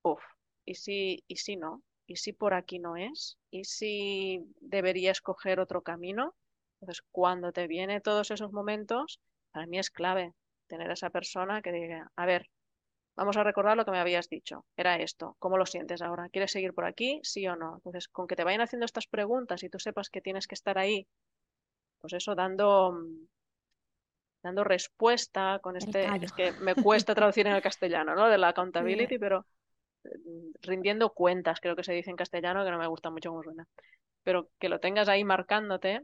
uff, 0.04 0.24
¿y 0.66 0.76
si, 0.76 1.26
y 1.28 1.36
si 1.36 1.58
no? 1.58 1.84
¿Y 2.08 2.16
si 2.16 2.32
por 2.32 2.54
aquí 2.54 2.80
no 2.80 2.96
es? 2.96 3.38
¿Y 3.52 3.66
si 3.66 4.40
debería 4.62 5.12
escoger 5.12 5.60
otro 5.60 5.82
camino? 5.82 6.36
Entonces, 6.80 7.04
cuando 7.12 7.52
te 7.52 7.68
vienen 7.68 8.02
todos 8.02 8.32
esos 8.32 8.54
momentos, 8.54 9.20
para 9.52 9.68
mí 9.68 9.80
es 9.80 9.90
clave 9.90 10.34
tener 10.68 10.90
a 10.90 10.94
esa 10.94 11.10
persona 11.10 11.62
que 11.62 11.74
diga, 11.74 12.10
a 12.16 12.26
ver, 12.26 12.48
vamos 13.16 13.38
a 13.38 13.44
recordar 13.44 13.78
lo 13.78 13.86
que 13.86 13.92
me 13.92 14.00
habías 14.00 14.30
dicho. 14.30 14.66
Era 14.76 14.98
esto. 14.98 15.36
¿Cómo 15.40 15.58
lo 15.58 15.66
sientes 15.66 16.02
ahora? 16.02 16.30
¿Quieres 16.30 16.52
seguir 16.52 16.74
por 16.74 16.86
aquí? 16.86 17.20
¿Sí 17.24 17.48
o 17.48 17.56
no? 17.56 17.76
Entonces, 17.76 18.08
con 18.08 18.28
que 18.28 18.36
te 18.36 18.44
vayan 18.44 18.62
haciendo 18.62 18.86
estas 18.86 19.08
preguntas 19.08 19.64
y 19.64 19.70
tú 19.70 19.80
sepas 19.80 20.10
que 20.10 20.22
tienes 20.22 20.48
que 20.48 20.56
estar 20.56 20.78
ahí, 20.78 21.08
pues 22.00 22.14
eso, 22.14 22.36
dando, 22.36 22.98
dando 24.42 24.64
respuesta 24.64 25.60
con 25.62 25.78
este, 25.78 26.06
es 26.22 26.34
que 26.34 26.52
me 26.54 26.76
cuesta 26.76 27.16
traducir 27.16 27.48
en 27.48 27.54
el 27.54 27.62
castellano, 27.62 28.16
¿no? 28.16 28.28
De 28.28 28.38
la 28.38 28.50
accountability, 28.50 29.18
pero 29.20 29.46
mm, 30.04 30.52
rindiendo 30.62 31.12
cuentas, 31.12 31.60
creo 31.60 31.76
que 31.76 31.84
se 31.84 31.94
dice 31.94 32.10
en 32.10 32.18
castellano, 32.18 32.66
que 32.66 32.72
no 32.72 32.80
me 32.80 32.88
gusta 32.88 33.10
mucho 33.10 33.30
cómo 33.30 33.44
suena. 33.44 33.68
Pero 34.24 34.50
que 34.60 34.70
lo 34.70 34.80
tengas 34.80 35.08
ahí 35.08 35.24
marcándote, 35.24 36.02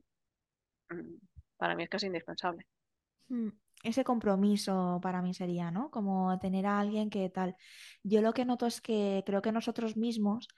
mm, 0.89 1.15
para 1.57 1.75
mí 1.75 1.83
es 1.83 1.89
casi 1.89 2.05
indispensable. 2.05 2.65
Ese 3.83 4.03
compromiso 4.03 4.99
para 5.01 5.21
mí 5.21 5.33
sería, 5.33 5.71
¿no? 5.71 5.89
Como 5.89 6.37
tener 6.39 6.65
a 6.65 6.79
alguien 6.79 7.09
que 7.09 7.29
tal. 7.29 7.55
Yo 8.03 8.21
lo 8.21 8.33
que 8.33 8.43
noto 8.45 8.65
es 8.65 8.81
que 8.81 9.23
creo 9.25 9.41
que 9.41 9.51
nosotros 9.53 9.95
mismos 9.95 10.49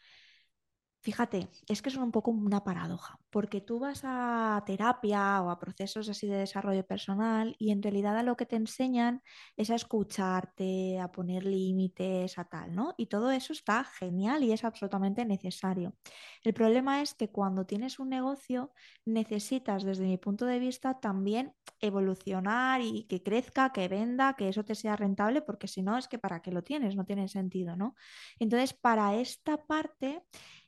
Fíjate, 1.04 1.50
es 1.68 1.82
que 1.82 1.90
es 1.90 1.96
un 1.96 2.12
poco 2.12 2.30
una 2.30 2.64
paradoja, 2.64 3.20
porque 3.32 3.60
tú 3.60 3.80
vas 3.80 4.02
a 4.04 4.62
terapia 4.68 5.42
o 5.42 5.50
a 5.50 5.58
procesos 5.58 6.08
así 6.10 6.28
de 6.28 6.38
desarrollo 6.38 6.86
personal 6.86 7.56
y 7.58 7.72
en 7.72 7.82
realidad 7.82 8.16
a 8.20 8.22
lo 8.24 8.38
que 8.38 8.46
te 8.46 8.56
enseñan 8.56 9.24
es 9.58 9.72
a 9.72 9.76
escucharte, 9.76 11.00
a 11.00 11.12
poner 11.12 11.44
límites, 11.44 12.38
a 12.38 12.46
tal, 12.46 12.76
¿no? 12.76 12.94
Y 12.98 13.08
todo 13.08 13.32
eso 13.32 13.52
está 13.52 13.84
genial 13.84 14.44
y 14.44 14.52
es 14.52 14.64
absolutamente 14.64 15.26
necesario. 15.26 15.96
El 16.44 16.54
problema 16.54 17.02
es 17.02 17.16
que 17.16 17.32
cuando 17.32 17.66
tienes 17.66 17.98
un 17.98 18.10
negocio 18.10 18.72
necesitas, 19.04 19.84
desde 19.84 20.06
mi 20.06 20.20
punto 20.20 20.46
de 20.46 20.60
vista, 20.60 21.00
también 21.00 21.56
evolucionar 21.80 22.80
y 22.82 23.08
que 23.08 23.24
crezca, 23.24 23.72
que 23.72 23.88
venda, 23.88 24.36
que 24.36 24.50
eso 24.50 24.64
te 24.66 24.76
sea 24.76 24.96
rentable, 24.96 25.42
porque 25.42 25.68
si 25.68 25.82
no 25.82 25.98
es 25.98 26.08
que 26.08 26.20
para 26.20 26.44
qué 26.44 26.52
lo 26.52 26.62
tienes, 26.64 26.96
no 26.96 27.06
tiene 27.06 27.28
sentido, 27.28 27.76
¿no? 27.76 27.96
Entonces, 28.38 28.74
para 28.76 29.16
esta 29.16 29.66
parte 29.66 30.22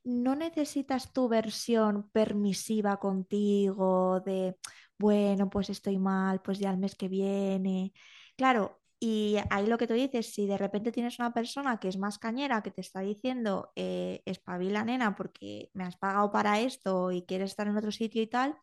no 0.03 0.35
necesitas 0.35 1.13
tu 1.13 1.27
versión 1.29 2.09
permisiva 2.11 2.97
contigo 2.97 4.21
de, 4.21 4.57
bueno, 4.97 5.49
pues 5.49 5.69
estoy 5.69 5.97
mal, 5.97 6.41
pues 6.41 6.59
ya 6.59 6.71
el 6.71 6.77
mes 6.77 6.95
que 6.95 7.07
viene. 7.07 7.93
Claro, 8.35 8.81
y 8.99 9.35
ahí 9.49 9.67
lo 9.67 9.77
que 9.77 9.87
tú 9.87 9.93
dices, 9.93 10.33
si 10.33 10.47
de 10.47 10.57
repente 10.57 10.91
tienes 10.91 11.19
una 11.19 11.33
persona 11.33 11.77
que 11.77 11.89
es 11.89 11.97
más 11.97 12.19
cañera, 12.19 12.63
que 12.63 12.71
te 12.71 12.81
está 12.81 13.01
diciendo, 13.01 13.71
eh, 13.75 14.21
espabila 14.25 14.85
nena 14.85 15.15
porque 15.15 15.69
me 15.73 15.83
has 15.83 15.97
pagado 15.97 16.31
para 16.31 16.61
esto 16.61 17.11
y 17.11 17.23
quieres 17.23 17.51
estar 17.51 17.67
en 17.67 17.75
otro 17.77 17.91
sitio 17.91 18.21
y 18.21 18.27
tal, 18.27 18.55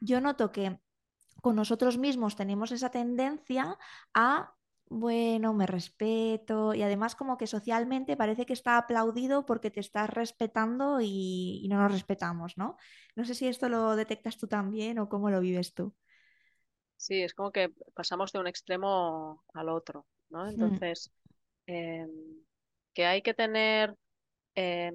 yo 0.00 0.20
noto 0.20 0.50
que 0.50 0.80
con 1.40 1.56
nosotros 1.56 1.98
mismos 1.98 2.36
tenemos 2.36 2.72
esa 2.72 2.90
tendencia 2.90 3.78
a 4.14 4.53
bueno, 4.86 5.54
me 5.54 5.66
respeto 5.66 6.74
y 6.74 6.82
además 6.82 7.16
como 7.16 7.36
que 7.36 7.46
socialmente 7.46 8.16
parece 8.16 8.46
que 8.46 8.52
está 8.52 8.76
aplaudido 8.76 9.46
porque 9.46 9.70
te 9.70 9.80
estás 9.80 10.10
respetando 10.10 11.00
y, 11.00 11.66
no 11.70 11.78
nos 11.78 11.92
respetamos, 11.92 12.56
¿no? 12.56 12.76
No 13.16 13.24
sé 13.24 13.34
si 13.34 13.48
esto 13.48 13.68
lo 13.68 13.96
detectas 13.96 14.36
tú 14.36 14.46
también 14.46 14.98
o 14.98 15.08
cómo 15.08 15.30
lo 15.30 15.40
vives 15.40 15.74
tú. 15.74 15.94
Sí, 16.96 17.22
es 17.22 17.34
como 17.34 17.50
que 17.50 17.72
pasamos 17.94 18.32
de 18.32 18.38
un 18.38 18.46
extremo 18.46 19.42
al 19.54 19.68
otro, 19.68 20.06
¿no? 20.28 20.44
Mm. 20.44 20.48
Entonces, 20.48 21.10
em, 21.66 22.10
que 22.92 23.06
hay 23.06 23.22
que 23.22 23.34
tener 23.34 23.96
em, 24.54 24.94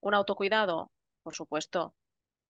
un 0.00 0.14
autocuidado, 0.14 0.90
por 1.22 1.34
supuesto, 1.34 1.94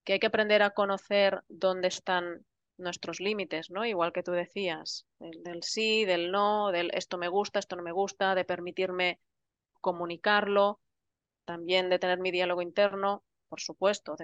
que 0.04 0.14
hay 0.14 0.20
que 0.20 0.28
aprender 0.28 0.62
a 0.62 0.70
conocer 0.70 1.42
dónde 1.48 1.88
están 1.88 2.46
nuestros 2.80 3.20
límites, 3.20 3.70
¿no? 3.70 3.84
Igual 3.84 4.12
que 4.12 4.22
tú 4.22 4.32
decías, 4.32 5.06
del, 5.18 5.62
sí, 5.62 6.04
del 6.04 6.30
no, 6.32 6.72
del 6.72 6.90
esto 6.94 7.18
me 7.18 7.28
gusta, 7.28 7.58
esto 7.58 7.76
no 7.76 7.82
me 7.82 7.92
gusta, 7.92 8.34
de 8.34 8.44
permitirme 8.44 9.20
comunicarlo, 9.80 10.80
también 11.44 11.90
de 11.90 11.98
tener 11.98 12.18
mi 12.18 12.30
diálogo 12.30 12.62
interno, 12.62 13.24
por 13.48 13.60
supuesto, 13.60 14.16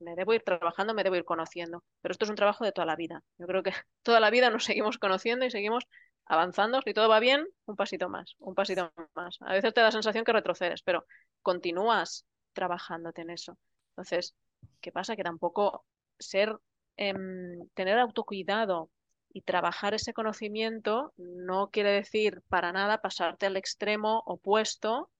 me 0.00 0.16
debo 0.16 0.34
ir 0.34 0.42
trabajando, 0.42 0.94
me 0.94 1.04
debo 1.04 1.16
ir 1.16 1.24
conociendo, 1.24 1.84
pero 2.00 2.12
esto 2.12 2.24
es 2.24 2.30
un 2.30 2.36
trabajo 2.36 2.64
de 2.64 2.72
toda 2.72 2.86
la 2.86 2.96
vida. 2.96 3.22
Yo 3.38 3.46
creo 3.46 3.62
que 3.62 3.72
toda 4.02 4.20
la 4.20 4.30
vida 4.30 4.50
nos 4.50 4.64
seguimos 4.64 4.98
conociendo 4.98 5.46
y 5.46 5.50
seguimos 5.50 5.84
avanzando. 6.26 6.80
Si 6.82 6.92
todo 6.94 7.08
va 7.08 7.20
bien, 7.20 7.46
un 7.66 7.76
pasito 7.76 8.08
más, 8.08 8.34
un 8.38 8.54
pasito 8.54 8.92
más. 9.14 9.38
A 9.40 9.52
veces 9.52 9.72
te 9.72 9.80
da 9.80 9.86
la 9.86 9.92
sensación 9.92 10.24
que 10.24 10.32
retrocedes, 10.32 10.82
pero 10.82 11.06
continúas 11.42 12.26
trabajándote 12.52 13.22
en 13.22 13.30
eso. 13.30 13.58
Entonces, 13.90 14.34
¿qué 14.80 14.92
pasa? 14.92 15.16
Que 15.16 15.22
tampoco 15.22 15.84
ser 16.18 16.56
Em, 16.96 17.66
tener 17.74 17.98
autocuidado 17.98 18.90
y 19.32 19.42
trabajar 19.42 19.94
ese 19.94 20.12
conocimiento 20.12 21.14
no 21.16 21.70
quiere 21.70 21.90
decir 21.90 22.42
para 22.48 22.70
nada 22.72 23.00
pasarte 23.00 23.46
al 23.46 23.56
extremo 23.56 24.22
opuesto 24.26 25.10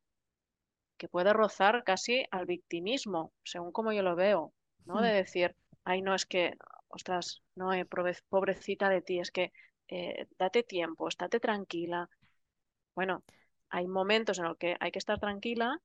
que 0.99 1.09
puede 1.09 1.33
rozar 1.33 1.83
casi 1.85 2.25
al 2.31 2.47
victimismo, 2.47 3.33
según 3.43 3.73
como 3.73 3.93
yo 3.93 4.03
lo 4.03 4.15
veo, 4.15 4.53
¿no? 4.85 5.01
De 5.01 5.11
Mm. 5.11 5.15
decir, 5.15 5.57
ay, 5.85 6.03
no, 6.03 6.15
es 6.15 6.27
que, 6.27 6.55
ostras, 6.89 7.43
no, 7.57 7.73
eh, 7.73 7.87
pobrecita 8.29 8.89
de 8.89 9.03
ti, 9.03 9.19
es 9.19 9.31
que 9.31 9.53
eh, 9.89 10.27
date 10.39 10.63
tiempo, 10.63 11.09
estate 11.09 11.41
tranquila. 11.41 12.09
Bueno, 12.95 13.25
hay 13.71 13.89
momentos 13.89 14.39
en 14.39 14.45
los 14.45 14.57
que 14.59 14.77
hay 14.79 14.93
que 14.93 14.99
estar 14.99 15.19
tranquila, 15.19 15.81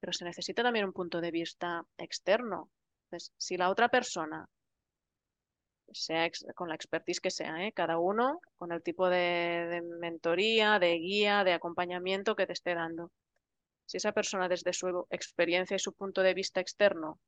pero 0.00 0.12
se 0.12 0.24
necesita 0.24 0.62
también 0.62 0.86
un 0.86 0.92
punto 0.92 1.20
de 1.20 1.30
vista 1.30 1.84
externo. 1.98 2.70
Entonces, 3.04 3.32
si 3.38 3.56
la 3.56 3.70
otra 3.70 3.88
persona 3.88 4.46
sea 5.92 6.30
con 6.54 6.68
la 6.68 6.74
expertise 6.74 7.20
que 7.20 7.30
sea, 7.30 7.66
¿eh? 7.66 7.72
cada 7.72 7.98
uno 7.98 8.40
con 8.58 8.72
el 8.72 8.82
tipo 8.82 9.08
de, 9.08 9.66
de, 9.70 9.82
mentoría, 9.82 10.78
de 10.78 10.94
guía, 10.94 11.44
de 11.44 11.52
acompañamiento 11.52 12.36
que 12.36 12.46
te 12.46 12.52
esté 12.52 12.74
dando. 12.74 13.10
Si 13.86 13.96
esa 13.96 14.12
persona 14.12 14.48
desde 14.48 14.72
su 14.72 15.06
experiencia 15.10 15.76
y 15.76 15.80
su 15.80 15.92
punto 15.92 16.22
de 16.22 16.34
vista 16.34 16.60
externo 16.60 17.18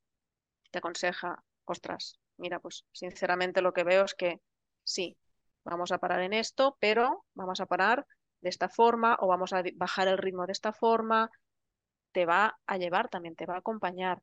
te 0.70 0.78
aconseja, 0.78 1.42
ostras, 1.64 2.18
mira, 2.36 2.60
pues 2.60 2.84
sinceramente 2.92 3.62
lo 3.62 3.72
que 3.72 3.84
veo 3.84 4.04
es 4.04 4.14
que 4.14 4.40
sí, 4.84 5.16
vamos 5.64 5.92
a 5.92 5.98
parar 5.98 6.20
en 6.20 6.32
esto, 6.32 6.76
pero 6.80 7.24
vamos 7.34 7.60
a 7.60 7.66
parar 7.66 8.06
de 8.40 8.48
esta 8.48 8.68
forma 8.68 9.16
o 9.20 9.28
vamos 9.28 9.52
a 9.52 9.62
bajar 9.74 10.08
el 10.08 10.18
ritmo 10.18 10.46
de 10.46 10.52
esta 10.52 10.72
forma, 10.72 11.30
te 12.12 12.26
va 12.26 12.58
a 12.66 12.76
llevar 12.78 13.08
también, 13.08 13.36
te 13.36 13.46
va 13.46 13.54
a 13.54 13.58
acompañar. 13.58 14.22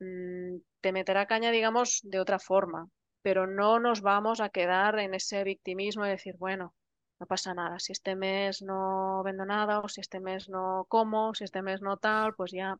Mm, 0.00 0.58
te 0.80 0.92
meterá 0.92 1.26
caña, 1.26 1.50
digamos, 1.50 2.00
de 2.04 2.20
otra 2.20 2.38
forma, 2.38 2.88
pero 3.22 3.46
no 3.46 3.80
nos 3.80 4.00
vamos 4.02 4.40
a 4.40 4.50
quedar 4.50 4.98
en 4.98 5.14
ese 5.14 5.44
victimismo 5.44 6.04
de 6.04 6.10
decir, 6.12 6.36
bueno, 6.38 6.74
no 7.20 7.26
pasa 7.26 7.54
nada, 7.54 7.78
si 7.80 7.92
este 7.92 8.16
mes 8.16 8.62
no 8.62 9.22
vendo 9.24 9.44
nada 9.44 9.80
o 9.80 9.88
si 9.88 10.00
este 10.00 10.20
mes 10.20 10.48
no 10.48 10.86
como, 10.88 11.34
si 11.34 11.44
este 11.44 11.62
mes 11.62 11.82
no 11.82 11.96
tal, 11.96 12.34
pues 12.34 12.52
ya, 12.52 12.78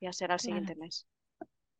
ya 0.00 0.12
será 0.12 0.34
el 0.34 0.40
Claro. 0.40 0.46
siguiente 0.46 0.76
mes. 0.76 1.06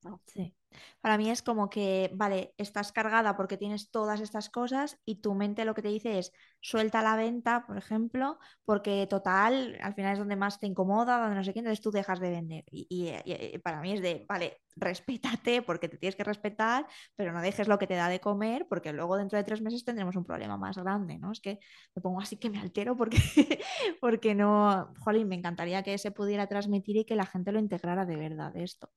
¿No? 0.02 0.20
Sí. 0.26 0.54
Para 1.02 1.18
mí 1.18 1.30
es 1.30 1.42
como 1.42 1.68
que, 1.68 2.10
vale, 2.14 2.54
estás 2.56 2.92
cargada 2.92 3.36
porque 3.36 3.58
tienes 3.58 3.90
todas 3.90 4.20
estas 4.20 4.48
cosas 4.48 4.98
y 5.04 5.16
tu 5.20 5.34
mente 5.34 5.64
lo 5.66 5.74
que 5.74 5.82
te 5.82 5.88
dice 5.88 6.18
es 6.18 6.32
suelta 6.60 7.02
la 7.02 7.14
venta, 7.16 7.64
por 7.66 7.76
ejemplo, 7.76 8.38
porque 8.64 9.06
total, 9.06 9.78
al 9.82 9.94
final 9.94 10.14
es 10.14 10.18
donde 10.18 10.36
más 10.36 10.58
te 10.58 10.66
incomoda, 10.66 11.18
donde 11.18 11.36
no 11.36 11.44
sé 11.44 11.52
qué, 11.52 11.58
entonces 11.58 11.82
tú 11.82 11.90
dejas 11.90 12.20
de 12.20 12.30
vender. 12.30 12.64
Y, 12.70 12.86
y- 12.90 13.12
y 13.54 13.58
para 13.58 13.80
mí 13.82 13.92
es 13.92 14.00
de, 14.00 14.24
vale, 14.28 14.62
respétate 14.76 15.60
porque 15.62 15.88
te 15.90 15.98
tienes 15.98 16.16
que 16.16 16.24
respetar, 16.24 16.86
pero 17.16 17.32
no 17.32 17.42
dejes 17.42 17.68
lo 17.68 17.78
que 17.78 17.86
te 17.86 17.94
da 17.94 18.08
de 18.08 18.20
comer 18.20 18.66
porque 18.68 18.92
luego 18.94 19.16
dentro 19.18 19.36
de 19.38 19.44
tres 19.44 19.60
meses 19.60 19.84
tendremos 19.84 20.16
un 20.16 20.24
problema 20.24 20.56
más 20.56 20.78
grande, 20.78 21.18
¿no? 21.18 21.32
Es 21.32 21.40
que 21.40 21.58
me 21.94 22.00
pongo 22.02 22.20
así 22.20 22.36
que 22.38 22.48
me 22.50 22.58
altero 22.60 22.96
porque, 22.96 23.18
porque 24.00 24.34
no, 24.34 24.94
jolín, 25.00 25.28
me 25.28 25.34
encantaría 25.36 25.82
que 25.82 25.98
se 25.98 26.10
pudiera 26.12 26.46
transmitir 26.46 26.96
y 26.96 27.04
que 27.04 27.16
la 27.16 27.26
gente 27.26 27.52
lo 27.52 27.58
integrara 27.60 28.06
de 28.06 28.16
verdad 28.16 28.56
esto. 28.56 28.90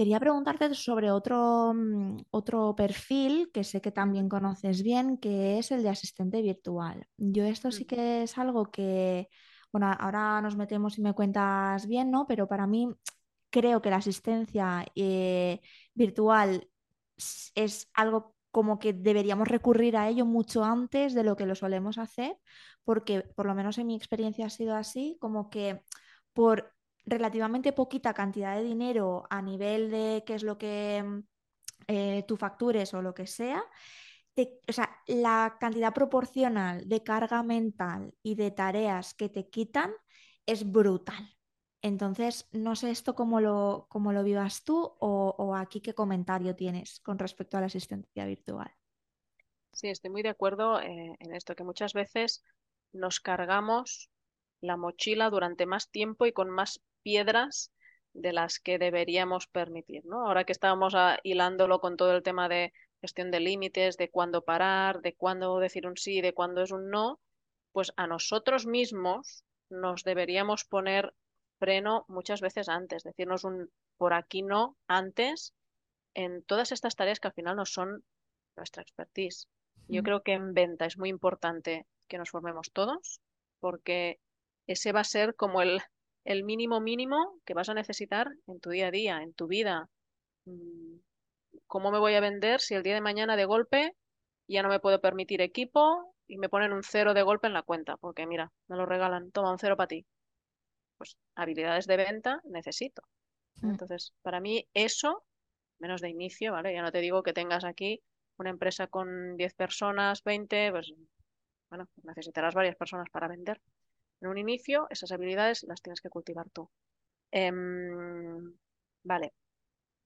Quería 0.00 0.18
preguntarte 0.18 0.74
sobre 0.74 1.10
otro, 1.10 1.74
mm, 1.74 2.22
otro 2.30 2.74
perfil 2.74 3.50
que 3.52 3.64
sé 3.64 3.82
que 3.82 3.92
también 3.92 4.30
conoces 4.30 4.82
bien, 4.82 5.18
que 5.18 5.58
es 5.58 5.72
el 5.72 5.82
de 5.82 5.90
asistente 5.90 6.40
virtual. 6.40 7.06
Yo 7.18 7.44
esto 7.44 7.70
sí 7.70 7.84
que 7.84 8.22
es 8.22 8.38
algo 8.38 8.70
que, 8.70 9.28
bueno, 9.70 9.94
ahora 10.00 10.40
nos 10.40 10.56
metemos 10.56 10.96
y 10.96 11.02
me 11.02 11.12
cuentas 11.12 11.86
bien, 11.86 12.10
¿no? 12.10 12.26
Pero 12.26 12.48
para 12.48 12.66
mí 12.66 12.88
creo 13.50 13.82
que 13.82 13.90
la 13.90 13.96
asistencia 13.96 14.86
eh, 14.94 15.60
virtual 15.92 16.66
es 17.54 17.90
algo 17.92 18.34
como 18.50 18.78
que 18.78 18.94
deberíamos 18.94 19.48
recurrir 19.48 19.98
a 19.98 20.08
ello 20.08 20.24
mucho 20.24 20.64
antes 20.64 21.12
de 21.12 21.24
lo 21.24 21.36
que 21.36 21.44
lo 21.44 21.54
solemos 21.54 21.98
hacer, 21.98 22.38
porque 22.84 23.20
por 23.36 23.44
lo 23.44 23.54
menos 23.54 23.76
en 23.76 23.88
mi 23.88 23.96
experiencia 23.96 24.46
ha 24.46 24.50
sido 24.50 24.76
así, 24.76 25.18
como 25.20 25.50
que 25.50 25.82
por 26.32 26.72
relativamente 27.10 27.72
poquita 27.72 28.14
cantidad 28.14 28.56
de 28.56 28.64
dinero 28.64 29.24
a 29.30 29.42
nivel 29.42 29.90
de 29.90 30.24
qué 30.26 30.34
es 30.34 30.42
lo 30.42 30.58
que 30.58 31.02
mm, 31.04 31.20
eh, 31.88 32.24
tú 32.28 32.36
factures 32.36 32.94
o 32.94 33.02
lo 33.02 33.14
que 33.14 33.26
sea, 33.26 33.64
o 34.68 34.72
sea, 34.72 34.90
la 35.06 35.56
cantidad 35.60 35.92
proporcional 35.92 36.88
de 36.88 37.02
carga 37.02 37.42
mental 37.42 38.14
y 38.22 38.34
de 38.34 38.50
tareas 38.50 39.14
que 39.14 39.28
te 39.28 39.48
quitan 39.48 39.92
es 40.46 40.70
brutal. 40.70 41.36
Entonces, 41.82 42.48
no 42.52 42.76
sé 42.76 42.90
esto 42.90 43.14
cómo 43.14 43.40
lo, 43.40 43.86
cómo 43.88 44.12
lo 44.12 44.22
vivas 44.22 44.64
tú 44.64 44.76
o, 44.78 45.34
o 45.38 45.54
aquí 45.54 45.80
qué 45.80 45.94
comentario 45.94 46.54
tienes 46.56 47.00
con 47.00 47.18
respecto 47.18 47.56
a 47.56 47.60
la 47.60 47.66
asistencia 47.66 48.26
virtual. 48.26 48.70
Sí, 49.72 49.88
estoy 49.88 50.10
muy 50.10 50.22
de 50.22 50.28
acuerdo 50.28 50.80
eh, 50.80 51.16
en 51.18 51.34
esto, 51.34 51.54
que 51.54 51.64
muchas 51.64 51.92
veces 51.92 52.44
nos 52.92 53.20
cargamos 53.20 54.10
la 54.60 54.76
mochila 54.76 55.30
durante 55.30 55.66
más 55.66 55.90
tiempo 55.90 56.26
y 56.26 56.32
con 56.32 56.50
más 56.50 56.80
piedras 57.02 57.72
de 58.12 58.32
las 58.32 58.58
que 58.58 58.78
deberíamos 58.78 59.46
permitir, 59.46 60.04
¿no? 60.04 60.26
Ahora 60.26 60.44
que 60.44 60.52
estábamos 60.52 60.94
hilándolo 61.22 61.80
con 61.80 61.96
todo 61.96 62.14
el 62.16 62.22
tema 62.22 62.48
de 62.48 62.72
gestión 63.00 63.30
de 63.30 63.40
límites, 63.40 63.96
de 63.96 64.10
cuándo 64.10 64.42
parar, 64.42 65.00
de 65.00 65.14
cuándo 65.14 65.58
decir 65.58 65.86
un 65.86 65.96
sí, 65.96 66.20
de 66.20 66.34
cuándo 66.34 66.62
es 66.62 66.70
un 66.70 66.90
no, 66.90 67.20
pues 67.72 67.92
a 67.96 68.06
nosotros 68.06 68.66
mismos 68.66 69.44
nos 69.68 70.02
deberíamos 70.02 70.64
poner 70.64 71.14
freno 71.58 72.04
muchas 72.08 72.40
veces 72.40 72.68
antes, 72.68 73.04
decirnos 73.04 73.44
un 73.44 73.70
por 73.96 74.14
aquí 74.14 74.42
no 74.42 74.76
antes 74.88 75.54
en 76.14 76.42
todas 76.42 76.72
estas 76.72 76.96
tareas 76.96 77.20
que 77.20 77.28
al 77.28 77.34
final 77.34 77.56
no 77.56 77.66
son 77.66 78.02
nuestra 78.56 78.82
expertise. 78.82 79.46
Yo 79.86 80.02
creo 80.02 80.22
que 80.22 80.32
en 80.32 80.54
venta 80.54 80.86
es 80.86 80.98
muy 80.98 81.08
importante 81.08 81.86
que 82.08 82.18
nos 82.18 82.30
formemos 82.30 82.70
todos, 82.72 83.20
porque 83.58 84.20
ese 84.66 84.92
va 84.92 85.00
a 85.00 85.04
ser 85.04 85.34
como 85.34 85.62
el, 85.62 85.80
el 86.32 86.44
mínimo 86.44 86.80
mínimo 86.80 87.18
que 87.44 87.54
vas 87.54 87.68
a 87.68 87.74
necesitar 87.74 88.28
en 88.46 88.60
tu 88.60 88.70
día 88.70 88.88
a 88.88 88.90
día, 88.90 89.22
en 89.22 89.34
tu 89.34 89.46
vida. 89.48 89.88
Mm, 90.46 90.96
¿Cómo 91.66 91.90
me 91.92 91.98
voy 91.98 92.14
a 92.14 92.20
vender 92.20 92.60
si 92.60 92.74
el 92.74 92.82
día 92.82 92.94
de 92.94 93.00
mañana 93.00 93.36
de 93.36 93.44
golpe 93.46 93.96
ya 94.48 94.62
no 94.62 94.68
me 94.70 94.80
puedo 94.80 95.00
permitir 95.00 95.40
equipo 95.42 96.14
y 96.28 96.38
me 96.38 96.48
ponen 96.48 96.72
un 96.72 96.82
cero 96.84 97.14
de 97.14 97.22
golpe 97.22 97.46
en 97.48 97.54
la 97.54 97.62
cuenta? 97.62 97.96
Porque 97.98 98.26
mira, 98.26 98.52
me 98.68 98.76
lo 98.76 98.86
regalan, 98.86 99.30
toma 99.32 99.52
un 99.52 99.58
cero 99.58 99.76
para 99.76 99.88
ti. 99.88 100.06
Pues 100.98 101.16
habilidades 101.34 101.86
de 101.88 101.96
venta 101.96 102.40
necesito. 102.44 103.02
mm, 103.62 103.76
Entonces, 103.76 104.14
para 104.22 104.40
mí 104.40 104.68
eso 104.74 105.24
menos 105.80 106.00
de 106.02 106.10
inicio, 106.10 106.52
¿vale? 106.52 106.74
Ya 106.74 106.82
no 106.82 106.92
te 106.92 107.00
digo 107.00 107.22
que 107.24 107.32
tengas 107.34 107.64
aquí 107.64 108.02
una 108.38 108.50
empresa 108.50 108.88
con 108.88 109.36
10 109.36 109.54
personas, 109.54 110.24
20, 110.24 110.70
pues 110.72 110.92
bueno, 111.70 111.88
necesitarás 112.04 112.54
varias 112.54 112.76
personas 112.76 113.08
para 113.10 113.28
vender. 113.28 113.60
En 114.20 114.28
un 114.28 114.38
inicio, 114.38 114.86
esas 114.90 115.12
habilidades 115.12 115.64
las 115.64 115.82
tienes 115.82 116.00
que 116.00 116.10
cultivar 116.10 116.48
tú. 116.50 116.70
Em, 117.30 118.54
vale, 119.02 119.32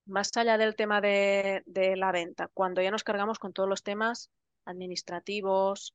más 0.06 0.30
allá 0.36 0.58
del 0.58 0.76
tema 0.76 1.00
de, 1.00 1.62
la 1.96 2.12
venta, 2.12 2.48
cuando 2.54 2.82
ya 2.82 2.90
nos 2.90 3.04
cargamos 3.04 3.38
con 3.38 3.52
todos 3.52 3.68
los 3.68 3.82
temas 3.82 4.30
administrativos, 4.64 5.94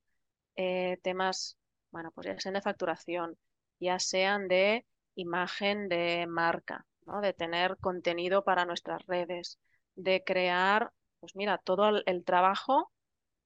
eh, 0.56 0.98
temas, 1.02 1.58
bueno, 1.90 2.10
pues 2.12 2.26
ya 2.26 2.40
sean 2.40 2.54
de 2.54 2.62
facturación, 2.62 3.38
ya 3.80 3.98
sean 3.98 4.48
de 4.48 4.86
imagen 5.14 5.88
de 5.88 6.26
marca, 6.28 6.86
¿no? 7.06 7.20
De 7.20 7.32
tener 7.32 7.76
contenido 7.78 8.44
para 8.44 8.64
nuestras 8.66 9.04
redes, 9.06 9.58
de 9.96 10.22
crear, 10.24 10.92
pues 11.20 11.36
mira, 11.36 11.58
todo 11.58 12.02
el 12.04 12.24
trabajo 12.24 12.90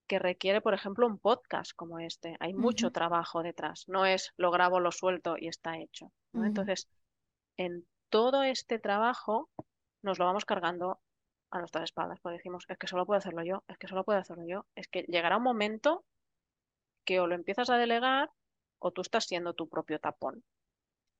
que 0.07 0.19
requiere, 0.19 0.61
por 0.61 0.75
ejemplo, 0.75 1.07
un 1.07 1.19
podcast 1.19 1.73
como 1.75 1.99
este. 1.99 2.37
Hay 2.41 2.55
mucho 2.55 2.91
trabajo 2.91 3.43
detrás, 3.43 3.85
no 3.89 4.07
es 4.07 4.33
lo 4.37 4.51
grabo, 4.51 4.81
lo 4.81 4.93
suelto 4.93 5.37
y 5.39 5.49
está 5.49 5.79
hecho, 5.79 6.13
Entonces, 6.35 6.89
en 7.57 7.87
todo 8.11 8.43
este 8.43 8.79
trabajo 8.79 9.49
nos 10.03 10.19
lo 10.19 10.27
vamos 10.27 10.45
cargando 10.45 11.01
a 11.51 11.59
nuestras 11.59 11.85
espaldas, 11.85 12.21
porque 12.21 12.39
decimos, 12.39 12.65
es 12.69 12.79
que 12.79 12.87
solo 12.87 13.07
puedo 13.07 13.19
hacerlo 13.19 13.43
yo, 13.45 13.63
es 13.69 13.79
que 13.79 13.89
solo 13.89 14.05
puedo 14.05 14.19
hacerlo 14.19 14.45
yo, 14.47 14.67
es 14.75 14.89
que 14.89 15.03
llegará 15.03 15.37
un 15.37 15.45
momento 15.45 16.05
que 17.05 17.21
o 17.21 17.27
lo 17.27 17.35
empiezas 17.35 17.71
a 17.71 17.77
delegar 17.77 18.31
o 18.79 18.91
tú 18.91 19.03
estás 19.03 19.25
siendo 19.25 19.55
tu 19.55 19.69
propio 19.69 19.99
tapón. 19.99 20.45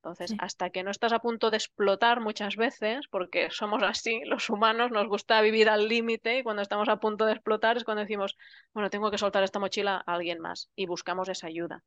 Entonces, 0.05 0.33
sí, 0.33 0.37
hasta 0.39 0.69
que 0.69 0.83
no 0.83 0.91
estás 0.91 1.15
a 1.15 1.19
punto 1.21 1.51
de 1.51 1.57
explotar 1.57 2.21
muchas 2.21 2.57
veces, 2.57 3.07
porque 3.11 3.49
somos 3.51 3.83
así, 3.83 4.21
los 4.27 4.51
humanos 4.51 4.91
nos 4.91 5.09
gusta 5.09 5.41
vivir 5.41 5.71
al 5.71 5.89
límite 5.89 6.39
y 6.39 6.43
cuando 6.43 6.61
estamos 6.61 6.91
a 6.91 6.99
punto 6.99 7.25
de 7.25 7.33
explotar 7.33 7.79
es 7.79 7.85
cuando 7.85 8.03
decimos, 8.03 8.37
bueno, 8.75 8.91
tengo 8.91 9.11
que 9.11 9.17
soltar 9.17 9.43
esta 9.45 9.59
mochila 9.59 10.05
a 10.07 10.15
alguien 10.15 10.41
más 10.41 10.69
y 10.77 10.85
buscamos 10.85 11.31
esa 11.31 11.47
ayuda, 11.47 11.83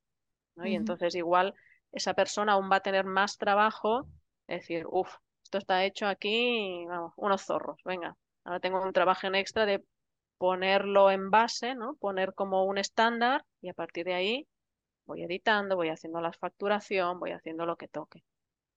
¿no? 0.55 0.65
Y 0.65 0.73
entonces 0.73 1.13
igual 1.13 1.53
esa 1.91 2.15
persona 2.15 2.53
aún 2.53 2.71
va 2.71 2.77
a 2.77 2.81
tener 2.81 3.05
más 3.05 3.37
trabajo, 3.37 4.07
es 4.47 4.61
decir, 4.61 4.85
uff, 4.89 5.13
esto 5.43 5.59
está 5.59 5.85
hecho 5.85 6.07
aquí, 6.07 6.85
vamos, 6.87 7.13
unos 7.17 7.45
zorros, 7.45 7.79
venga, 7.85 8.17
ahora 8.45 8.59
tengo 8.59 8.81
un 8.81 8.93
trabajo 8.93 9.27
en 9.27 9.35
extra 9.35 9.67
de 9.67 9.83
ponerlo 10.39 11.11
en 11.11 11.29
base, 11.29 11.75
¿no? 11.75 11.93
Poner 11.99 12.33
como 12.33 12.65
un 12.65 12.79
estándar 12.79 13.45
y 13.61 13.69
a 13.69 13.73
partir 13.75 14.05
de 14.05 14.15
ahí 14.15 14.47
voy 15.07 15.23
editando, 15.23 15.75
voy 15.75 15.89
haciendo 15.89 16.21
la 16.21 16.31
facturación, 16.33 17.19
voy 17.19 17.31
haciendo 17.31 17.65
lo 17.65 17.77
que 17.77 17.87
toque. 17.87 18.23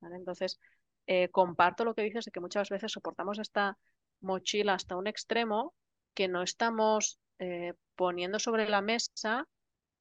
¿vale? 0.01 0.16
Entonces, 0.16 0.59
eh, 1.07 1.28
comparto 1.28 1.85
lo 1.85 1.95
que 1.95 2.03
dices 2.03 2.24
de 2.24 2.31
que 2.31 2.41
muchas 2.41 2.70
veces 2.70 2.93
soportamos 2.93 3.39
esta 3.39 3.76
mochila 4.20 4.74
hasta 4.74 4.97
un 4.97 5.07
extremo 5.07 5.74
que 6.14 6.28
no 6.28 6.43
estamos 6.43 7.18
eh, 7.39 7.74
poniendo 7.97 8.39
sobre 8.39 8.68
la 8.68 8.81
mesa 8.81 9.47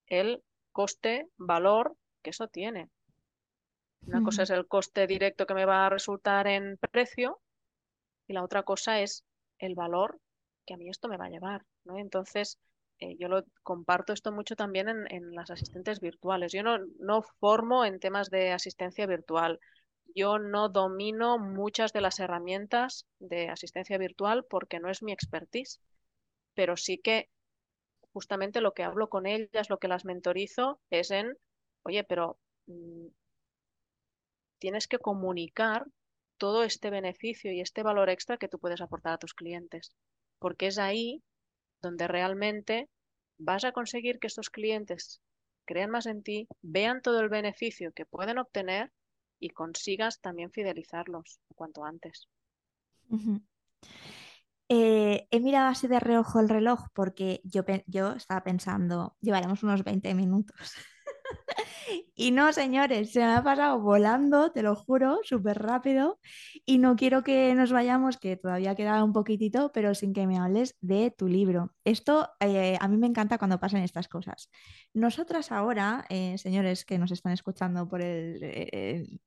el 0.07 0.43
coste-valor 0.71 1.95
que 2.21 2.29
eso 2.29 2.47
tiene. 2.47 2.89
Una 4.05 4.23
cosa 4.23 4.43
es 4.43 4.49
el 4.49 4.67
coste 4.67 5.07
directo 5.07 5.45
que 5.45 5.53
me 5.53 5.65
va 5.65 5.85
a 5.85 5.89
resultar 5.89 6.47
en 6.47 6.77
precio 6.91 7.41
y 8.27 8.33
la 8.33 8.43
otra 8.43 8.63
cosa 8.63 9.01
es 9.01 9.23
el 9.57 9.75
valor 9.75 10.19
que 10.65 10.73
a 10.73 10.77
mí 10.77 10.89
esto 10.89 11.09
me 11.09 11.17
va 11.17 11.25
a 11.25 11.29
llevar, 11.29 11.65
¿no? 11.83 11.97
Entonces, 11.97 12.57
eh, 12.99 13.15
yo 13.17 13.27
lo 13.29 13.43
comparto 13.63 14.13
esto 14.13 14.31
mucho 14.31 14.55
también 14.55 14.89
en, 14.89 15.05
en 15.11 15.33
las 15.33 15.49
asistentes 15.51 15.99
virtuales. 15.99 16.51
Yo 16.51 16.63
no, 16.63 16.77
no 16.99 17.21
formo 17.39 17.85
en 17.85 17.99
temas 17.99 18.29
de 18.29 18.51
asistencia 18.51 19.05
virtual. 19.07 19.59
Yo 20.15 20.39
no 20.39 20.69
domino 20.69 21.37
muchas 21.39 21.93
de 21.93 22.01
las 22.01 22.19
herramientas 22.19 23.05
de 23.19 23.49
asistencia 23.49 23.97
virtual 23.97 24.45
porque 24.49 24.79
no 24.79 24.89
es 24.89 25.03
mi 25.03 25.11
expertise, 25.13 25.79
pero 26.55 26.77
sí 26.77 26.97
que 26.99 27.29
justamente 28.13 28.61
lo 28.61 28.73
que 28.73 28.83
hablo 28.83 29.09
con 29.09 29.25
ellas, 29.27 29.69
lo 29.69 29.79
que 29.79 29.87
las 29.87 30.05
mentorizo 30.05 30.79
es 30.89 31.11
en, 31.11 31.37
oye, 31.83 32.03
pero 32.03 32.39
mm, 32.67 33.07
tienes 34.57 34.87
que 34.87 34.99
comunicar 34.99 35.85
todo 36.37 36.63
este 36.63 36.89
beneficio 36.89 37.51
y 37.51 37.59
este 37.61 37.83
valor 37.83 38.09
extra 38.09 38.37
que 38.37 38.47
tú 38.47 38.57
puedes 38.59 38.81
aportar 38.81 39.13
a 39.13 39.17
tus 39.17 39.33
clientes, 39.33 39.91
porque 40.39 40.67
es 40.67 40.77
ahí 40.77 41.21
donde 41.81 42.07
realmente 42.07 42.89
vas 43.37 43.63
a 43.63 43.71
conseguir 43.71 44.19
que 44.19 44.27
estos 44.27 44.49
clientes 44.49 45.21
crean 45.65 45.91
más 45.91 46.05
en 46.05 46.23
ti, 46.23 46.47
vean 46.61 47.01
todo 47.01 47.19
el 47.19 47.29
beneficio 47.29 47.91
que 47.93 48.05
pueden 48.05 48.37
obtener 48.39 48.91
y 49.39 49.49
consigas 49.49 50.19
también 50.19 50.51
fidelizarlos 50.51 51.39
cuanto 51.55 51.85
antes. 51.85 52.27
Eh, 54.67 55.27
he 55.31 55.39
mirado 55.39 55.69
así 55.69 55.87
de 55.87 55.99
reojo 55.99 56.39
el 56.39 56.49
reloj 56.49 56.87
porque 56.93 57.41
yo, 57.43 57.63
yo 57.87 58.11
estaba 58.11 58.43
pensando, 58.43 59.15
llevaremos 59.21 59.63
unos 59.63 59.83
20 59.83 60.13
minutos. 60.13 60.73
Y 62.15 62.31
no, 62.31 62.51
señores, 62.53 63.11
se 63.11 63.19
me 63.19 63.25
ha 63.25 63.43
pasado 63.43 63.79
volando, 63.79 64.51
te 64.51 64.61
lo 64.63 64.75
juro, 64.75 65.19
súper 65.23 65.57
rápido. 65.61 66.19
Y 66.65 66.77
no 66.77 66.95
quiero 66.95 67.23
que 67.23 67.53
nos 67.55 67.71
vayamos, 67.71 68.17
que 68.17 68.35
todavía 68.37 68.75
queda 68.75 69.03
un 69.03 69.13
poquitito, 69.13 69.71
pero 69.71 69.95
sin 69.95 70.13
que 70.13 70.27
me 70.27 70.37
hables 70.37 70.75
de 70.81 71.11
tu 71.11 71.27
libro. 71.27 71.73
Esto 71.83 72.29
eh, 72.39 72.77
a 72.79 72.87
mí 72.87 72.97
me 72.97 73.07
encanta 73.07 73.37
cuando 73.37 73.59
pasan 73.59 73.81
estas 73.81 74.07
cosas. 74.07 74.49
Nosotras 74.93 75.51
ahora, 75.51 76.05
eh, 76.09 76.37
señores 76.37 76.85
que 76.85 76.97
nos 76.97 77.11
están 77.11 77.31
escuchando 77.33 77.87
por 77.87 78.01
el- 78.01 79.19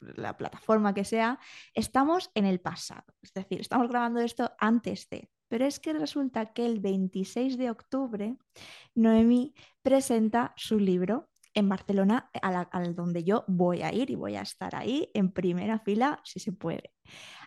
la 0.00 0.36
plataforma 0.36 0.94
que 0.94 1.04
sea, 1.04 1.38
estamos 1.74 2.30
en 2.34 2.46
el 2.46 2.60
pasado. 2.60 3.04
Es 3.22 3.32
decir, 3.32 3.60
estamos 3.60 3.88
grabando 3.88 4.20
esto 4.20 4.52
antes 4.58 5.08
de. 5.08 5.28
Pero 5.48 5.64
es 5.64 5.80
que 5.80 5.92
resulta 5.94 6.52
que 6.52 6.66
el 6.66 6.78
26 6.80 7.56
de 7.56 7.70
octubre 7.70 8.36
Noemí 8.94 9.54
presenta 9.82 10.52
su 10.56 10.78
libro 10.78 11.28
en 11.58 11.68
Barcelona, 11.68 12.30
a 12.42 12.50
la- 12.52 12.62
al 12.72 12.94
donde 12.94 13.24
yo 13.24 13.44
voy 13.48 13.82
a 13.82 13.92
ir 13.92 14.10
y 14.10 14.14
voy 14.16 14.36
a 14.36 14.42
estar 14.42 14.74
ahí 14.76 15.10
en 15.14 15.32
primera 15.32 15.78
fila 15.80 16.20
si 16.24 16.40
se 16.40 16.52
puede. 16.52 16.92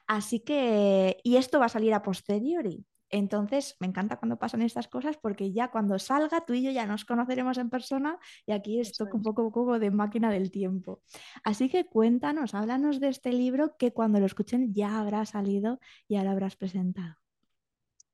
Así 0.07 0.41
que, 0.41 1.17
y 1.23 1.37
esto 1.37 1.59
va 1.59 1.65
a 1.67 1.69
salir 1.69 1.93
a 1.93 2.03
posteriori. 2.03 2.85
Entonces, 3.13 3.75
me 3.79 3.87
encanta 3.87 4.17
cuando 4.17 4.39
pasan 4.39 4.61
estas 4.61 4.87
cosas 4.87 5.17
porque 5.21 5.51
ya 5.51 5.69
cuando 5.69 5.99
salga 5.99 6.45
tú 6.45 6.53
y 6.53 6.63
yo 6.63 6.71
ya 6.71 6.85
nos 6.85 7.03
conoceremos 7.05 7.57
en 7.57 7.69
persona 7.69 8.17
y 8.45 8.53
aquí 8.53 8.79
esto 8.79 9.05
un 9.11 9.21
es. 9.21 9.23
poco, 9.23 9.43
un 9.43 9.51
poco 9.51 9.79
de 9.79 9.91
máquina 9.91 10.31
del 10.31 10.49
tiempo. 10.51 11.01
Así 11.43 11.69
que 11.69 11.85
cuéntanos, 11.85 12.53
háblanos 12.55 12.99
de 13.01 13.09
este 13.09 13.33
libro 13.33 13.75
que 13.77 13.91
cuando 13.93 14.19
lo 14.19 14.25
escuchen 14.25 14.73
ya 14.73 14.99
habrá 14.99 15.25
salido 15.25 15.79
y 16.07 16.15
ya 16.15 16.23
lo 16.23 16.31
habrás 16.31 16.55
presentado. 16.55 17.20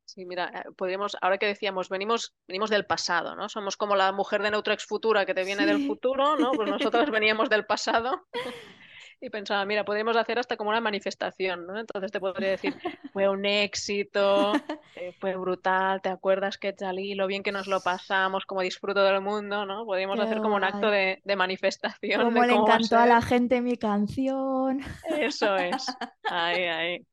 Sí, 0.07 0.25
mira, 0.25 0.49
eh, 0.55 0.71
podríamos, 0.77 1.17
ahora 1.21 1.37
que 1.37 1.47
decíamos, 1.47 1.89
venimos, 1.89 2.33
venimos 2.47 2.69
del 2.69 2.85
pasado, 2.85 3.35
¿no? 3.35 3.49
Somos 3.49 3.75
como 3.75 3.95
la 3.97 4.13
mujer 4.13 4.41
de 4.41 4.51
Neutro 4.51 4.73
Ex 4.73 4.85
Futura 4.85 5.25
que 5.25 5.33
te 5.33 5.43
viene 5.43 5.65
del 5.65 5.85
futuro, 5.85 6.37
¿no? 6.37 6.51
Pues 6.51 6.69
nosotros 7.03 7.11
veníamos 7.11 7.49
del 7.49 7.65
pasado 7.65 8.25
y 9.21 9.29
pensaba, 9.29 9.65
mira, 9.65 9.83
podríamos 9.83 10.15
hacer 10.15 10.39
hasta 10.39 10.55
como 10.55 10.69
una 10.69 10.79
manifestación, 10.79 11.67
¿no? 11.67 11.77
Entonces 11.77 12.09
te 12.09 12.21
podría 12.21 12.51
decir, 12.51 12.73
fue 13.11 13.27
un 13.27 13.45
éxito, 13.45 14.53
eh, 14.95 15.13
fue 15.19 15.35
brutal, 15.35 16.01
¿te 16.01 16.07
acuerdas 16.07 16.57
que 16.57 16.73
salí, 16.77 17.13
lo 17.13 17.27
bien 17.27 17.43
que 17.43 17.51
nos 17.51 17.67
lo 17.67 17.81
pasamos, 17.81 18.45
como 18.45 18.61
disfruto 18.61 19.03
del 19.03 19.19
mundo, 19.21 19.65
¿no? 19.65 19.83
Podríamos 19.85 20.19
Qué 20.19 20.21
hacer 20.21 20.39
como 20.39 20.55
un 20.55 20.63
acto 20.63 20.89
de, 20.89 21.19
de 21.25 21.35
manifestación 21.35 22.31
Cómo 22.31 22.41
de 22.41 22.47
le 22.47 22.53
a 22.53 22.55
encantó 22.55 22.97
a 22.97 23.05
ser. 23.05 23.07
la 23.07 23.21
gente 23.21 23.59
mi 23.61 23.75
canción. 23.75 24.79
Eso 25.03 25.57
es. 25.57 25.97
Ahí, 26.29 26.63
ahí. 26.63 27.07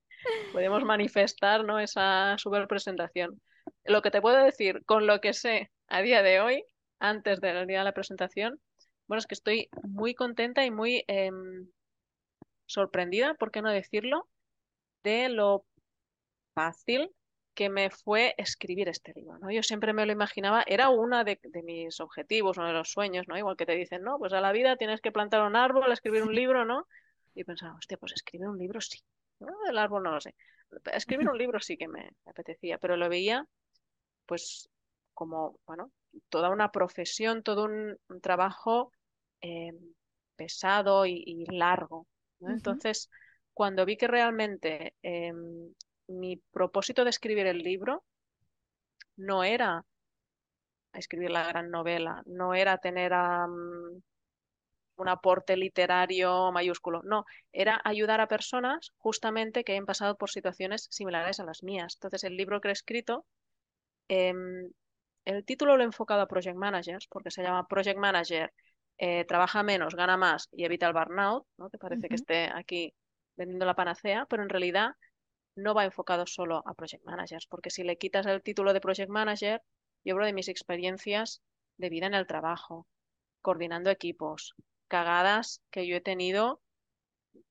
Podemos 0.52 0.84
manifestar, 0.84 1.64
¿no? 1.64 1.78
esa 1.78 2.36
super 2.38 2.66
presentación. 2.66 3.40
Lo 3.84 4.02
que 4.02 4.10
te 4.10 4.20
puedo 4.20 4.42
decir, 4.42 4.84
con 4.84 5.06
lo 5.06 5.20
que 5.20 5.32
sé 5.32 5.70
a 5.88 6.02
día 6.02 6.22
de 6.22 6.40
hoy, 6.40 6.64
antes 6.98 7.40
del 7.40 7.66
día 7.66 7.78
de 7.78 7.84
la 7.84 7.92
presentación, 7.92 8.60
bueno, 9.06 9.18
es 9.18 9.26
que 9.26 9.34
estoy 9.34 9.68
muy 9.82 10.14
contenta 10.14 10.64
y 10.64 10.70
muy 10.70 11.04
em, 11.08 11.68
sorprendida, 12.66 13.34
¿por 13.34 13.50
qué 13.50 13.62
no 13.62 13.70
decirlo?, 13.70 14.28
de 15.02 15.28
lo 15.28 15.66
fácil 16.54 17.10
que 17.54 17.68
me 17.68 17.90
fue 17.90 18.34
escribir 18.36 18.88
este 18.88 19.12
libro, 19.14 19.38
¿no? 19.38 19.50
Yo 19.50 19.62
siempre 19.62 19.92
me 19.92 20.06
lo 20.06 20.12
imaginaba, 20.12 20.64
era 20.66 20.88
uno 20.88 21.22
de, 21.24 21.38
de 21.42 21.62
mis 21.62 22.00
objetivos, 22.00 22.58
uno 22.58 22.68
de 22.68 22.72
los 22.72 22.90
sueños, 22.90 23.28
¿no? 23.28 23.38
Igual 23.38 23.56
que 23.56 23.66
te 23.66 23.76
dicen, 23.76 24.02
no, 24.02 24.18
pues 24.18 24.32
a 24.32 24.40
la 24.40 24.52
vida 24.52 24.76
tienes 24.76 25.00
que 25.00 25.12
plantar 25.12 25.42
un 25.42 25.56
árbol, 25.56 25.92
escribir 25.92 26.22
un 26.22 26.34
libro, 26.34 26.64
¿no? 26.64 26.86
Y 27.34 27.44
pensaba, 27.44 27.76
hostia, 27.76 27.96
pues 27.98 28.12
escribir 28.12 28.48
un 28.48 28.58
libro 28.58 28.80
sí. 28.80 28.98
¿No? 29.40 29.48
El 29.68 29.78
árbol 29.78 30.02
no 30.02 30.12
lo 30.12 30.20
sé. 30.20 30.34
Escribir 30.92 31.28
un 31.28 31.38
libro 31.38 31.60
sí 31.60 31.76
que 31.76 31.88
me 31.88 32.10
me 32.24 32.30
apetecía, 32.30 32.78
pero 32.78 32.96
lo 32.96 33.08
veía, 33.08 33.46
pues, 34.26 34.68
como, 35.14 35.58
bueno, 35.66 35.90
toda 36.28 36.50
una 36.50 36.70
profesión, 36.70 37.42
todo 37.42 37.64
un, 37.64 37.96
un 38.08 38.20
trabajo 38.20 38.92
eh, 39.40 39.72
pesado 40.36 41.06
y, 41.06 41.22
y 41.26 41.46
largo, 41.56 42.06
Entonces, 42.40 43.10
cuando 43.52 43.84
vi 43.84 43.96
que 43.96 44.08
realmente 44.08 44.94
em, 45.02 45.72
mi 46.08 46.36
propósito 46.52 47.04
de 47.04 47.10
escribir 47.10 47.46
el 47.46 47.58
libro 47.58 48.04
no 49.16 49.44
era 49.44 49.84
escribir 50.92 51.30
la 51.30 51.46
gran 51.46 51.70
novela, 51.70 52.22
no 52.26 52.54
era 52.54 52.78
tener 52.78 53.12
am, 53.12 54.02
un 54.96 55.08
aporte 55.08 55.56
literario 55.56 56.52
mayúsculo, 56.52 57.02
no, 57.04 57.24
era 57.52 57.80
ayudar 57.84 58.20
a 58.20 58.28
personas 58.28 58.92
justamente 58.96 59.64
que 59.64 59.72
hayan 59.72 59.86
pasado 59.86 60.16
por 60.16 60.30
situaciones 60.30 60.86
similares 60.90 61.40
a 61.40 61.44
las 61.44 61.62
mías. 61.62 61.94
Entonces, 61.96 62.24
el 62.24 62.36
libro 62.36 62.60
que 62.60 62.68
he 62.68 62.72
escrito, 62.72 63.26
em, 64.08 64.70
el 65.24 65.44
título 65.44 65.76
lo 65.76 65.82
he 65.82 65.86
enfocado 65.86 66.22
a 66.22 66.28
Project 66.28 66.56
Managers, 66.56 67.06
porque 67.08 67.30
se 67.30 67.42
llama 67.42 67.66
Project 67.66 67.98
Manager, 67.98 68.52
eh, 68.98 69.24
trabaja 69.24 69.62
menos, 69.62 69.94
gana 69.94 70.16
más 70.16 70.48
y 70.52 70.64
evita 70.64 70.86
el 70.86 70.92
burnout, 70.92 71.46
¿no? 71.58 71.70
Que 71.70 71.78
parece 71.78 72.08
que 72.08 72.14
esté 72.14 72.50
aquí 72.54 72.94
vendiendo 73.36 73.66
la 73.66 73.74
panacea, 73.74 74.26
pero 74.26 74.42
en 74.42 74.48
realidad 74.48 74.92
no 75.56 75.74
va 75.74 75.84
enfocado 75.84 76.26
solo 76.26 76.62
a 76.66 76.74
project 76.74 77.04
managers, 77.04 77.46
porque 77.46 77.70
si 77.70 77.82
le 77.84 77.96
quitas 77.96 78.26
el 78.26 78.42
título 78.42 78.72
de 78.72 78.80
project 78.80 79.10
manager, 79.10 79.62
yo 80.04 80.14
hablo 80.14 80.26
de 80.26 80.32
mis 80.32 80.48
experiencias 80.48 81.42
de 81.76 81.88
vida 81.90 82.06
en 82.06 82.14
el 82.14 82.26
trabajo, 82.26 82.86
coordinando 83.40 83.90
equipos, 83.90 84.54
cagadas 84.94 85.46
que 85.72 85.82
yo 85.88 85.96
he 85.96 86.00
tenido, 86.10 86.44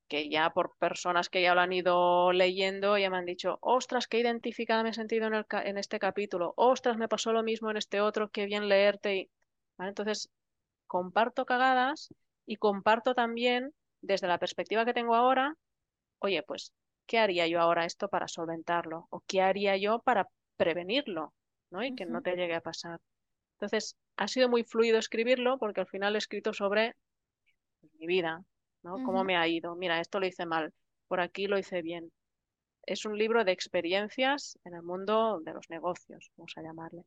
que 0.08 0.28
ya 0.34 0.50
por 0.56 0.76
personas 0.78 1.28
que 1.28 1.42
ya 1.42 1.54
lo 1.54 1.60
han 1.60 1.72
ido 1.72 2.32
leyendo, 2.32 2.96
ya 2.98 3.10
me 3.10 3.16
han 3.18 3.24
dicho, 3.24 3.58
ostras, 3.60 4.06
qué 4.08 4.18
identificada 4.20 4.82
me 4.82 4.90
he 4.90 4.94
sentido 4.94 5.26
en, 5.26 5.34
el 5.34 5.46
ca- 5.46 5.62
en 5.70 5.78
este 5.78 5.98
capítulo, 5.98 6.52
ostras, 6.56 6.96
me 6.96 7.08
pasó 7.08 7.32
lo 7.32 7.42
mismo 7.42 7.70
en 7.70 7.76
este 7.78 8.00
otro, 8.00 8.30
qué 8.30 8.46
bien 8.46 8.68
leerte. 8.68 9.16
Y... 9.16 9.30
¿vale? 9.76 9.90
Entonces, 9.90 10.30
comparto 10.86 11.46
cagadas 11.46 12.14
y 12.46 12.56
comparto 12.56 13.14
también, 13.14 13.74
desde 14.02 14.28
la 14.28 14.38
perspectiva 14.38 14.84
que 14.84 14.94
tengo 14.94 15.14
ahora, 15.14 15.56
oye, 16.20 16.42
pues, 16.42 16.72
¿qué 17.06 17.18
haría 17.18 17.46
yo 17.48 17.60
ahora 17.60 17.84
esto 17.86 18.08
para 18.08 18.28
solventarlo? 18.28 19.06
¿O 19.10 19.22
qué 19.26 19.42
haría 19.42 19.76
yo 19.76 20.00
para 20.00 20.28
prevenirlo? 20.56 21.34
¿no? 21.70 21.84
Y 21.84 21.94
que 21.94 22.06
no 22.06 22.22
te 22.22 22.36
llegue 22.36 22.54
a 22.56 22.60
pasar. 22.60 23.00
Entonces, 23.56 23.96
ha 24.16 24.28
sido 24.28 24.48
muy 24.48 24.64
fluido 24.64 24.98
escribirlo 24.98 25.58
porque 25.58 25.80
al 25.82 25.86
final 25.88 26.14
he 26.14 26.18
escrito 26.18 26.52
sobre 26.54 26.96
mi 27.98 28.06
vida, 28.06 28.42
¿no? 28.82 29.02
Cómo 29.04 29.24
me 29.24 29.36
ha 29.36 29.46
ido. 29.48 29.74
Mira, 29.76 30.00
esto 30.00 30.20
lo 30.20 30.26
hice 30.26 30.46
mal, 30.46 30.72
por 31.08 31.20
aquí 31.20 31.46
lo 31.46 31.58
hice 31.58 31.82
bien. 31.82 32.12
Es 32.86 33.04
un 33.04 33.16
libro 33.16 33.44
de 33.44 33.52
experiencias 33.52 34.58
en 34.64 34.74
el 34.74 34.82
mundo 34.82 35.40
de 35.40 35.54
los 35.54 35.70
negocios, 35.70 36.30
vamos 36.36 36.52
a 36.56 36.62
llamarle. 36.62 37.02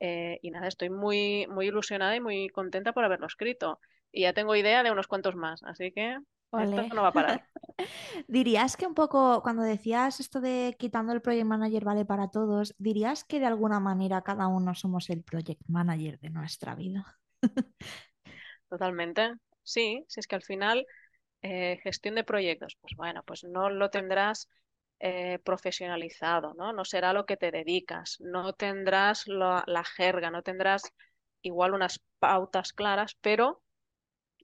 Eh, 0.00 0.38
y 0.42 0.50
nada, 0.50 0.68
estoy 0.68 0.90
muy, 0.90 1.46
muy 1.48 1.68
ilusionada 1.68 2.16
y 2.16 2.20
muy 2.20 2.48
contenta 2.48 2.92
por 2.92 3.04
haberlo 3.04 3.26
escrito. 3.26 3.80
Y 4.12 4.22
ya 4.22 4.32
tengo 4.32 4.56
idea 4.56 4.82
de 4.82 4.90
unos 4.90 5.06
cuantos 5.06 5.36
más, 5.36 5.62
así 5.62 5.92
que 5.92 6.18
esto 6.52 6.94
no 6.94 7.02
va 7.02 7.08
a 7.08 7.12
parar. 7.12 7.44
Dirías 8.28 8.76
que 8.76 8.86
un 8.86 8.94
poco, 8.94 9.42
cuando 9.42 9.62
decías 9.62 10.20
esto 10.20 10.40
de 10.40 10.76
quitando 10.78 11.12
el 11.12 11.20
project 11.20 11.46
manager 11.46 11.84
vale 11.84 12.04
para 12.04 12.28
todos, 12.28 12.74
dirías 12.78 13.24
que 13.24 13.40
de 13.40 13.46
alguna 13.46 13.80
manera 13.80 14.22
cada 14.22 14.46
uno 14.48 14.74
somos 14.74 15.10
el 15.10 15.22
project 15.22 15.60
manager 15.68 16.18
de 16.20 16.30
nuestra 16.30 16.74
vida. 16.74 17.18
Totalmente. 18.68 19.34
Sí, 19.72 20.04
si 20.08 20.20
es 20.20 20.26
que 20.28 20.36
al 20.36 20.42
final 20.42 20.86
eh, 21.42 21.78
gestión 21.82 22.14
de 22.16 22.24
proyectos, 22.24 22.76
pues 22.82 22.94
bueno, 22.96 23.22
pues 23.24 23.44
no 23.44 23.70
lo 23.70 23.90
tendrás 23.90 24.48
eh, 25.00 25.40
profesionalizado, 25.44 26.54
¿no? 26.54 26.72
No 26.74 26.84
será 26.84 27.12
lo 27.14 27.26
que 27.26 27.36
te 27.38 27.50
dedicas, 27.52 28.18
no 28.20 28.52
tendrás 28.54 29.26
la, 29.28 29.64
la 29.66 29.84
jerga, 29.84 30.30
no 30.30 30.42
tendrás 30.42 30.92
igual 31.42 31.74
unas 31.74 32.00
pautas 32.20 32.72
claras, 32.74 33.16
pero 33.22 33.62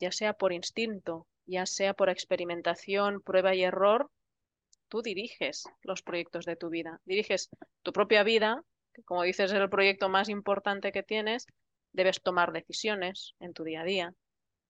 ya 0.01 0.13
sea 0.13 0.35
por 0.35 0.53
instinto, 0.53 1.29
ya 1.47 1.67
sea 1.67 1.95
por 1.95 2.11
experimentación, 2.11 3.23
prueba 3.23 3.55
y 3.55 3.65
error, 3.65 4.11
tú 4.89 5.03
diriges 5.03 5.65
los 5.83 6.03
proyectos 6.03 6.47
de 6.47 6.57
tu 6.57 6.71
vida, 6.71 7.01
diriges 7.05 7.51
tu 7.83 7.93
propia 7.93 8.23
vida, 8.25 8.65
que 8.95 9.03
como 9.05 9.23
dices 9.25 9.53
es 9.53 9.59
el 9.59 9.71
proyecto 9.71 10.09
más 10.09 10.29
importante 10.31 10.93
que 10.93 11.03
tienes, 11.05 11.47
debes 11.93 12.23
tomar 12.23 12.53
decisiones 12.53 13.35
en 13.41 13.53
tu 13.55 13.65
día 13.65 13.83
a 13.83 13.85
día 13.85 14.15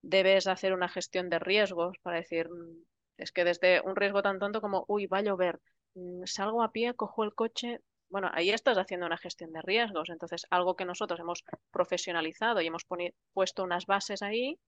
debes 0.03 0.46
hacer 0.46 0.72
una 0.72 0.88
gestión 0.88 1.30
de 1.30 1.38
riesgos 1.38 1.96
para 2.03 2.16
decir, 2.16 2.48
mm, 2.50 2.84
es 3.18 3.32
que 3.32 3.44
desde 3.44 3.80
un 3.82 3.96
riesgo 3.96 4.22
tan 4.22 4.38
tonto 4.38 4.61
como, 4.61 4.84
uy, 4.88 5.07
va 5.07 5.18
a 5.18 5.22
llover, 5.22 5.61
mm, 5.94 6.24
salgo 6.24 6.62
a 6.62 6.72
pie, 6.72 6.94
cojo 6.94 7.24
el 7.24 7.34
coche. 7.34 7.80
Bueno, 8.11 8.30
ahí 8.34 8.50
estás 8.50 8.76
haciendo 8.76 9.07
una 9.07 9.16
gestión 9.16 9.53
de 9.53 9.62
riesgos. 9.62 10.11
Entonces, 10.11 10.46
algo 10.50 10.76
que 10.76 10.84
nosotros 10.84 11.18
hemos 11.20 11.44
profesionalizado 11.70 12.61
y 12.61 12.66
hemos 12.66 12.84
puesto 13.32 13.62
unas 13.64 13.86
bases 13.86 14.22
ahí, 14.22 14.59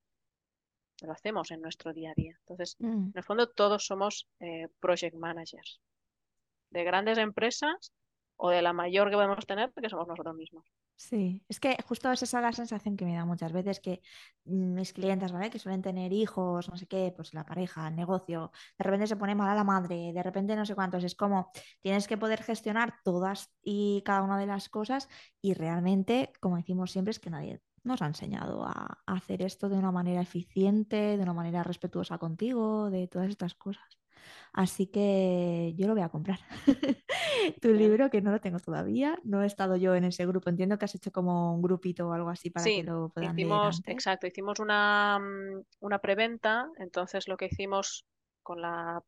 lo 1.03 1.13
hacemos 1.13 1.51
en 1.51 1.61
nuestro 1.61 1.93
día 1.93 2.13
a 2.13 2.15
día. 2.15 2.37
Entonces, 2.41 2.77
Mm. 2.79 3.09
en 3.09 3.13
el 3.15 3.23
fondo, 3.25 3.51
todos 3.51 3.85
somos 3.85 4.29
eh, 4.41 4.69
project 4.81 5.17
managers 5.17 5.81
de 6.71 6.85
grandes 6.85 7.19
empresas 7.19 7.93
o 8.37 8.51
de 8.51 8.63
la 8.63 8.73
mayor 8.73 9.11
que 9.11 9.17
podemos 9.17 9.47
tener, 9.47 9.73
que 9.73 9.89
somos 9.91 10.09
nosotros 10.09 10.35
mismos. 10.35 10.65
Sí, 10.97 11.45
es 11.49 11.59
que 11.61 11.77
justo 11.87 12.11
es 12.13 12.23
esa 12.23 12.41
la 12.41 12.53
sensación 12.53 12.97
que 12.97 13.05
me 13.05 13.15
da 13.15 13.25
muchas 13.25 13.53
veces 13.53 13.81
que 13.81 14.01
mis 14.45 14.93
clientes, 14.93 15.33
¿vale? 15.33 15.51
Que 15.51 15.59
suelen 15.59 15.83
tener 15.83 16.13
hijos, 16.13 16.69
no 16.71 16.77
sé 16.77 16.87
qué, 16.87 17.13
pues 17.15 17.35
la 17.35 17.45
pareja, 17.45 17.89
el 17.89 17.97
negocio, 17.97 18.53
de 18.79 18.85
repente 18.85 19.09
se 19.09 19.17
pone 19.17 19.35
mala 19.35 19.55
la 19.57 19.65
madre, 19.65 20.13
de 20.15 20.23
repente 20.23 20.55
no 20.57 20.65
sé 20.65 20.75
cuántos, 20.77 21.03
es 21.05 21.15
como 21.17 21.51
tienes 21.83 22.07
que 22.07 22.17
poder 22.17 22.43
gestionar 22.43 22.95
todas 23.05 23.53
y 23.61 24.03
cada 24.05 24.23
una 24.23 24.39
de 24.39 24.47
las 24.47 24.69
cosas 24.69 25.09
y 25.43 25.55
realmente, 25.55 26.33
como 26.41 26.57
decimos 26.57 26.93
siempre, 26.93 27.11
es 27.11 27.19
que 27.19 27.31
nadie 27.31 27.61
nos 27.83 28.01
ha 28.01 28.07
enseñado 28.07 28.65
a 28.65 29.03
hacer 29.07 29.43
esto 29.43 29.69
de 29.69 29.77
una 29.77 29.91
manera 29.93 30.23
eficiente, 30.23 31.17
de 31.17 31.23
una 31.23 31.35
manera 31.35 31.63
respetuosa 31.65 32.19
contigo, 32.19 32.89
de 32.91 33.09
todas 33.09 33.29
estas 33.29 33.55
cosas. 33.55 33.99
Así 34.53 34.87
que 34.87 35.75
yo 35.77 35.87
lo 35.89 35.95
voy 35.95 36.03
a 36.03 36.09
comprar. 36.11 36.39
tu 37.63 37.69
libro, 37.73 38.11
que 38.11 38.23
no 38.23 38.31
lo 38.33 38.41
tengo 38.41 38.59
todavía, 38.61 39.19
no 39.25 39.43
he 39.43 39.47
estado 39.47 39.77
yo 39.77 39.95
en 39.95 40.05
ese 40.05 40.27
grupo. 40.27 40.51
Entiendo 40.51 40.79
que 40.79 40.85
has 40.87 40.95
hecho 40.95 41.13
como 41.13 41.55
un 41.55 41.63
grupito 41.63 42.09
o 42.09 42.13
algo 42.13 42.31
así 42.31 42.51
para 42.51 42.71
que 42.73 42.83
lo 42.83 43.11
puedan 43.11 43.41
leer 43.41 43.65
hicimos, 43.65 43.65
antes. 43.65 43.97
exacto, 43.97 44.27
hicimos 44.27 44.61
una, 44.61 45.19
mm, 45.19 45.63
una 45.81 45.99
preventa, 46.01 46.69
entonces 46.79 47.29
lo 47.29 47.37
que 47.37 47.47
hicimos 47.47 48.05
con 48.43 48.61
la- 48.61 49.03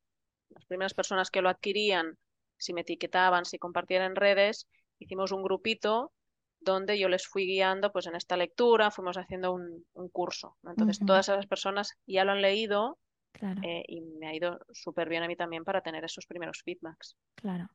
las 0.50 0.64
primeras 0.66 0.94
personas 0.94 1.30
que 1.30 1.42
lo 1.42 1.48
adquirían, 1.50 2.18
si 2.58 2.72
me 2.74 2.82
etiquetaban, 2.82 3.44
si 3.44 3.58
compartían 3.58 4.02
en 4.04 4.16
redes, 4.16 4.68
hicimos 4.98 5.32
un 5.32 5.42
grupito 5.42 6.12
donde 6.60 6.98
yo 6.98 7.08
les 7.08 7.26
fui 7.28 7.46
guiando 7.46 7.92
pues 7.92 8.06
en 8.06 8.16
esta 8.16 8.36
lectura, 8.36 8.90
fuimos 8.90 9.16
haciendo 9.18 9.52
un, 9.52 9.86
un 9.94 10.08
curso. 10.08 10.56
Entonces 10.64 11.04
todas 11.04 11.28
esas 11.28 11.46
personas 11.46 11.92
ya 12.06 12.24
lo 12.24 12.32
han 12.32 12.42
leído 12.42 12.98
claro. 13.38 13.60
eh, 13.64 13.84
y 13.88 14.00
me 14.00 14.28
ha 14.28 14.34
ido 14.34 14.58
súper 14.72 15.08
bien 15.08 15.22
a 15.22 15.28
mí 15.28 15.36
también 15.36 15.64
para 15.64 15.80
tener 15.80 16.04
esos 16.04 16.26
primeros 16.26 16.62
feedbacks. 16.64 17.16
Claro. 17.34 17.68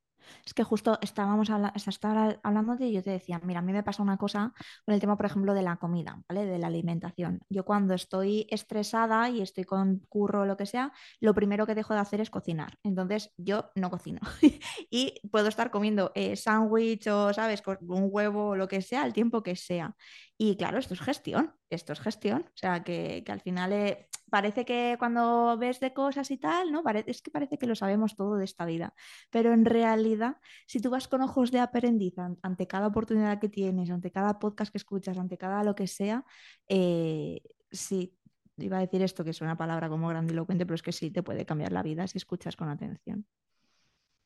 Es 0.46 0.54
que 0.54 0.64
justo 0.64 1.00
estábamos 1.02 1.50
habla- 1.50 1.74
estaba 1.76 2.38
hablando 2.44 2.76
y 2.80 2.94
yo 2.94 3.02
te 3.02 3.10
decía, 3.10 3.42
mira, 3.44 3.60
a 3.60 3.64
mí 3.64 3.74
me 3.74 3.82
pasa 3.84 4.04
una 4.04 4.18
cosa 4.18 4.54
con 4.86 4.94
el 4.94 5.02
tema, 5.02 5.18
por 5.18 5.26
ejemplo, 5.26 5.54
de 5.56 5.64
la 5.64 5.78
comida, 5.78 6.22
¿vale? 6.30 6.46
De 6.46 6.60
la 6.60 6.68
alimentación. 6.68 7.40
Yo 7.50 7.66
cuando 7.66 7.96
estoy 7.96 8.46
estresada 8.52 9.30
y 9.30 9.42
estoy 9.42 9.64
con 9.64 10.00
curro 10.10 10.42
o 10.42 10.46
lo 10.46 10.58
que 10.58 10.68
sea, 10.68 10.92
lo 11.20 11.34
primero 11.34 11.66
que 11.66 11.74
dejo 11.76 11.96
de 11.96 12.02
hacer 12.02 12.22
es 12.22 12.30
cocinar. 12.30 12.78
Entonces 12.84 13.34
yo 13.38 13.72
no 13.76 13.90
cocino. 13.90 14.20
Y 14.94 15.22
puedo 15.30 15.48
estar 15.48 15.72
comiendo 15.72 16.12
eh, 16.16 16.36
sándwich 16.36 17.08
o, 17.08 17.34
¿sabes? 17.34 17.62
Con 17.62 17.78
un 17.82 18.08
huevo 18.12 18.50
o 18.50 18.56
lo 18.56 18.68
que 18.68 18.82
sea, 18.82 19.06
el 19.06 19.14
tiempo 19.14 19.42
que 19.42 19.56
sea. 19.56 19.96
Y 20.44 20.58
claro, 20.58 20.80
esto 20.80 20.96
es 20.96 21.02
gestión, 21.02 21.54
esto 21.70 21.94
es 21.94 22.00
gestión. 22.00 22.42
O 22.48 22.58
sea, 22.58 22.84
que, 22.84 23.22
que 23.24 23.32
al 23.32 23.42
final 23.42 23.72
eh, 23.74 24.10
parece 24.32 24.66
que 24.66 24.96
cuando 24.98 25.56
ves 25.56 25.80
de 25.80 25.94
cosas 25.94 26.32
y 26.32 26.40
tal, 26.40 26.72
¿no? 26.72 26.82
Es 27.06 27.22
que 27.22 27.30
parece 27.30 27.60
que 27.60 27.68
lo 27.68 27.76
sabemos 27.76 28.16
todo 28.16 28.38
de 28.38 28.46
esta 28.46 28.66
vida. 28.66 28.96
Pero 29.30 29.54
en 29.54 29.66
realidad, 29.66 30.38
si 30.66 30.82
tú 30.82 30.90
vas 30.90 31.08
con 31.08 31.22
ojos 31.22 31.52
de 31.52 31.60
aprendiz 31.60 32.18
an- 32.18 32.40
ante 32.42 32.66
cada 32.66 32.88
oportunidad 32.88 33.40
que 33.40 33.50
tienes, 33.50 33.92
ante 33.92 34.10
cada 34.12 34.40
podcast 34.40 34.72
que 34.72 34.80
escuchas, 34.80 35.20
ante 35.20 35.38
cada 35.38 35.64
lo 35.64 35.76
que 35.76 35.86
sea, 35.86 36.26
eh, 36.68 37.44
sí, 37.72 38.18
iba 38.58 38.78
a 38.78 38.82
decir 38.82 39.04
esto 39.04 39.24
que 39.24 39.30
es 39.30 39.42
una 39.42 39.58
palabra 39.58 39.90
como 39.90 40.08
grandilocuente, 40.08 40.66
pero 40.66 40.74
es 40.74 40.82
que 40.82 40.92
sí 40.92 41.12
te 41.12 41.22
puede 41.22 41.46
cambiar 41.46 41.72
la 41.72 41.84
vida 41.84 42.08
si 42.08 42.18
escuchas 42.18 42.56
con 42.56 42.68
atención. 42.68 43.28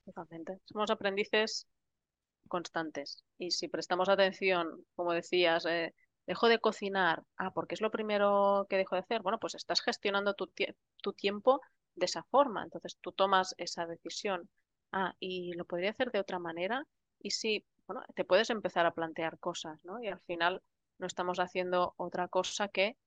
Totalmente. 0.05 0.61
Somos 0.63 0.89
aprendices 0.89 1.67
constantes. 2.47 3.25
Y 3.37 3.51
si 3.51 3.67
prestamos 3.67 4.07
atención, 4.07 4.85
como 4.95 5.11
decías, 5.11 5.65
eh, 5.65 5.93
dejo 6.27 6.47
de 6.47 6.59
cocinar, 6.59 7.23
ah, 7.37 7.51
porque 7.51 7.75
es 7.75 7.81
lo 7.81 7.91
primero 7.91 8.65
que 8.69 8.77
dejo 8.77 8.95
de 8.95 9.01
hacer. 9.01 9.21
Bueno, 9.21 9.39
pues 9.39 9.55
estás 9.55 9.81
gestionando 9.81 10.33
tu, 10.33 10.51
tu 11.01 11.13
tiempo 11.13 11.61
de 11.95 12.05
esa 12.05 12.23
forma. 12.23 12.63
Entonces 12.63 12.97
tú 13.01 13.11
tomas 13.11 13.55
esa 13.57 13.85
decisión. 13.85 14.49
Ah, 14.91 15.15
y 15.19 15.53
lo 15.53 15.65
podría 15.65 15.91
hacer 15.91 16.11
de 16.11 16.19
otra 16.19 16.39
manera. 16.39 16.85
Y 17.19 17.31
si, 17.31 17.65
bueno, 17.87 18.03
te 18.15 18.25
puedes 18.25 18.49
empezar 18.49 18.85
a 18.85 18.93
plantear 18.93 19.39
cosas, 19.39 19.83
¿no? 19.83 20.01
Y 20.01 20.07
al 20.07 20.19
final 20.21 20.61
no 20.99 21.07
estamos 21.07 21.39
haciendo 21.39 21.93
otra 21.97 22.27
cosa 22.27 22.67
que 22.69 22.97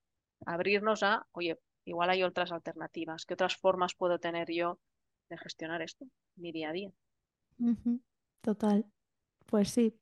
abrirnos 0.45 1.03
a, 1.03 1.25
oye, 1.31 1.57
igual 1.85 2.09
hay 2.09 2.23
otras 2.23 2.51
alternativas. 2.51 3.25
¿Qué 3.25 3.33
otras 3.33 3.55
formas 3.55 3.95
puedo 3.95 4.19
tener 4.19 4.51
yo 4.51 4.79
de 5.29 5.37
gestionar 5.37 5.81
esto, 5.81 6.05
mi 6.35 6.51
día 6.51 6.69
a 6.69 6.73
día? 6.73 6.91
Total. 8.41 8.85
Pues 9.49 9.69
sí. 9.71 9.95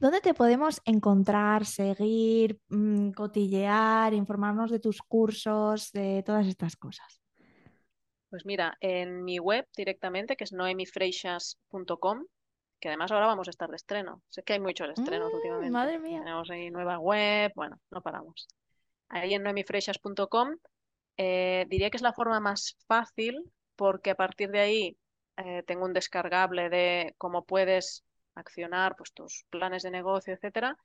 ¿Dónde 0.00 0.20
te 0.20 0.34
podemos 0.34 0.80
encontrar, 0.84 1.64
seguir, 1.66 2.58
mm, 2.68 3.10
cotillear, 3.12 4.12
informarnos 4.12 4.70
de 4.72 4.80
tus 4.80 5.00
cursos, 5.02 5.92
de 5.92 6.22
todas 6.26 6.46
estas 6.46 6.76
cosas? 6.76 7.20
Pues 8.30 8.44
mira, 8.44 8.76
en 8.80 9.24
mi 9.24 9.38
web 9.38 9.66
directamente, 9.76 10.36
que 10.36 10.44
es 10.44 10.52
noemifreixas.com, 10.52 12.24
que 12.80 12.88
además 12.88 13.10
ahora 13.12 13.26
vamos 13.26 13.46
a 13.48 13.50
estar 13.50 13.70
de 13.70 13.76
estreno. 13.76 14.22
Sé 14.28 14.42
que 14.42 14.54
hay 14.54 14.60
muchos 14.60 14.88
estrenos 14.90 15.30
Mm, 15.32 15.36
últimamente. 15.36 15.70
madre 15.70 15.98
mía. 15.98 16.18
Tenemos 16.20 16.50
ahí 16.50 16.70
nueva 16.70 16.98
web, 16.98 17.52
bueno, 17.54 17.80
no 17.90 18.02
paramos. 18.02 18.48
Ahí 19.08 19.32
en 19.34 19.42
noemifreixas.com 19.44 20.56
eh, 21.16 21.66
diría 21.68 21.90
que 21.90 21.96
es 21.96 22.02
la 22.02 22.12
forma 22.12 22.40
más 22.40 22.76
fácil 22.86 23.50
porque 23.76 24.10
a 24.10 24.14
partir 24.16 24.50
de 24.50 24.60
ahí 24.60 24.96
eh, 25.36 25.62
tengo 25.66 25.84
un 25.86 25.92
descargable 25.92 26.68
de 26.68 27.14
cómo 27.16 27.44
puedes 27.44 28.04
accionar 28.38 28.96
pues, 28.96 29.12
tus 29.12 29.44
planes 29.50 29.82
de 29.82 29.90
negocio, 29.90 30.34
etcétera, 30.34 30.76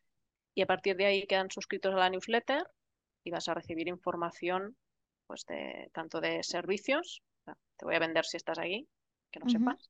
y 0.53 0.61
a 0.61 0.65
partir 0.65 0.95
de 0.95 1.05
ahí 1.05 1.27
quedan 1.27 1.49
suscritos 1.49 1.93
a 1.93 1.97
la 1.97 2.09
newsletter 2.09 2.63
y 3.23 3.31
vas 3.31 3.47
a 3.47 3.53
recibir 3.53 3.87
información 3.87 4.75
pues 5.25 5.45
de 5.45 5.89
tanto 5.93 6.19
de 6.19 6.43
servicios, 6.43 7.21
o 7.41 7.43
sea, 7.45 7.57
te 7.77 7.85
voy 7.85 7.95
a 7.95 7.99
vender 7.99 8.25
si 8.25 8.37
estás 8.37 8.59
aquí, 8.59 8.87
que 9.31 9.39
no 9.39 9.49
sepas, 9.49 9.89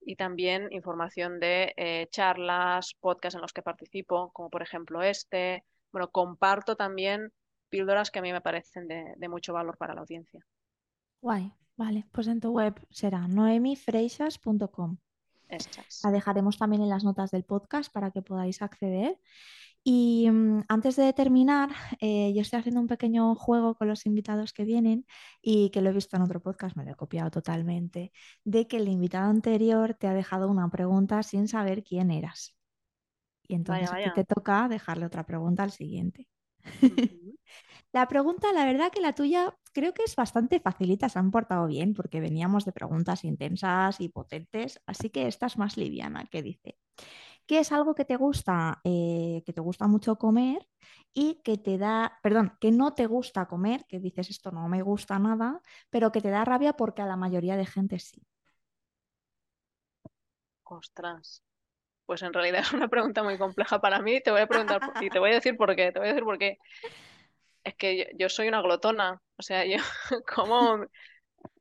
y 0.00 0.16
también 0.16 0.68
información 0.72 1.38
de 1.38 1.74
eh, 1.76 2.08
charlas, 2.10 2.94
podcasts 2.98 3.36
en 3.36 3.42
los 3.42 3.52
que 3.52 3.62
participo, 3.62 4.30
como 4.32 4.48
por 4.48 4.62
ejemplo 4.62 5.02
este. 5.02 5.64
Bueno, 5.92 6.08
comparto 6.10 6.76
también 6.76 7.32
píldoras 7.68 8.10
que 8.10 8.18
a 8.20 8.22
mí 8.22 8.32
me 8.32 8.40
parecen 8.40 8.88
de, 8.88 9.14
de 9.16 9.28
mucho 9.28 9.52
valor 9.52 9.76
para 9.76 9.94
la 9.94 10.00
audiencia. 10.00 10.44
Guay. 11.20 11.52
Vale, 11.78 12.04
pues 12.10 12.26
en 12.26 12.40
tu 12.40 12.50
web 12.50 12.74
será 12.90 13.28
noemifreixas.com. 13.28 14.98
La 16.04 16.10
dejaremos 16.10 16.58
también 16.58 16.82
en 16.82 16.88
las 16.88 17.04
notas 17.04 17.30
del 17.30 17.44
podcast 17.44 17.92
para 17.92 18.10
que 18.10 18.22
podáis 18.22 18.62
acceder. 18.62 19.18
Y 19.84 20.28
mm, 20.30 20.64
antes 20.68 20.96
de 20.96 21.12
terminar, 21.12 21.70
eh, 22.00 22.32
yo 22.34 22.42
estoy 22.42 22.58
haciendo 22.60 22.80
un 22.80 22.88
pequeño 22.88 23.34
juego 23.36 23.74
con 23.76 23.88
los 23.88 24.06
invitados 24.06 24.52
que 24.52 24.64
vienen 24.64 25.06
y 25.40 25.70
que 25.70 25.80
lo 25.82 25.90
he 25.90 25.92
visto 25.92 26.16
en 26.16 26.22
otro 26.22 26.40
podcast, 26.42 26.76
me 26.76 26.84
lo 26.84 26.92
he 26.92 26.96
copiado 26.96 27.30
totalmente, 27.30 28.12
de 28.44 28.66
que 28.68 28.76
el 28.78 28.88
invitado 28.88 29.30
anterior 29.30 29.94
te 29.94 30.06
ha 30.08 30.14
dejado 30.14 30.48
una 30.50 30.68
pregunta 30.70 31.22
sin 31.22 31.48
saber 31.48 31.84
quién 31.84 32.10
eras. 32.10 32.56
Y 33.48 33.54
Vaya, 33.66 33.88
entonces 33.88 33.92
a 33.92 33.96
ti 34.00 34.10
vaya. 34.10 34.12
te 34.12 34.24
toca 34.24 34.68
dejarle 34.68 35.06
otra 35.06 35.24
pregunta 35.26 35.62
al 35.62 35.72
siguiente. 35.72 36.28
La 37.92 38.06
pregunta, 38.08 38.52
la 38.52 38.64
verdad 38.66 38.90
que 38.92 39.00
la 39.00 39.14
tuya 39.14 39.56
creo 39.78 39.94
que 39.94 40.02
es 40.04 40.16
bastante 40.16 40.58
facilita, 40.60 41.08
se 41.08 41.18
han 41.20 41.30
portado 41.30 41.66
bien 41.68 41.94
porque 41.94 42.20
veníamos 42.20 42.64
de 42.64 42.72
preguntas 42.72 43.24
intensas 43.24 44.00
y 44.00 44.08
potentes, 44.08 44.80
así 44.86 45.10
que 45.10 45.28
esta 45.28 45.46
es 45.46 45.56
más 45.56 45.76
liviana, 45.76 46.26
que 46.26 46.42
dice, 46.42 46.78
¿qué 47.46 47.60
es 47.60 47.72
algo 47.72 47.94
que 47.94 48.04
te 48.04 48.16
gusta, 48.16 48.80
eh, 48.84 49.42
que 49.46 49.52
te 49.52 49.60
gusta 49.60 49.86
mucho 49.86 50.16
comer 50.16 50.68
y 51.14 51.40
que 51.44 51.58
te 51.58 51.78
da, 51.78 52.18
perdón, 52.22 52.56
que 52.60 52.72
no 52.72 52.94
te 52.94 53.06
gusta 53.06 53.46
comer, 53.46 53.86
que 53.88 54.00
dices 54.00 54.30
esto 54.30 54.50
no 54.50 54.68
me 54.68 54.82
gusta 54.82 55.18
nada, 55.18 55.60
pero 55.90 56.12
que 56.12 56.20
te 56.20 56.30
da 56.30 56.44
rabia 56.44 56.72
porque 56.74 57.02
a 57.02 57.06
la 57.06 57.16
mayoría 57.16 57.56
de 57.56 57.66
gente 57.66 57.98
sí? 58.00 58.22
Ostras. 60.64 61.42
Pues 62.06 62.22
en 62.22 62.32
realidad 62.32 62.60
es 62.62 62.72
una 62.72 62.88
pregunta 62.88 63.22
muy 63.22 63.38
compleja 63.38 63.80
para 63.80 64.00
mí. 64.00 64.20
Te 64.20 64.30
voy 64.30 64.40
a 64.40 64.46
preguntar 64.48 64.80
y 65.00 65.10
te 65.10 65.18
voy 65.18 65.30
a 65.32 65.34
decir 65.34 65.56
por 65.56 65.74
qué. 65.76 65.92
Te 65.92 65.98
voy 65.98 66.08
a 66.08 66.12
decir 66.12 66.24
por 66.24 66.38
qué. 66.38 66.58
Es 67.68 67.74
que 67.76 67.98
yo, 67.98 68.04
yo 68.18 68.28
soy 68.28 68.48
una 68.48 68.62
glotona. 68.62 69.20
O 69.36 69.42
sea, 69.42 69.64
yo 69.66 69.76
como... 70.34 70.86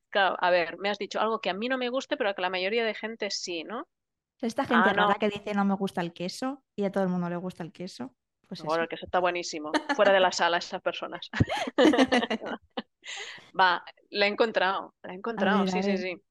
Claro, 0.10 0.38
a 0.40 0.50
ver, 0.52 0.78
me 0.80 0.90
has 0.90 0.98
dicho 0.98 1.20
algo 1.20 1.42
que 1.42 1.50
a 1.50 1.54
mí 1.54 1.68
no 1.70 1.78
me 1.78 1.90
guste, 1.90 2.18
pero 2.18 2.34
que 2.36 2.42
la 2.42 2.50
mayoría 2.50 2.86
de 2.86 2.94
gente 2.96 3.30
sí, 3.32 3.64
¿no? 3.64 3.88
Esta 4.42 4.64
Ah, 4.64 4.66
gente 4.66 4.94
rara 4.94 5.14
no. 5.14 5.20
que 5.20 5.30
dice 5.30 5.54
no 5.54 5.66
me 5.66 5.76
gusta 5.76 6.02
el 6.02 6.14
queso 6.14 6.64
y 6.76 6.84
a 6.86 6.92
todo 6.92 7.04
el 7.04 7.10
mundo 7.10 7.30
le 7.30 7.38
gusta 7.38 7.64
el 7.64 7.72
queso, 7.72 8.16
pues 8.48 8.62
Bueno, 8.62 8.84
eso. 8.84 8.84
el 8.84 8.90
queso 8.90 9.06
está 9.06 9.20
buenísimo. 9.20 9.72
Fuera 9.96 10.14
de 10.14 10.20
la 10.20 10.32
sala, 10.32 10.58
esas 10.58 10.82
personas. 10.82 11.30
Va, 13.60 13.84
la 14.10 14.26
he 14.26 14.30
encontrado. 14.30 14.96
La 15.04 15.14
he 15.14 15.16
encontrado, 15.16 15.60
ver, 15.66 15.70
sí, 15.70 15.84
sí, 15.84 15.98
sí. 15.98 16.22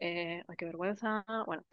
Eh, 0.00 0.42
ay, 0.46 0.56
qué 0.56 0.64
vergüenza. 0.66 1.24
Bueno, 1.46 1.64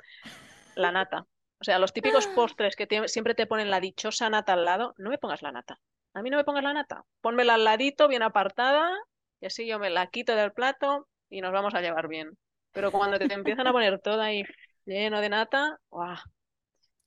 la 0.75 0.91
nata. 0.91 1.27
O 1.59 1.63
sea, 1.63 1.79
los 1.79 1.93
típicos 1.93 2.27
postres 2.35 2.75
que 2.75 2.87
siempre 3.07 3.35
te 3.35 3.47
ponen 3.47 3.69
la 3.71 3.79
dichosa 3.79 4.29
nata 4.29 4.53
al 4.53 4.65
lado, 4.65 4.93
no 4.97 5.09
me 5.09 5.17
pongas 5.17 5.41
la 5.41 5.51
nata. 5.51 5.79
A 6.15 6.23
mí 6.23 6.29
no 6.31 6.37
me 6.37 6.43
pongas 6.43 6.63
la 6.63 6.73
nata. 6.73 7.03
Pónmela 7.21 7.55
al 7.55 7.63
ladito, 7.63 8.07
bien 8.07 8.23
apartada, 8.23 8.91
y 9.39 9.45
así 9.47 9.67
yo 9.67 9.79
me 9.79 9.89
la 9.91 10.07
quito 10.07 10.35
del 10.35 10.51
plato 10.53 11.07
y 11.29 11.41
nos 11.41 11.51
vamos 11.53 11.75
a 11.75 11.81
llevar 11.81 12.07
bien. 12.07 12.31
Pero 12.73 12.91
cuando 12.91 13.19
te 13.19 13.33
empiezan 13.35 13.67
a 13.67 13.71
poner 13.73 13.99
todo 14.01 14.21
ahí 14.21 14.49
lleno 14.85 15.21
de 15.21 15.29
nata, 15.29 15.79
¡guau! 15.91 16.17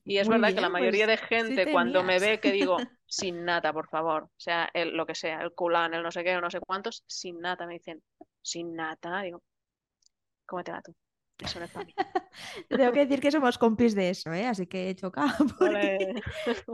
Y 0.04 0.18
es 0.18 0.28
Muy 0.28 0.28
verdad 0.28 0.54
que 0.54 0.61
la 0.61 0.68
bien, 0.68 0.70
mayoría 0.70 1.06
pues 1.06 1.09
de 1.09 1.16
sí 1.34 1.59
gente 1.59 1.68
cuando 1.68 2.02
me 2.04 2.18
ve 2.20 2.40
que 2.40 2.52
digo, 2.52 2.88
sin 3.06 3.44
nata, 3.44 3.72
por 3.72 3.88
favor, 3.88 4.24
o 4.24 4.30
sea, 4.36 4.68
el, 4.74 4.96
lo 4.96 5.06
que 5.06 5.14
sea, 5.14 5.40
el 5.42 5.52
culán, 5.54 5.94
el 5.94 6.02
no 6.02 6.11
sé 6.12 6.24
qué, 6.24 6.36
o 6.36 6.40
no 6.40 6.50
sé 6.50 6.61
cuántos, 6.61 7.04
sin 7.06 7.40
nata, 7.40 7.66
me 7.66 7.74
dicen, 7.74 8.02
sin 8.42 8.74
nata, 8.74 9.22
digo, 9.22 9.42
cómetela 10.46 10.82
tú, 10.82 10.92
eso 10.92 11.00
no 11.02 11.07
es 11.45 11.55
tengo 12.68 12.93
que 12.93 13.07
decir 13.07 13.20
que 13.20 13.30
somos 13.30 13.59
compis 13.59 13.95
de 13.95 14.11
eso, 14.11 14.32
¿eh? 14.32 14.47
Así 14.47 14.66
que 14.66 14.91
he 14.91 14.95
chocado 14.95 15.47
porque 15.59 16.20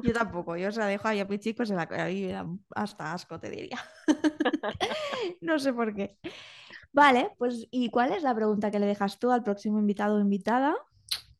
yo 0.02 0.12
tampoco, 0.12 0.56
yo 0.56 0.72
se 0.72 0.80
la 0.80 0.86
dejo 0.86 1.08
ahí 1.08 1.20
a 1.20 1.28
Pichicos 1.28 1.70
en 1.70 1.76
la 1.76 1.82
a 1.82 2.06
mí 2.06 2.22
me 2.22 2.32
da 2.32 2.46
hasta 2.74 3.12
asco, 3.12 3.38
te 3.38 3.50
diría. 3.50 3.78
No 5.40 5.58
sé 5.58 5.72
por 5.72 5.94
qué. 5.94 6.18
Vale, 6.92 7.32
pues 7.38 7.66
¿y 7.70 7.90
cuál 7.90 8.12
es 8.12 8.22
la 8.22 8.34
pregunta 8.34 8.70
que 8.70 8.78
le 8.78 8.86
dejas 8.86 9.18
tú 9.18 9.30
al 9.30 9.42
próximo 9.42 9.78
invitado 9.78 10.16
o 10.16 10.20
invitada 10.20 10.76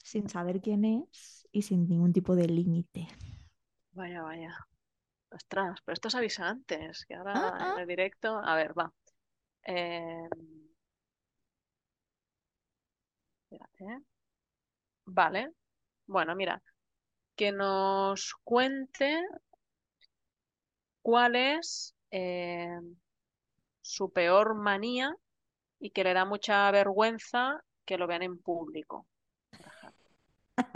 sin 0.03 0.29
saber 0.29 0.61
quién 0.61 0.85
es 0.85 1.47
y 1.53 1.63
sin 1.63 1.89
ningún 1.89 2.13
tipo 2.13 2.35
de 2.35 2.47
límite? 2.47 3.09
Vaya, 3.93 4.23
vaya. 4.23 4.57
Ostras, 5.31 5.81
pero 5.85 5.95
esto 5.95 6.11
se 6.11 6.19
avisa 6.19 6.49
antes, 6.49 7.05
que 7.07 7.15
Ah, 7.15 7.19
ahora 7.19 7.49
en 7.49 7.63
ah. 7.63 7.77
el 7.81 7.87
directo. 7.87 8.39
A 8.39 8.55
ver, 8.57 8.79
va. 8.79 8.93
Eh, 9.67 10.29
espérate, 13.55 13.85
¿eh? 13.85 14.01
Vale. 15.07 15.53
Bueno, 16.07 16.35
mira, 16.37 16.63
que 17.37 17.53
nos 17.53 18.35
cuente 18.45 19.23
cuál 21.03 21.37
es 21.37 21.95
eh, 22.11 22.79
su 23.83 24.11
peor 24.13 24.57
manía 24.57 25.15
y 25.81 25.91
que 25.91 26.05
le 26.05 26.15
da 26.15 26.25
mucha 26.25 26.71
vergüenza 26.71 27.63
que 27.85 27.99
lo 27.99 28.07
vean 28.07 28.23
en 28.23 28.39
público. 28.39 29.07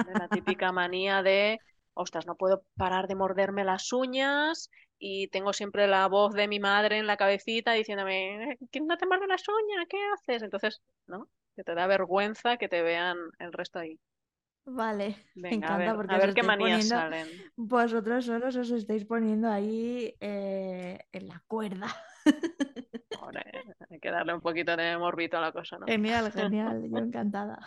La 0.07 0.29
típica 0.29 0.73
manía 0.73 1.23
de, 1.23 1.61
ostras, 1.95 2.27
no 2.27 2.35
puedo 2.37 2.65
parar 2.77 3.07
de 3.09 3.15
morderme 3.15 3.65
las 3.65 3.93
uñas 3.93 4.71
y 4.99 5.29
tengo 5.29 5.53
siempre 5.53 5.87
la 5.87 6.09
voz 6.09 6.33
de 6.35 6.49
mi 6.49 6.59
madre 6.61 6.99
en 6.99 7.07
la 7.07 7.17
cabecita 7.17 7.73
diciéndome, 7.73 8.53
"Eh, 8.53 8.59
¿quién 8.73 8.87
no 8.87 8.97
te 8.97 9.07
muerde 9.07 9.27
las 9.29 9.45
uñas? 9.49 9.87
¿Qué 9.89 9.99
haces? 10.15 10.43
Entonces, 10.43 10.81
¿no? 11.07 11.29
Que 11.59 11.65
te 11.65 11.75
da 11.75 11.89
vergüenza 11.89 12.57
que 12.57 12.69
te 12.69 12.83
vean 12.83 13.17
el 13.41 13.53
resto 13.53 13.81
ahí. 13.81 13.99
Vale, 14.65 15.17
me 15.35 15.51
Venga, 15.51 15.75
a 15.75 15.75
encanta 15.75 15.91
ver, 15.91 15.97
porque 15.97 16.15
a 16.15 16.19
os 16.19 16.27
ver 16.27 16.35
qué 16.35 16.43
manías 16.45 16.87
salen. 16.87 17.27
vosotros 17.57 18.27
solos 18.27 18.55
os 18.55 18.71
estáis 18.71 19.05
poniendo 19.05 19.51
ahí 19.51 20.15
eh, 20.21 21.01
en 21.11 21.27
la 21.27 21.43
cuerda. 21.49 21.89
Hay 23.91 23.99
que 23.99 24.11
darle 24.13 24.35
un 24.35 24.41
poquito 24.41 24.77
de 24.77 24.97
morbito 24.99 25.37
a 25.37 25.41
la 25.41 25.51
cosa, 25.51 25.79
¿no? 25.79 25.87
Genial, 25.87 26.31
genial, 26.31 26.81
yo 26.93 26.99
encantada. 26.99 27.59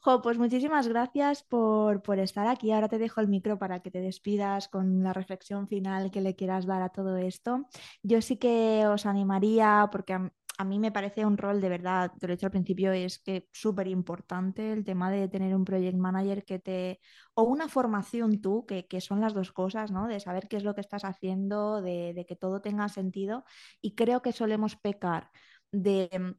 Jo, 0.00 0.22
pues 0.22 0.38
muchísimas 0.38 0.88
gracias 0.88 1.44
por, 1.44 2.02
por 2.02 2.18
estar 2.18 2.48
aquí. 2.48 2.72
Ahora 2.72 2.88
te 2.88 2.98
dejo 2.98 3.20
el 3.20 3.28
micro 3.28 3.58
para 3.58 3.80
que 3.80 3.90
te 3.92 4.00
despidas 4.00 4.68
con 4.68 5.04
la 5.04 5.12
reflexión 5.12 5.68
final 5.68 6.10
que 6.10 6.20
le 6.20 6.34
quieras 6.34 6.66
dar 6.66 6.82
a 6.82 6.88
todo 6.88 7.16
esto. 7.16 7.66
Yo 8.02 8.20
sí 8.22 8.36
que 8.38 8.86
os 8.88 9.06
animaría, 9.06 9.88
porque 9.92 10.18
a, 10.58 10.64
mí 10.64 10.78
me 10.78 10.92
parece 10.92 11.24
un 11.26 11.36
rol 11.36 11.60
de 11.60 11.68
verdad, 11.68 12.12
te 12.18 12.26
lo 12.26 12.32
he 12.32 12.36
dicho 12.36 12.46
al 12.46 12.52
principio, 12.52 12.92
es 12.92 13.18
que 13.18 13.48
súper 13.52 13.88
importante 13.88 14.72
el 14.72 14.84
tema 14.84 15.10
de 15.10 15.28
tener 15.28 15.54
un 15.54 15.64
project 15.64 15.96
manager 15.96 16.44
que 16.44 16.58
te, 16.58 17.00
o 17.34 17.42
una 17.44 17.68
formación 17.68 18.40
tú, 18.40 18.64
que, 18.66 18.86
que 18.86 19.00
son 19.00 19.20
las 19.20 19.34
dos 19.34 19.52
cosas, 19.52 19.90
¿no? 19.90 20.06
De 20.08 20.20
saber 20.20 20.48
qué 20.48 20.56
es 20.56 20.64
lo 20.64 20.74
que 20.74 20.80
estás 20.80 21.04
haciendo, 21.04 21.82
de, 21.82 22.24
que 22.28 22.36
todo 22.36 22.60
tenga 22.60 22.88
sentido. 22.88 23.44
Y 23.80 23.94
creo 23.94 24.22
que 24.22 24.32
solemos 24.32 24.76
pecar 24.76 25.30
de 25.72 26.36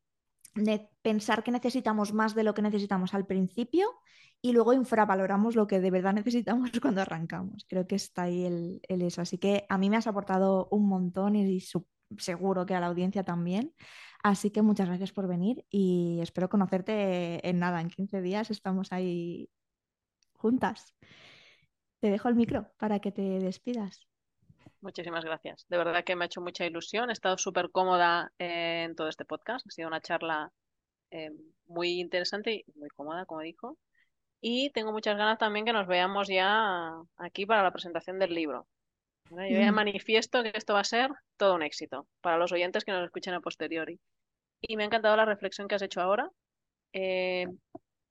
de 0.55 0.89
pensar 1.01 1.43
que 1.43 1.51
necesitamos 1.51 2.13
más 2.13 2.33
de 2.33 2.43
lo 2.43 2.53
que 2.53 2.61
necesitamos 2.61 3.13
al 3.13 3.25
principio 3.25 3.89
y 4.41 4.53
luego 4.53 4.73
infravaloramos 4.73 5.55
lo 5.55 5.67
que 5.67 5.79
de 5.79 5.91
verdad 5.91 6.13
necesitamos 6.13 6.71
cuando 6.81 7.01
arrancamos. 7.01 7.65
Creo 7.67 7.87
que 7.87 7.95
está 7.95 8.23
ahí 8.23 8.45
el, 8.45 8.81
eso. 8.87 9.21
Así 9.21 9.37
que 9.37 9.65
a 9.69 9.77
mí 9.77 9.89
me 9.89 9.97
has 9.97 10.07
aportado 10.07 10.67
un 10.71 10.87
montón 10.87 11.35
y 11.35 11.59
seguro 12.17 12.65
que 12.65 12.75
a 12.75 12.79
la 12.79 12.87
audiencia 12.87 13.23
también. 13.23 13.73
Así 14.23 14.49
que 14.49 14.61
muchas 14.61 14.87
gracias 14.87 15.11
por 15.11 15.27
venir 15.27 15.65
y 15.69 16.19
espero 16.21 16.49
conocerte 16.49 17.47
en 17.47 17.59
nada, 17.59 17.81
en 17.81 17.89
15 17.89 18.21
días 18.21 18.49
estamos 18.49 18.91
ahí 18.91 19.49
juntas. 20.33 20.95
Te 21.99 22.09
dejo 22.09 22.29
el 22.29 22.35
micro 22.35 22.71
para 22.77 22.99
que 22.99 23.11
te 23.11 23.21
despidas. 23.39 24.07
Muchísimas 24.81 25.25
gracias. 25.25 25.65
De 25.69 25.77
verdad 25.77 26.03
que 26.03 26.15
me 26.15 26.25
ha 26.25 26.27
hecho 26.27 26.41
mucha 26.41 26.65
ilusión. 26.65 27.09
He 27.09 27.13
estado 27.13 27.37
súper 27.37 27.71
cómoda 27.71 28.31
eh, 28.37 28.83
en 28.83 28.95
todo 28.95 29.09
este 29.09 29.25
podcast. 29.25 29.65
Ha 29.67 29.71
sido 29.71 29.87
una 29.87 30.01
charla 30.01 30.51
eh, 31.11 31.31
muy 31.67 31.99
interesante 31.99 32.63
y 32.67 32.79
muy 32.79 32.89
cómoda, 32.89 33.25
como 33.25 33.41
dijo. 33.41 33.77
Y 34.41 34.69
tengo 34.71 34.91
muchas 34.91 35.17
ganas 35.17 35.39
también 35.39 35.65
que 35.65 35.73
nos 35.73 35.87
veamos 35.87 36.27
ya 36.27 36.93
aquí 37.17 37.45
para 37.45 37.63
la 37.63 37.71
presentación 37.71 38.19
del 38.19 38.35
libro. 38.35 38.67
Yo 39.29 39.59
ya 39.59 39.71
manifiesto 39.71 40.43
que 40.43 40.51
esto 40.53 40.73
va 40.73 40.81
a 40.81 40.83
ser 40.83 41.11
todo 41.37 41.55
un 41.55 41.63
éxito 41.63 42.07
para 42.21 42.37
los 42.37 42.51
oyentes 42.51 42.83
que 42.85 42.91
nos 42.91 43.03
escuchen 43.05 43.33
a 43.33 43.41
posteriori. 43.41 43.99
Y 44.61 44.77
me 44.77 44.83
ha 44.83 44.87
encantado 44.87 45.15
la 45.17 45.25
reflexión 45.25 45.67
que 45.67 45.75
has 45.75 45.81
hecho 45.81 46.01
ahora. 46.01 46.29
Eh, 46.93 47.47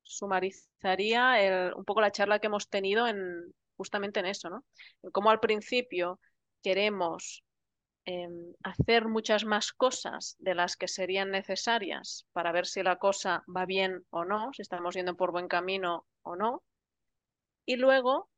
sumarizaría 0.02 1.40
el- 1.42 1.74
un 1.74 1.84
poco 1.84 2.00
la 2.00 2.12
charla 2.12 2.38
que 2.40 2.48
hemos 2.48 2.68
tenido 2.68 3.06
en, 3.08 3.54
justamente 3.76 4.20
en 4.20 4.26
eso, 4.26 4.50
¿no? 4.50 4.64
Cómo 5.12 5.30
al 5.30 5.40
principio 5.40 6.20
queremos 6.62 7.44
em, 8.06 8.54
hacer 8.64 9.08
muchas 9.08 9.44
más 9.46 9.72
cosas 9.72 10.36
de 10.38 10.54
las 10.54 10.76
que 10.76 10.88
serían 10.88 11.30
necesarias 11.30 12.26
para 12.32 12.52
ver 12.52 12.66
si 12.66 12.82
la 12.82 12.96
cosa 12.98 13.44
va 13.54 13.66
bien 13.66 14.04
o 14.10 14.24
no, 14.24 14.52
si 14.54 14.62
estamos 14.62 14.94
yendo 14.94 15.16
por 15.16 15.32
buen 15.32 15.48
camino 15.48 16.06
o 16.22 16.36
no. 16.36 16.62
Y 17.66 17.76
luego 17.76 18.30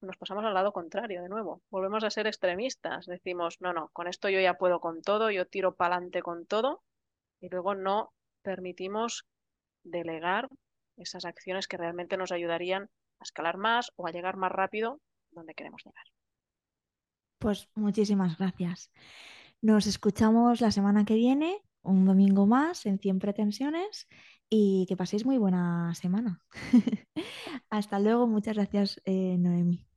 nos 0.00 0.16
pasamos 0.16 0.44
al 0.44 0.54
lado 0.54 0.72
contrario 0.72 1.22
de 1.22 1.28
nuevo. 1.28 1.62
Volvemos 1.70 2.04
a 2.04 2.10
ser 2.10 2.26
extremistas. 2.26 3.06
Decimos, 3.06 3.56
no, 3.60 3.72
no, 3.72 3.88
con 3.92 4.06
esto 4.06 4.28
yo 4.28 4.40
ya 4.40 4.54
puedo 4.54 4.80
con 4.80 5.02
todo, 5.02 5.30
yo 5.30 5.46
tiro 5.46 5.74
para 5.74 5.96
adelante 5.96 6.22
con 6.22 6.46
todo. 6.46 6.82
Y 7.40 7.48
luego 7.48 7.74
no 7.74 8.12
permitimos 8.42 9.26
delegar 9.82 10.48
esas 10.96 11.24
acciones 11.24 11.66
que 11.66 11.76
realmente 11.76 12.16
nos 12.16 12.32
ayudarían 12.32 12.84
a 13.18 13.24
escalar 13.24 13.56
más 13.56 13.92
o 13.96 14.06
a 14.06 14.10
llegar 14.10 14.36
más 14.36 14.52
rápido 14.52 15.00
donde 15.30 15.54
queremos 15.54 15.82
llegar. 15.84 16.04
Pues 17.38 17.68
muchísimas 17.74 18.36
gracias. 18.38 18.90
Nos 19.62 19.86
escuchamos 19.86 20.60
la 20.60 20.70
semana 20.70 21.04
que 21.04 21.14
viene, 21.14 21.62
un 21.82 22.04
domingo 22.04 22.46
más 22.46 22.86
en 22.86 22.98
100 22.98 23.18
pretensiones 23.18 24.08
y 24.48 24.84
que 24.88 24.96
paséis 24.96 25.24
muy 25.24 25.38
buena 25.38 25.94
semana. 25.94 26.42
Hasta 27.70 27.98
luego, 27.98 28.26
muchas 28.26 28.56
gracias, 28.56 29.00
eh, 29.04 29.36
Noemi. 29.38 29.89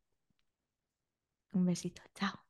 Un 1.54 1.64
besito, 1.66 2.02
chao. 2.14 2.43